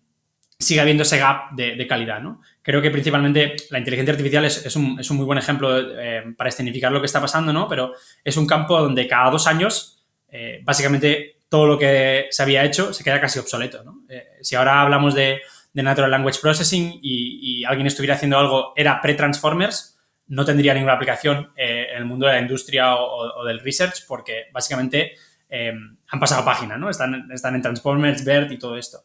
sigue 0.58 0.82
habiendo 0.82 1.04
ese 1.04 1.20
gap 1.20 1.52
de, 1.52 1.86
calidad, 1.88 2.22
¿no? 2.22 2.42
Creo 2.64 2.82
que 2.82 2.90
principalmente 2.90 3.56
la 3.70 3.78
inteligencia 3.78 4.14
artificial 4.14 4.46
es, 4.46 4.76
un, 4.76 5.00
muy 5.12 5.26
buen 5.26 5.38
ejemplo 5.38 5.78
eh, 5.80 6.34
para 6.36 6.50
escenificar 6.50 6.92
lo 6.92 7.00
que 7.00 7.06
está 7.06 7.22
pasando, 7.22 7.54
¿no? 7.54 7.68
Pero 7.68 7.94
es 8.24 8.36
un 8.36 8.48
campo 8.48 8.82
donde 8.82 9.08
cada 9.08 9.30
dos 9.30 9.46
años, 9.46 10.04
eh, 10.28 10.62
básicamente, 10.64 11.38
todo 11.50 11.68
lo 11.68 11.78
que 11.78 12.26
se 12.32 12.42
había 12.42 12.66
hecho 12.66 12.94
se 12.94 13.04
queda 13.04 13.22
casi 13.22 13.38
obsoleto. 13.38 13.84
Eh, 14.10 14.26
si 14.42 14.56
ahora 14.56 14.82
hablamos 14.82 15.14
de, 15.14 15.40
Natural 15.74 16.10
Language 16.10 16.40
Processing 16.42 17.00
y, 17.02 17.64
alguien 17.66 17.88
estuviera 17.88 18.16
haciendo 18.16 18.38
algo, 18.38 18.74
era 18.76 19.02
pre-transformers, 19.02 20.00
no 20.28 20.44
tendría 20.46 20.74
ninguna 20.74 20.94
aplicación 20.94 21.52
en 21.56 21.98
el 21.98 22.06
mundo 22.06 22.28
de 22.28 22.34
la 22.34 22.42
industria 22.42 22.96
o, 22.96 23.46
del 23.46 23.60
research 23.60 24.06
porque 24.08 24.46
básicamente 24.52 25.14
han 25.50 26.20
pasado 26.20 26.44
página, 26.44 26.78
¿no? 26.78 26.90
Están, 26.90 27.30
están 27.32 27.56
en 27.56 27.62
Transformers, 27.62 28.26
BERT 28.26 28.52
y 28.52 28.58
todo 28.58 28.78
esto. 28.78 29.04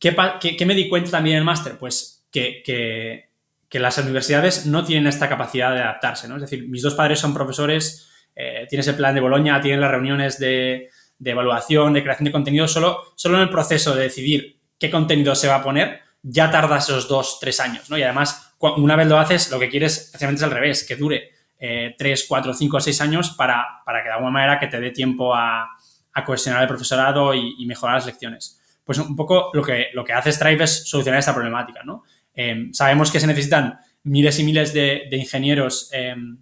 ¿Qué, 0.00 0.64
me 0.64 0.74
di 0.74 0.88
cuenta 0.88 1.10
también 1.10 1.36
en 1.36 1.40
el 1.40 1.44
máster? 1.44 1.76
Pues 1.76 2.26
que, 2.32 3.28
las 3.72 3.98
universidades 3.98 4.64
no 4.66 4.82
tienen 4.82 5.06
esta 5.06 5.28
capacidad 5.28 5.74
de 5.74 5.80
adaptarse, 5.80 6.26
¿no? 6.26 6.36
Es 6.36 6.42
decir, 6.42 6.66
mis 6.68 6.82
dos 6.82 6.94
padres 6.94 7.20
son 7.20 7.34
profesores, 7.34 8.08
eh, 8.34 8.66
tienes 8.68 8.88
el 8.88 8.96
plan 8.96 9.14
de 9.14 9.20
Boloña, 9.20 9.60
tienen 9.60 9.80
las 9.80 9.90
reuniones 9.90 10.38
de, 10.38 10.88
evaluación, 11.22 11.92
de 11.92 12.02
creación 12.02 12.24
de 12.24 12.32
contenido, 12.32 12.66
solo, 12.66 13.12
solo 13.14 13.36
en 13.36 13.42
el 13.42 13.50
proceso 13.50 13.94
de 13.94 14.04
decidir 14.04 14.59
qué 14.80 14.90
contenido 14.90 15.36
se 15.36 15.46
va 15.46 15.56
a 15.56 15.62
poner, 15.62 16.00
ya 16.22 16.50
tardas 16.50 16.88
esos 16.88 17.06
dos, 17.06 17.38
tres 17.40 17.60
años, 17.60 17.88
¿no? 17.88 17.96
Y 17.96 18.02
además, 18.02 18.54
una 18.58 18.96
vez 18.96 19.06
lo 19.06 19.18
haces, 19.18 19.50
lo 19.52 19.60
que 19.60 19.68
quieres 19.68 19.98
especialmente 20.06 20.40
es 20.40 20.44
al 20.44 20.50
revés, 20.50 20.84
que 20.84 20.96
dure 20.96 21.30
eh, 21.58 21.94
tres, 21.96 22.24
cuatro, 22.28 22.52
cinco, 22.54 22.80
seis 22.80 23.00
años 23.00 23.30
para, 23.30 23.82
para 23.84 24.02
que 24.02 24.08
de 24.08 24.14
alguna 24.14 24.32
manera 24.32 24.58
que 24.58 24.66
te 24.66 24.80
dé 24.80 24.90
tiempo 24.90 25.32
a, 25.34 25.68
a 26.12 26.24
cohesionar 26.24 26.62
el 26.62 26.68
profesorado 26.68 27.32
y 27.34 27.64
mejorar 27.66 27.94
las 27.94 28.06
lecciones 28.06 28.60
pues 28.90 28.98
un 28.98 29.14
poco 29.14 29.50
lo 29.54 29.62
que, 29.62 29.86
lo 29.94 30.04
que 30.04 30.12
hace 30.12 30.32
Stripe 30.32 30.64
es 30.64 30.88
solucionar 30.88 31.20
esta 31.20 31.32
problemática, 31.32 31.84
¿no? 31.84 32.02
Em, 32.34 32.72
sabemos 32.72 33.12
que 33.12 33.20
se 33.20 33.26
necesitan 33.28 33.78
miles 34.02 34.40
y 34.40 34.42
miles 34.42 34.72
de, 34.72 35.08
ingenieros, 35.12 35.90
em, 35.92 36.38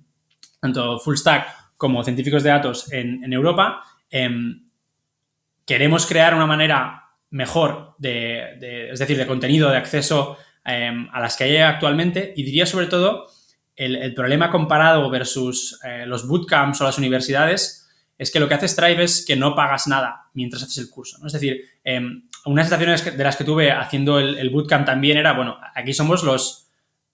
tanto 0.58 0.98
full 0.98 1.16
stack 1.16 1.74
como 1.76 2.02
científicos 2.02 2.42
de 2.42 2.48
datos 2.48 2.90
en, 2.90 3.30
Europa. 3.30 3.82
Em, 4.08 4.64
queremos 5.66 6.06
crear 6.06 6.34
una 6.34 6.46
manera 6.46 7.07
mejor 7.30 7.94
de, 7.98 8.90
es 8.90 8.98
decir, 8.98 9.16
de 9.16 9.26
contenido, 9.26 9.70
de 9.70 9.76
acceso 9.76 10.36
a 10.64 11.20
las 11.20 11.36
que 11.36 11.44
hay 11.44 11.56
actualmente 11.56 12.34
y 12.36 12.42
diría 12.42 12.66
sobre 12.66 12.86
todo 12.86 13.26
el, 13.74 14.12
problema 14.12 14.50
comparado 14.50 15.08
versus 15.08 15.80
eh, 15.84 16.04
los 16.04 16.26
bootcamps 16.26 16.80
o 16.80 16.84
las 16.84 16.98
universidades 16.98 17.88
es 18.18 18.32
que 18.32 18.40
lo 18.40 18.48
que 18.48 18.54
hace 18.54 18.68
Stripe 18.68 19.02
es 19.04 19.24
que 19.24 19.36
no 19.36 19.54
pagas 19.54 19.86
nada 19.86 20.28
mientras 20.34 20.64
haces 20.64 20.78
el 20.78 20.90
curso. 20.90 21.24
Es 21.24 21.32
decir, 21.32 21.62
unas 22.44 22.66
sensaciones 22.66 23.16
de 23.16 23.24
las 23.24 23.36
que 23.36 23.44
tuve 23.44 23.70
haciendo 23.70 24.18
el, 24.18 24.50
bootcamp 24.50 24.84
también 24.84 25.16
era, 25.16 25.32
bueno, 25.34 25.56
aquí 25.74 25.92
somos 25.94 26.24
los, 26.24 26.68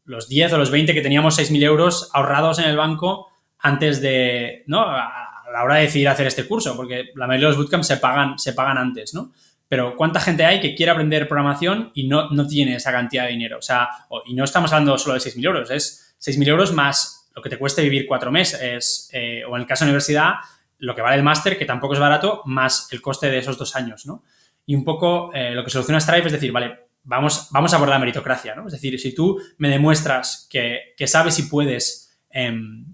los 0.05 0.29
10 0.29 0.55
o 0.55 0.59
los 0.59 0.70
20 0.70 0.94
que 0.94 1.03
teníamos 1.03 1.38
6.000 1.38 1.62
euros 1.62 2.11
ahorrados 2.14 2.59
en 2.59 2.64
el 2.64 2.77
banco 2.77 3.29
antes 3.59 4.00
de, 4.00 4.64
¿no? 4.66 4.81
A 4.81 5.44
la 5.53 5.62
hora 5.62 5.77
de 5.77 5.83
decidir 5.83 6.09
hacer 6.09 6.27
este 6.27 6.48
curso, 6.48 6.74
porque 6.74 7.11
la 7.14 7.27
mayoría 7.27 7.48
de 7.48 7.55
los 7.55 7.59
bootcamps 7.59 7.87
se 7.87 7.98
pagan, 7.98 8.38
se 8.38 8.55
pagan 8.55 8.79
antes, 8.79 9.12
¿no? 9.12 9.33
Pero 9.68 9.96
¿cuánta 9.96 10.20
gente 10.20 10.44
hay 10.44 10.61
que 10.61 10.74
quiere 10.74 10.92
aprender 10.92 11.27
programación 11.27 11.90
y 11.94 12.07
no, 12.07 12.31
no 12.31 12.46
tiene 12.46 12.77
esa 12.77 12.92
cantidad 12.92 13.24
de 13.24 13.31
dinero? 13.31 13.59
O 13.59 13.62
sea, 13.62 13.88
y 14.27 14.35
no 14.35 14.44
estamos 14.44 14.72
hablando 14.72 14.98
solo 14.98 15.14
de 15.14 15.20
6.000 15.20 15.44
euros, 15.44 15.70
es 15.70 16.14
6.000 16.20 16.48
euros 16.48 16.72
más 16.72 17.24
lo 17.35 17.42
que 17.42 17.50
te 17.50 17.59
cueste 17.59 17.83
vivir 17.83 18.07
cuatro 18.07 18.31
meses, 18.31 19.11
eh, 19.12 19.42
o 19.48 19.57
en 19.57 19.62
el 19.62 19.66
caso 19.66 19.85
de 19.85 19.90
universidad, 19.90 20.35
lo 20.79 20.94
que 20.94 21.03
vale 21.03 21.16
el 21.16 21.22
máster, 21.22 21.59
que 21.59 21.64
tampoco 21.64 21.94
es 21.94 22.00
barato, 22.00 22.42
más 22.46 22.88
el 22.92 23.03
coste 23.03 23.29
de 23.31 23.38
esos 23.38 23.59
dos 23.59 23.74
años, 23.74 24.07
¿no? 24.07 24.22
Y 24.66 24.74
un 24.74 24.85
poco 24.85 25.33
eh, 25.35 25.53
lo 25.55 25.64
que 25.64 25.70
soluciona 25.70 26.00
Stripe 26.00 26.27
es 26.27 26.33
decir, 26.33 26.53
vale, 26.53 26.87
vamos, 27.03 27.48
vamos 27.50 27.72
a 27.72 27.77
abordar 27.77 27.96
la 27.96 28.00
meritocracia, 28.00 28.55
¿no? 28.55 28.66
Es 28.66 28.72
decir, 28.72 28.98
si 29.00 29.14
tú 29.14 29.40
me 29.59 29.68
demuestras 29.68 30.46
que, 30.48 30.94
sabes 31.07 31.38
y 31.38 31.44
puedes 31.44 32.16
em, 32.31 32.93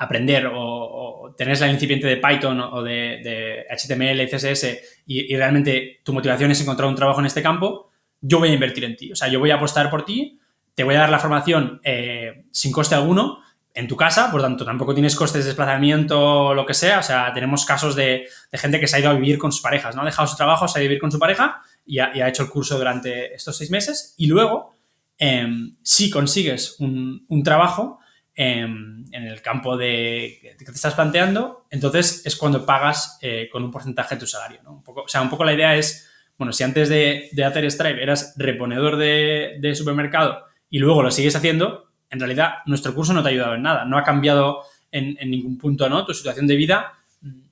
aprender 0.00 0.50
o, 0.52 1.34
tenés 1.36 1.60
la 1.60 1.68
incipiente 1.68 2.06
de 2.06 2.16
Python 2.16 2.58
o 2.60 2.82
de, 2.82 3.66
HTML, 3.70 4.28
CSS 4.28 4.78
y, 5.06 5.36
realmente 5.36 6.00
tu 6.02 6.12
motivación 6.12 6.50
es 6.50 6.60
encontrar 6.60 6.88
un 6.88 6.96
trabajo 6.96 7.20
en 7.20 7.26
este 7.26 7.42
campo, 7.42 7.90
yo 8.20 8.38
voy 8.38 8.48
a 8.48 8.54
invertir 8.54 8.84
en 8.84 8.96
ti. 8.96 9.12
O 9.12 9.16
sea, 9.16 9.28
yo 9.28 9.38
voy 9.38 9.50
a 9.50 9.56
apostar 9.56 9.90
por 9.90 10.04
ti, 10.04 10.40
te 10.74 10.84
voy 10.84 10.94
a 10.94 11.00
dar 11.00 11.10
la 11.10 11.18
formación 11.18 11.80
eh, 11.84 12.44
sin 12.50 12.72
coste 12.72 12.94
alguno 12.94 13.40
en 13.74 13.86
tu 13.86 13.96
casa, 13.96 14.30
por 14.32 14.42
tanto, 14.42 14.64
tampoco 14.64 14.94
tienes 14.94 15.14
costes 15.14 15.44
de 15.44 15.50
desplazamiento 15.50 16.46
o 16.46 16.54
lo 16.54 16.66
que 16.66 16.74
sea. 16.74 16.98
O 16.98 17.02
sea, 17.02 17.32
tenemos 17.32 17.64
casos 17.64 17.94
de, 17.94 18.26
gente 18.52 18.80
que 18.80 18.88
se 18.88 18.96
ha 18.96 19.00
ido 19.00 19.10
a 19.10 19.14
vivir 19.14 19.38
con 19.38 19.52
sus 19.52 19.60
parejas, 19.60 19.94
¿no? 19.94 20.02
Ha 20.02 20.06
dejado 20.06 20.26
su 20.26 20.36
trabajo, 20.36 20.66
se 20.66 20.78
ha 20.78 20.82
ido 20.82 20.88
a 20.88 20.88
vivir 20.88 21.00
con 21.00 21.12
su 21.12 21.18
pareja 21.18 21.62
y 21.86 21.98
ha, 21.98 22.28
hecho 22.28 22.42
el 22.42 22.50
curso 22.50 22.78
durante 22.78 23.34
estos 23.34 23.56
seis 23.56 23.70
meses. 23.70 24.14
Y 24.16 24.26
luego, 24.26 24.74
em, 25.18 25.76
si 25.82 26.10
consigues 26.10 26.76
un, 26.80 27.42
trabajo 27.44 27.99
em, 28.42 29.04
en 29.12 29.26
el 29.26 29.42
campo 29.42 29.76
de, 29.76 30.38
que 30.58 30.64
te 30.64 30.70
estás 30.70 30.94
planteando, 30.94 31.66
entonces 31.70 32.24
es 32.24 32.36
cuando 32.36 32.64
pagas 32.64 33.18
eh, 33.20 33.48
con 33.50 33.62
un 33.62 33.70
porcentaje 33.70 34.14
de 34.14 34.20
tu 34.20 34.26
salario. 34.26 34.60
Un 34.66 34.82
poco, 34.82 35.02
o 35.02 35.08
sea, 35.08 35.20
un 35.20 35.28
poco 35.28 35.44
la 35.44 35.52
idea 35.52 35.76
es, 35.76 36.08
bueno, 36.38 36.52
si 36.52 36.62
antes 36.62 36.88
de, 36.88 37.30
hacer 37.44 37.70
Stripe 37.70 38.02
eras 38.02 38.34
reponedor 38.36 38.96
de, 38.96 39.58
de 39.60 39.74
supermercado 39.74 40.44
y 40.70 40.78
luego 40.78 41.02
lo 41.02 41.10
sigues 41.10 41.36
haciendo, 41.36 41.90
en 42.08 42.18
realidad 42.18 42.54
nuestro 42.66 42.94
curso 42.94 43.12
no 43.12 43.22
te 43.22 43.28
ha 43.28 43.32
ayudado 43.32 43.54
en 43.54 43.62
nada, 43.62 43.84
no 43.84 43.98
ha 43.98 44.04
cambiado 44.04 44.64
en, 44.90 45.30
ningún 45.30 45.58
punto 45.58 45.88
¿no? 45.88 46.04
tu 46.04 46.14
situación 46.14 46.46
de 46.46 46.56
vida, 46.56 46.94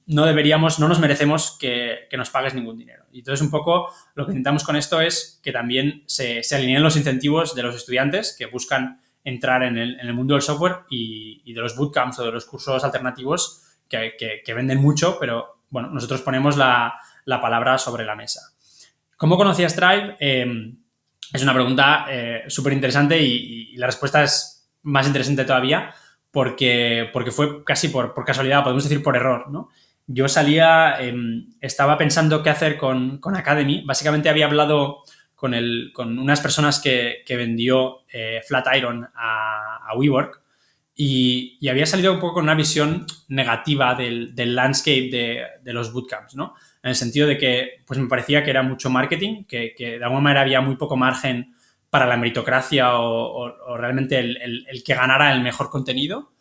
no 0.06 0.24
deberíamos, 0.24 0.78
no 0.78 0.88
nos 0.88 1.00
merecemos 1.00 1.56
que, 1.60 2.08
nos 2.16 2.30
pagues 2.30 2.54
ningún 2.54 2.78
dinero. 2.78 3.04
Y 3.12 3.18
entonces 3.18 3.42
un 3.42 3.50
poco 3.50 3.92
lo 4.14 4.24
que 4.24 4.32
intentamos 4.32 4.64
con 4.64 4.76
esto 4.76 5.00
es 5.00 5.38
que 5.42 5.52
también 5.52 6.02
se, 6.06 6.42
alineen 6.50 6.82
los 6.82 6.96
incentivos 6.96 7.54
de 7.54 7.62
los 7.62 7.76
estudiantes 7.76 8.34
que 8.36 8.46
buscan 8.46 9.02
entrar 9.28 9.62
en 9.62 9.78
el, 9.78 10.14
mundo 10.14 10.34
del 10.34 10.42
software 10.42 10.84
y, 10.90 11.52
de 11.52 11.60
los 11.60 11.76
bootcamps 11.76 12.18
o 12.20 12.24
de 12.24 12.32
los 12.32 12.44
cursos 12.46 12.82
alternativos 12.82 13.64
que, 13.88 14.42
venden 14.54 14.78
mucho, 14.78 15.18
pero 15.18 15.62
bueno, 15.70 15.88
nosotros 15.88 16.22
ponemos 16.22 16.56
la, 16.56 16.98
palabra 17.26 17.78
sobre 17.78 18.04
la 18.04 18.14
mesa. 18.14 18.40
¿Cómo 19.16 19.36
conocías 19.36 19.72
Stripe? 19.72 20.16
Eh, 20.20 20.74
es 21.32 21.42
una 21.42 21.52
pregunta 21.52 22.06
eh, 22.08 22.44
súper 22.48 22.72
interesante 22.72 23.20
y, 23.20 23.76
la 23.76 23.86
respuesta 23.86 24.22
es 24.22 24.70
más 24.82 25.06
interesante 25.06 25.44
todavía 25.44 25.94
porque, 26.30 27.10
fue 27.30 27.64
casi 27.64 27.88
por, 27.88 28.14
casualidad, 28.24 28.62
podemos 28.62 28.84
decir 28.84 29.02
por 29.02 29.16
error, 29.16 29.50
¿no? 29.50 29.68
Yo 30.06 30.26
salía, 30.28 30.96
em, 31.00 31.50
estaba 31.60 31.98
pensando 31.98 32.42
qué 32.42 32.50
hacer 32.50 32.78
con, 32.78 33.20
Academy. 33.34 33.82
Básicamente 33.84 34.30
había 34.30 34.46
hablado 34.46 35.00
con, 35.39 35.55
el, 35.55 35.93
con 35.95 36.18
unas 36.18 36.41
personas 36.41 36.80
que, 36.80 37.22
vendió 37.28 38.01
eh, 38.12 38.41
Flatiron 38.45 39.09
a, 39.14 39.89
a 39.89 39.97
WeWork 39.97 40.43
y, 41.01 41.68
había 41.68 41.86
salido 41.86 42.12
un 42.12 42.18
poco 42.18 42.34
con 42.34 42.43
una 42.43 42.57
visión 42.57 43.07
negativa 43.28 43.95
del, 43.95 44.34
landscape 44.36 45.09
de, 45.62 45.72
los 45.72 45.93
bootcamps, 45.93 46.34
¿no? 46.34 46.55
En 46.82 46.91
el 46.91 46.97
sentido 46.97 47.28
de 47.28 47.39
que 47.39 47.82
pues 47.86 48.01
me 48.01 48.09
parecía 48.09 48.43
que 48.43 48.51
era 48.51 48.64
mucho 48.64 48.91
marketing, 48.91 49.45
que, 49.45 49.74
de 49.78 50.03
alguna 50.03 50.22
manera 50.22 50.41
había 50.41 50.61
muy 50.61 50.74
poco 50.74 50.97
margen 50.97 51.55
para 51.89 52.05
la 52.05 52.16
meritocracia 52.16 52.99
o, 52.99 53.76
realmente 53.76 54.18
el, 54.18 54.82
que 54.84 54.95
ganara 54.95 55.32
el 55.32 55.41
mejor 55.41 55.70
contenido. 55.70 56.32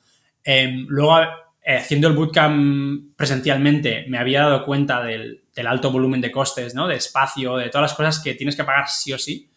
Em, 0.43 0.87
luego, 0.89 1.21
eh, 1.63 1.77
haciendo 1.77 2.07
el 2.07 2.15
bootcamp 2.15 3.15
presencialmente, 3.15 4.05
me 4.07 4.17
había 4.17 4.41
dado 4.41 4.65
cuenta 4.65 5.03
del, 5.03 5.43
alto 5.65 5.89
volumen 5.89 6.21
de 6.21 6.31
costes, 6.31 6.75
¿no? 6.75 6.87
De 6.87 6.95
espacio, 6.95 7.57
de 7.57 7.69
todas 7.69 7.89
las 7.89 7.93
cosas 7.97 8.19
que 8.19 8.35
tienes 8.35 8.55
que 8.55 8.63
pagar 8.63 8.87
sí 8.87 9.13
o 9.13 9.17
sí. 9.17 9.49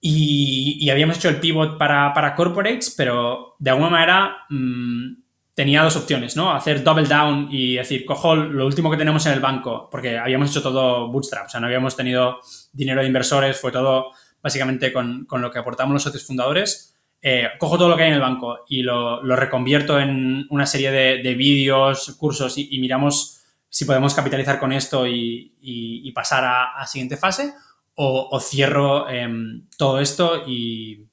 Y, 0.00 0.88
habíamos 0.90 1.18
hecho 1.18 1.28
el 1.28 1.38
pivot 1.38 1.78
para, 1.78 2.12
para, 2.14 2.34
corporates, 2.34 2.94
pero 2.96 3.56
de 3.58 3.70
alguna 3.70 3.90
manera 3.90 4.36
mm, 4.48 5.14
tenía 5.54 5.82
dos 5.82 5.96
opciones, 5.96 6.36
¿no? 6.36 6.52
Hacer 6.52 6.82
double 6.82 7.06
down 7.06 7.48
y 7.50 7.74
decir, 7.74 8.04
cojo 8.04 8.34
lo 8.34 8.66
último 8.66 8.90
que 8.90 8.96
tenemos 8.96 9.26
en 9.26 9.32
el 9.32 9.40
banco, 9.40 9.88
porque 9.90 10.18
habíamos 10.18 10.50
hecho 10.50 10.62
todo 10.62 11.08
bootstrap, 11.08 11.46
o 11.46 11.48
sea, 11.48 11.60
no 11.60 11.66
habíamos 11.66 11.94
tenido 11.94 12.40
dinero 12.72 13.00
de 13.00 13.06
inversores, 13.06 13.60
fue 13.60 13.70
todo 13.70 14.12
básicamente 14.42 14.92
con, 14.92 15.24
con 15.26 15.40
lo 15.40 15.50
que 15.50 15.58
aportamos 15.58 15.92
los 15.92 16.02
socios 16.02 16.24
fundadores. 16.24 16.96
Eh, 17.24 17.50
cojo 17.58 17.78
todo 17.78 17.88
lo 17.88 17.96
que 17.96 18.02
hay 18.02 18.08
en 18.08 18.14
el 18.14 18.20
banco 18.20 18.64
y 18.68 18.82
lo, 18.82 19.22
lo 19.22 19.36
reconvierto 19.36 20.00
en 20.00 20.44
una 20.50 20.66
serie 20.66 20.90
de 20.90 21.34
vídeos, 21.34 22.16
cursos 22.18 22.58
y, 22.58 22.76
miramos 22.80 23.41
si 23.72 23.86
podemos 23.86 24.12
capitalizar 24.12 24.58
con 24.58 24.70
esto 24.70 25.06
y, 25.06 25.54
y, 25.62 26.12
pasar 26.12 26.44
a, 26.44 26.72
a, 26.78 26.86
siguiente 26.86 27.16
fase 27.16 27.54
o, 27.94 28.38
cierro 28.38 29.08
em, 29.08 29.66
todo 29.78 29.98
esto 29.98 30.44
y, 30.46 31.08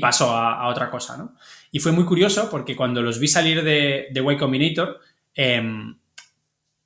paso 0.00 0.30
a, 0.30 0.68
otra 0.68 0.88
cosa, 0.88 1.16
¿no? 1.16 1.34
Y 1.72 1.80
fue 1.80 1.90
muy 1.90 2.04
curioso 2.04 2.48
porque 2.48 2.76
cuando 2.76 3.02
los 3.02 3.18
vi 3.18 3.26
salir 3.26 3.64
de, 3.64 4.06
de 4.12 4.20
Way 4.20 4.36
Combinator, 4.36 5.00
em, 5.34 5.98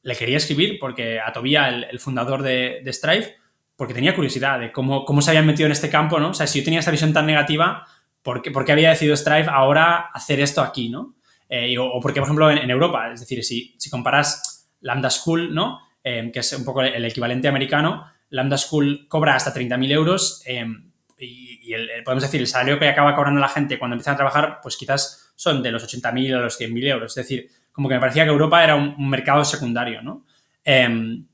le 0.02 0.16
quería 0.16 0.38
escribir 0.38 0.78
porque 0.80 1.20
a 1.20 1.30
Tobía, 1.30 1.68
el, 1.68 2.00
fundador 2.00 2.42
de, 2.42 2.82
Stripe, 2.86 3.36
porque 3.76 3.92
tenía 3.92 4.14
curiosidad 4.14 4.58
de 4.58 4.72
cómo, 4.72 5.04
cómo 5.04 5.20
se 5.20 5.28
habían 5.30 5.44
metido 5.44 5.66
en 5.66 5.72
este 5.72 5.90
campo, 5.90 6.18
¿no? 6.18 6.30
O 6.30 6.34
sea, 6.34 6.46
si 6.46 6.60
yo 6.60 6.64
tenía 6.64 6.80
esa 6.80 6.90
visión 6.90 7.12
tan 7.12 7.26
negativa, 7.26 7.86
¿por 8.22 8.40
qué, 8.40 8.72
había 8.72 8.88
decidido 8.88 9.14
Stripe 9.14 9.50
ahora 9.50 10.08
hacer 10.14 10.40
esto 10.40 10.62
aquí, 10.62 10.88
¿no? 10.88 11.16
Eh, 11.50 11.76
o, 11.78 12.00
porque, 12.00 12.20
por 12.20 12.28
ejemplo, 12.28 12.50
en, 12.50 12.70
Europa, 12.70 13.12
es 13.12 13.20
decir, 13.20 13.44
si, 13.44 13.74
si 13.76 13.90
comparas 13.90 14.55
Lambda 14.80 15.10
School, 15.10 15.54
¿no? 15.54 15.80
Em, 16.02 16.30
que 16.30 16.40
es 16.40 16.52
un 16.52 16.64
poco 16.64 16.82
el 16.82 17.04
equivalente 17.04 17.48
americano, 17.48 18.06
Lambda 18.30 18.56
School 18.56 19.06
cobra 19.08 19.34
hasta 19.34 19.52
30.000 19.52 19.92
euros 19.92 20.42
em, 20.46 20.90
y, 21.18 21.72
podemos 22.04 22.22
decir, 22.22 22.40
el 22.40 22.46
salario 22.46 22.78
que 22.78 22.88
acaba 22.88 23.14
cobrando 23.14 23.40
la 23.40 23.48
gente 23.48 23.78
cuando 23.78 23.94
empiezan 23.94 24.14
a 24.14 24.18
trabajar, 24.18 24.60
pues 24.62 24.76
quizás 24.76 25.32
son 25.34 25.62
de 25.62 25.72
los 25.72 25.84
80.000 25.84 26.34
a 26.34 26.40
los 26.40 26.60
100.000 26.60 26.88
euros. 26.88 27.16
Es 27.16 27.26
decir, 27.26 27.48
como 27.72 27.88
que 27.88 27.94
me 27.94 28.00
parecía 28.00 28.24
que 28.24 28.30
Europa 28.30 28.62
era 28.62 28.76
un, 28.76 29.08
mercado 29.08 29.44
secundario, 29.44 30.02
¿no? 30.02 30.24
Em, 30.64 31.26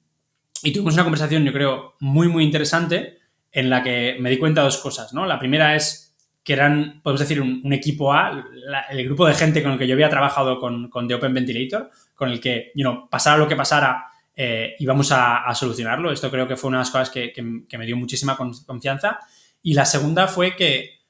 y 0.62 0.72
tuvimos 0.72 0.95
una 0.95 1.05
conversación, 1.05 1.45
yo 1.45 1.53
creo, 1.53 1.95
muy, 2.01 2.28
muy 2.28 2.45
interesante 2.45 3.18
en 3.51 3.68
la 3.68 3.82
que 3.82 4.16
me 4.20 4.30
di 4.30 4.38
cuenta 4.38 4.61
de 4.61 4.66
dos 4.66 4.78
cosas, 4.78 5.12
¿no? 5.12 5.26
La 5.26 5.38
primera 5.38 5.74
es 5.76 6.16
que 6.45 6.55
eran, 6.55 7.01
podemos 7.03 7.20
decir, 7.20 7.40
un, 7.40 7.72
equipo 7.72 8.12
A, 8.12 8.45
el 8.90 9.05
grupo 9.05 9.26
de 9.26 9.34
gente 9.34 9.62
con 9.62 9.72
el 9.72 9.78
que 9.78 9.86
yo 9.86 9.95
había 9.95 10.09
trabajado 10.09 10.59
con, 10.59 10.88
con 10.88 11.07
The 11.07 11.14
Open 11.14 11.34
Ventilator, 11.34 11.90
con 12.15 12.31
el 12.31 12.41
que, 12.41 12.73
you 12.75 13.09
pasara 13.11 13.37
lo 13.37 13.49
que 13.49 13.57
pasara, 13.57 14.13
eh, 14.35 14.75
y 14.79 14.87
vamos 14.87 15.13
a, 15.13 15.53
solucionarlo. 15.55 16.11
Esto 16.11 16.31
creo 16.31 16.49
que 16.49 16.57
fue 16.57 16.69
una 16.69 16.79
de 16.79 16.83
las 16.83 16.91
cosas 16.91 17.11
que, 17.11 17.33
me 17.43 17.87
dio 17.87 17.97
muchísima 17.97 18.37
confianza. 18.37 19.19
Y 19.63 19.75
la 19.75 19.85
segunda 19.85 20.27
fue 20.27 20.57
que, 20.57 21.03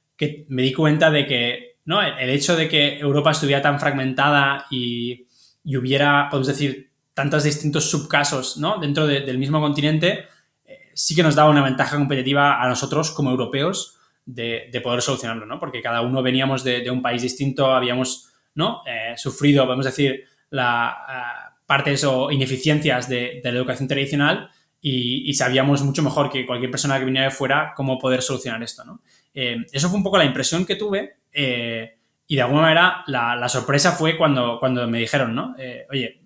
me 0.48 0.62
di 0.62 0.72
cuenta 0.72 1.10
de 1.10 1.26
que 1.26 1.76
¿no? 1.84 2.00
el, 2.02 2.30
hecho 2.30 2.56
de 2.56 2.68
que 2.68 2.98
Europa 2.98 3.32
estuviera 3.32 3.62
tan 3.62 3.80
fragmentada 3.80 4.66
y, 4.70 5.26
hubiera, 5.64 6.28
podemos 6.30 6.48
decir, 6.48 6.90
tantos 7.14 7.44
distintos 7.44 7.90
subcasos 7.90 8.56
¿no? 8.56 8.78
dentro 8.78 9.06
del 9.06 9.38
mismo 9.38 9.60
continente, 9.60 10.26
eh, 10.64 10.90
sí 10.94 11.14
que 11.14 11.22
nos 11.22 11.34
daba 11.34 11.50
una 11.50 11.62
ventaja 11.64 11.96
competitiva 11.96 12.62
a 12.62 12.68
nosotros 12.68 13.10
como 13.10 13.30
europeos 13.30 13.98
de, 14.24 14.80
poder 14.82 15.02
solucionarlo, 15.02 15.46
¿no? 15.46 15.58
porque 15.58 15.82
cada 15.82 16.02
uno 16.02 16.22
veníamos 16.22 16.62
de, 16.64 16.88
un 16.90 17.02
país 17.02 17.22
distinto, 17.22 17.72
habíamos 17.72 18.28
¿no? 18.54 18.82
Eh, 18.86 19.14
sufrido, 19.16 19.64
podemos 19.64 19.86
decir, 19.86 20.24
la... 20.52 20.88
Ah, 20.88 21.52
partes 21.72 22.04
o 22.04 22.30
ineficiencias 22.30 23.08
de, 23.08 23.40
la 23.42 23.50
educación 23.50 23.88
tradicional 23.88 24.50
y, 24.78 25.32
sabíamos 25.32 25.82
mucho 25.82 26.02
mejor 26.02 26.28
que 26.28 26.44
cualquier 26.44 26.70
persona 26.70 26.98
que 26.98 27.06
viniera 27.06 27.28
de 27.28 27.30
fuera 27.30 27.72
cómo 27.74 27.98
poder 27.98 28.20
solucionar 28.20 28.62
esto. 28.62 28.84
¿no? 28.84 29.00
Eh, 29.32 29.56
eso 29.72 29.88
fue 29.88 29.96
un 29.96 30.02
poco 30.02 30.18
la 30.18 30.26
impresión 30.26 30.66
que 30.66 30.76
tuve 30.76 31.14
eh, 31.32 31.96
y 32.26 32.36
de 32.36 32.42
alguna 32.42 32.62
manera 32.62 33.04
la, 33.06 33.48
sorpresa 33.48 33.92
fue 33.92 34.18
cuando, 34.18 34.58
cuando 34.60 34.86
me 34.86 34.98
dijeron, 34.98 35.34
¿no? 35.34 35.54
Eh, 35.58 35.86
oye, 35.90 36.20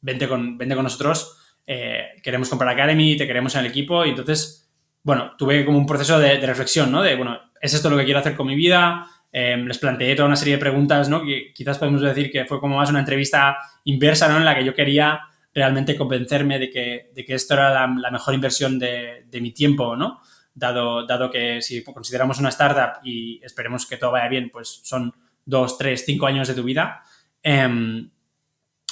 vente 0.00 0.26
con, 0.26 0.58
vente 0.58 0.74
con 0.74 0.82
nosotros, 0.82 1.38
queremos 1.64 2.48
comprar 2.48 2.70
Academy, 2.70 3.16
te 3.16 3.26
queremos 3.26 3.54
en 3.54 3.60
el 3.60 3.70
equipo 3.70 4.04
y 4.04 4.10
entonces, 4.10 4.68
bueno, 5.04 5.36
tuve 5.38 5.64
como 5.64 5.78
un 5.78 5.86
proceso 5.86 6.18
de, 6.18 6.38
de 6.38 6.46
reflexión, 6.46 6.90
¿no? 6.90 7.02
De, 7.02 7.14
bueno, 7.14 7.38
¿es 7.60 7.72
esto 7.72 7.88
lo 7.88 7.96
que 7.96 8.04
quiero 8.04 8.18
hacer 8.18 8.34
con 8.34 8.48
mi 8.48 8.56
vida? 8.56 9.06
Em, 9.32 9.66
les 9.66 9.78
planteé 9.78 10.14
toda 10.14 10.26
una 10.26 10.36
serie 10.36 10.54
de 10.54 10.60
preguntas, 10.60 11.08
¿no? 11.08 11.24
Que 11.24 11.52
quizás 11.54 11.78
podemos 11.78 12.02
decir 12.02 12.30
que 12.30 12.44
fue 12.44 12.60
como 12.60 12.76
más 12.76 12.90
una 12.90 13.00
entrevista 13.00 13.56
inversa, 13.84 14.28
¿no? 14.28 14.36
En 14.36 14.44
la 14.44 14.54
que 14.54 14.64
yo 14.64 14.74
quería 14.74 15.20
realmente 15.54 15.96
convencerme 15.96 16.58
de 16.58 16.70
que, 16.70 17.10
de 17.14 17.24
que 17.24 17.34
esto 17.34 17.54
era 17.54 17.70
la, 17.70 18.10
mejor 18.10 18.34
inversión 18.34 18.78
de, 18.78 19.24
de, 19.26 19.40
mi 19.40 19.52
tiempo, 19.52 19.96
¿no? 19.96 20.20
Dado, 20.54 21.06
dado 21.06 21.30
que 21.30 21.62
si 21.62 21.82
consideramos 21.82 22.38
una 22.38 22.50
startup 22.50 23.00
y 23.04 23.40
esperemos 23.42 23.86
que 23.86 23.96
todo 23.96 24.12
vaya 24.12 24.28
bien, 24.28 24.50
pues 24.50 24.80
son 24.82 25.14
dos, 25.44 25.78
tres, 25.78 26.04
cinco 26.04 26.26
años 26.26 26.48
de 26.48 26.54
tu 26.54 26.62
vida. 26.62 27.02
Em, 27.42 28.10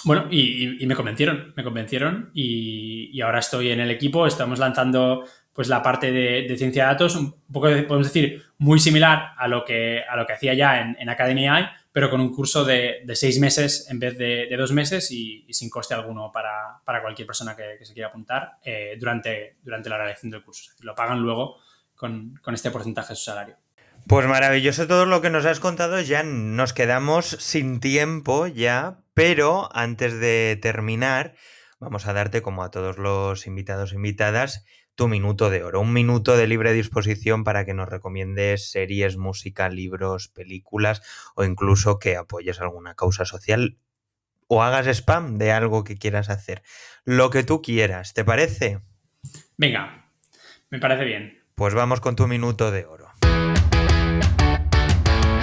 bueno, 0.05 0.27
y, 0.31 0.79
me 0.87 0.97
convencieron, 0.97 1.53
me 1.57 1.63
convencieron 1.63 2.31
y, 2.35 3.21
ahora 3.21 3.41
estoy 3.41 3.71
en 3.71 3.81
el 3.81 3.91
equipo, 3.91 4.27
estamos 4.27 4.59
lanzando 4.59 5.25
pues 5.53 5.69
la 5.69 5.83
parte 5.83 6.11
de, 6.11 6.57
ciencia 6.57 6.85
de 6.85 6.93
datos, 6.93 7.17
un 7.17 7.35
poco, 7.53 7.69
podemos 7.87 8.07
decir, 8.07 8.43
muy 8.61 8.79
similar 8.79 9.33
a 9.39 9.49
lo 9.49 9.65
que, 9.65 10.05
a 10.07 10.17
lo 10.17 10.27
que 10.27 10.35
hacía 10.35 10.53
ya 10.53 10.83
en, 10.83 10.95
en 11.01 11.09
Academy 11.09 11.49
AI, 11.49 11.67
pero 11.93 12.11
con 12.11 12.21
un 12.21 12.31
curso 12.31 12.63
de, 12.65 13.03
seis 13.15 13.41
meses 13.41 13.87
en 13.89 13.99
vez 13.99 14.19
de, 14.19 14.55
dos 14.57 14.73
meses 14.73 15.11
y, 15.11 15.47
sin 15.51 15.71
coste 15.71 15.95
alguno 15.95 16.31
para, 16.31 16.83
cualquier 17.01 17.27
persona 17.27 17.57
que, 17.57 17.83
se 17.83 17.95
quiera 17.95 18.11
apuntar 18.11 18.59
eh, 18.63 18.97
durante, 19.01 19.57
durante 19.63 19.89
la 19.89 19.97
realización 19.97 20.31
del 20.31 20.43
curso. 20.43 20.73
Lo 20.81 20.95
pagan 20.95 21.21
luego 21.21 21.57
con, 21.97 22.39
con 22.43 22.55
este 22.55 22.71
porcentaje 22.71 23.15
de 23.15 23.17
su 23.17 23.25
salario. 23.25 23.57
Pues 24.07 24.27
maravilloso 24.27 24.87
todo 24.87 25.07
lo 25.07 25.23
que 25.23 25.31
nos 25.31 25.47
has 25.47 25.59
contado, 25.59 25.99
ya 26.03 26.23
nos 26.23 26.75
quedamos 26.75 27.27
sin 27.27 27.81
tiempo 27.81 28.47
ya, 28.47 28.99
pero 29.15 29.71
antes 29.73 30.21
de 30.21 30.59
terminar, 30.61 31.35
vamos 31.79 32.07
a 32.07 32.13
darte 32.13 32.43
como 32.43 32.63
a 32.63 32.71
todos 32.71 32.99
los 32.99 33.47
invitados 33.47 33.93
e 33.93 33.97
invitadas 33.97 34.67
tu 35.01 35.09
minuto 35.09 35.49
de 35.49 35.65
oro, 35.65 35.81
un 35.81 35.95
minuto 35.95 36.37
de 36.37 36.47
libre 36.47 36.75
disposición 36.75 37.43
para 37.43 37.65
que 37.65 37.73
nos 37.73 37.89
recomiendes 37.89 38.71
series, 38.71 39.17
música, 39.17 39.71
libros, 39.71 40.29
películas 40.29 41.01
o 41.35 41.43
incluso 41.43 41.99
que 41.99 42.19
apoyes 42.19 42.61
alguna 42.61 42.95
causa 42.95 43.25
social 43.25 43.79
o 44.47 44.63
hagas 44.63 44.87
spam 44.89 45.39
de 45.39 45.53
algo 45.53 45.85
que 45.85 45.97
quieras 45.97 46.29
hacer. 46.29 46.63
Lo 47.07 47.31
que 47.31 47.45
tú 47.45 47.63
quieras, 47.63 48.13
¿te 48.13 48.27
parece? 48.27 48.83
Venga, 49.57 50.05
me 50.69 50.79
parece 50.79 51.07
bien. 51.07 51.45
Pues 51.55 51.73
vamos 51.73 52.03
con 52.03 52.15
tu 52.15 52.27
minuto 52.27 52.71
de 52.71 52.85
oro. 52.85 53.09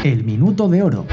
El 0.03 0.23
minuto 0.23 0.69
de 0.69 0.83
oro. 0.83 1.07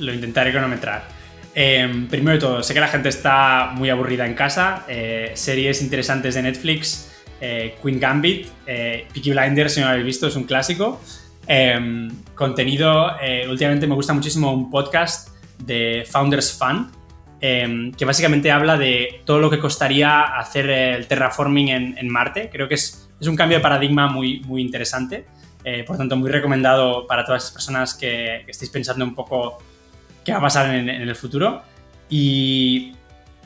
Lo 0.00 0.12
intentaré 0.12 0.50
cronometrar. 0.50 1.23
Em, 1.54 2.08
primero 2.08 2.32
de 2.32 2.40
todo, 2.40 2.62
sé 2.64 2.74
que 2.74 2.80
la 2.80 2.88
gente 2.88 3.08
está 3.08 3.70
muy 3.74 3.88
aburrida 3.88 4.26
en 4.26 4.34
casa. 4.34 4.84
Eh, 4.88 5.32
series 5.34 5.82
interesantes 5.82 6.34
de 6.34 6.42
Netflix, 6.42 7.12
eh, 7.40 7.76
Queen 7.80 8.00
Gambit, 8.00 8.48
eh, 8.66 9.06
Peaky 9.12 9.30
Blinders, 9.30 9.74
si 9.74 9.80
no 9.80 9.86
lo 9.86 9.92
habéis 9.92 10.06
visto, 10.06 10.26
es 10.26 10.34
un 10.34 10.44
clásico. 10.44 11.00
Em, 11.46 12.10
contenido, 12.34 13.12
últimamente 13.48 13.86
me 13.86 13.94
gusta 13.94 14.12
muchísimo 14.14 14.52
un 14.52 14.70
podcast 14.70 15.28
de 15.58 16.04
Founders 16.10 16.58
Fund, 16.58 16.90
em, 17.40 17.92
que 17.92 18.04
básicamente 18.04 18.50
habla 18.50 18.76
de 18.76 19.20
todo 19.24 19.38
lo 19.38 19.50
que 19.50 19.58
costaría 19.58 20.22
hacer 20.22 20.68
el 20.70 21.06
terraforming 21.06 21.68
en, 21.68 22.08
Marte. 22.08 22.48
Creo 22.50 22.66
que 22.66 22.74
es, 22.74 23.08
es, 23.20 23.28
un 23.28 23.36
cambio 23.36 23.58
de 23.58 23.62
paradigma 23.62 24.08
muy, 24.08 24.40
muy 24.40 24.62
interesante. 24.62 25.26
por 25.86 25.96
tanto, 25.96 26.16
muy 26.16 26.30
recomendado 26.30 27.06
para 27.06 27.24
todas 27.24 27.44
las 27.44 27.52
personas 27.52 27.94
que, 27.94 28.42
que 28.44 28.50
estéis 28.50 28.70
pensando 28.70 29.02
un 29.02 29.14
poco 29.14 29.58
qué 30.24 30.32
va 30.32 30.38
a 30.38 30.42
pasar 30.42 30.74
en, 30.74 30.88
el 30.88 31.14
futuro. 31.14 31.62
Y 32.08 32.92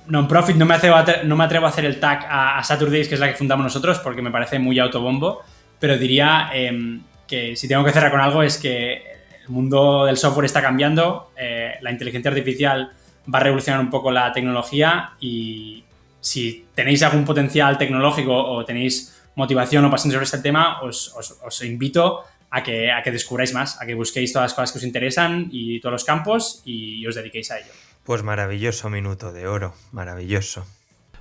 non-profit 0.06 0.56
no, 0.56 0.64
me 0.64 0.74
a, 0.74 1.22
no 1.24 1.36
me 1.36 1.44
atrevo 1.44 1.66
a 1.66 1.68
hacer 1.68 1.84
el 1.84 2.00
tag 2.00 2.26
a, 2.28 2.62
Saturdays, 2.64 3.08
que 3.08 3.14
es 3.14 3.20
la 3.20 3.28
que 3.28 3.34
fundamos 3.34 3.64
nosotros, 3.64 3.98
porque 3.98 4.22
me 4.22 4.30
parece 4.30 4.58
muy 4.58 4.78
autobombo, 4.78 5.42
pero 5.78 5.98
diría 5.98 6.50
em, 6.52 7.02
que 7.26 7.56
si 7.56 7.68
tengo 7.68 7.84
que 7.84 7.92
cerrar 7.92 8.10
con 8.10 8.20
algo 8.20 8.42
es 8.42 8.58
que 8.58 9.02
el 9.44 9.48
mundo 9.48 10.04
del 10.06 10.16
software 10.16 10.46
está 10.46 10.62
cambiando, 10.62 11.32
eh, 11.36 11.76
la 11.80 11.90
inteligencia 11.90 12.30
artificial 12.30 12.92
va 13.32 13.38
a 13.38 13.42
revolucionar 13.42 13.80
un 13.80 13.90
poco 13.90 14.10
la 14.10 14.32
tecnología 14.32 15.10
y 15.20 15.84
si 16.20 16.66
tenéis 16.74 17.02
algún 17.02 17.24
potencial 17.24 17.78
tecnológico 17.78 18.34
o 18.34 18.64
tenéis 18.64 19.14
motivación 19.36 19.84
o 19.84 19.90
pasión 19.90 20.12
sobre 20.12 20.24
este 20.24 20.38
tema, 20.38 20.80
os, 20.82 21.14
os, 21.14 21.62
invito 21.62 22.24
a 22.50 22.62
que, 22.62 22.90
a 22.90 23.02
que 23.02 23.10
descubráis 23.10 23.52
más, 23.52 23.80
a 23.80 23.86
que 23.86 23.94
busquéis 23.94 24.32
todas 24.32 24.46
las 24.46 24.54
cosas 24.54 24.72
que 24.72 24.78
os 24.78 24.84
interesan 24.84 25.48
y 25.50 25.80
todos 25.80 25.92
los 25.92 26.04
campos 26.04 26.62
y 26.64 27.06
os 27.06 27.14
dediquéis 27.14 27.50
a 27.50 27.58
ello. 27.58 27.72
Pues 28.04 28.22
maravilloso 28.22 28.88
minuto 28.88 29.32
de 29.32 29.46
oro, 29.46 29.74
maravilloso. 29.92 30.66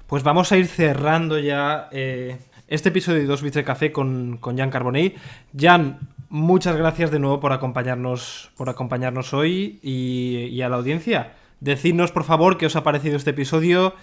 Pues 0.07 0.23
vamos 0.23 0.53
a 0.53 0.57
ir 0.57 0.67
cerrando 0.67 1.37
ya 1.37 1.89
eh, 1.91 2.37
este 2.69 2.89
episodio 2.89 3.19
de 3.19 3.25
Dos 3.25 3.41
Bits 3.41 3.55
de 3.55 3.65
Café 3.65 3.91
con, 3.91 4.37
con 4.37 4.57
Jan 4.57 4.69
Carbonell. 4.69 5.15
Jan, 5.57 5.99
muchas 6.29 6.77
gracias 6.77 7.11
de 7.11 7.19
nuevo 7.19 7.41
por 7.41 7.51
acompañarnos, 7.51 8.51
por 8.55 8.69
acompañarnos 8.69 9.33
hoy 9.33 9.79
y, 9.83 10.61
a 10.61 10.69
la 10.69 10.77
audiencia. 10.77 11.33
Decidnos, 11.59 12.13
por 12.13 12.23
favor, 12.23 12.57
qué 12.57 12.67
os 12.67 12.75
ha 12.77 12.83
parecido 12.83 13.17
este 13.17 13.31
episodio. 13.31 13.95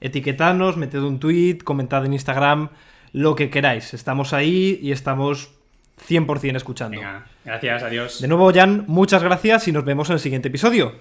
Etiquetadnos, 0.00 0.78
meted 0.78 1.02
un 1.02 1.20
tweet, 1.20 1.58
comentad 1.58 2.06
en 2.06 2.14
Instagram, 2.14 2.70
lo 3.12 3.34
que 3.34 3.50
queráis. 3.50 3.92
Estamos 3.92 4.32
ahí 4.32 4.78
y 4.80 4.92
estamos 4.92 5.59
100% 6.08 6.56
escuchando. 6.56 6.96
Venga, 6.98 7.26
gracias, 7.44 7.82
adiós. 7.82 8.20
De 8.20 8.28
nuevo, 8.28 8.52
Jan, 8.52 8.84
muchas 8.86 9.22
gracias 9.22 9.68
y 9.68 9.72
nos 9.72 9.84
vemos 9.84 10.08
en 10.10 10.14
el 10.14 10.20
siguiente 10.20 10.48
episodio. 10.48 10.94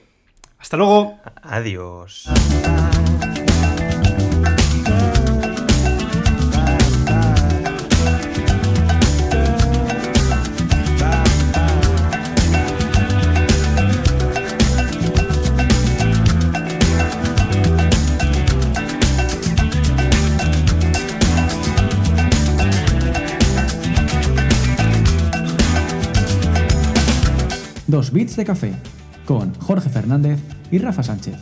Hasta 0.60 0.78
luego. 0.78 1.20
Adiós. 1.42 2.30
Dos 27.90 28.12
bits 28.12 28.36
de 28.36 28.46
café 28.46 28.72
con 29.26 29.52
Jorge 29.56 29.90
Fernández 29.90 30.40
y 30.70 30.78
Rafa 30.78 31.02
Sánchez. 31.02 31.38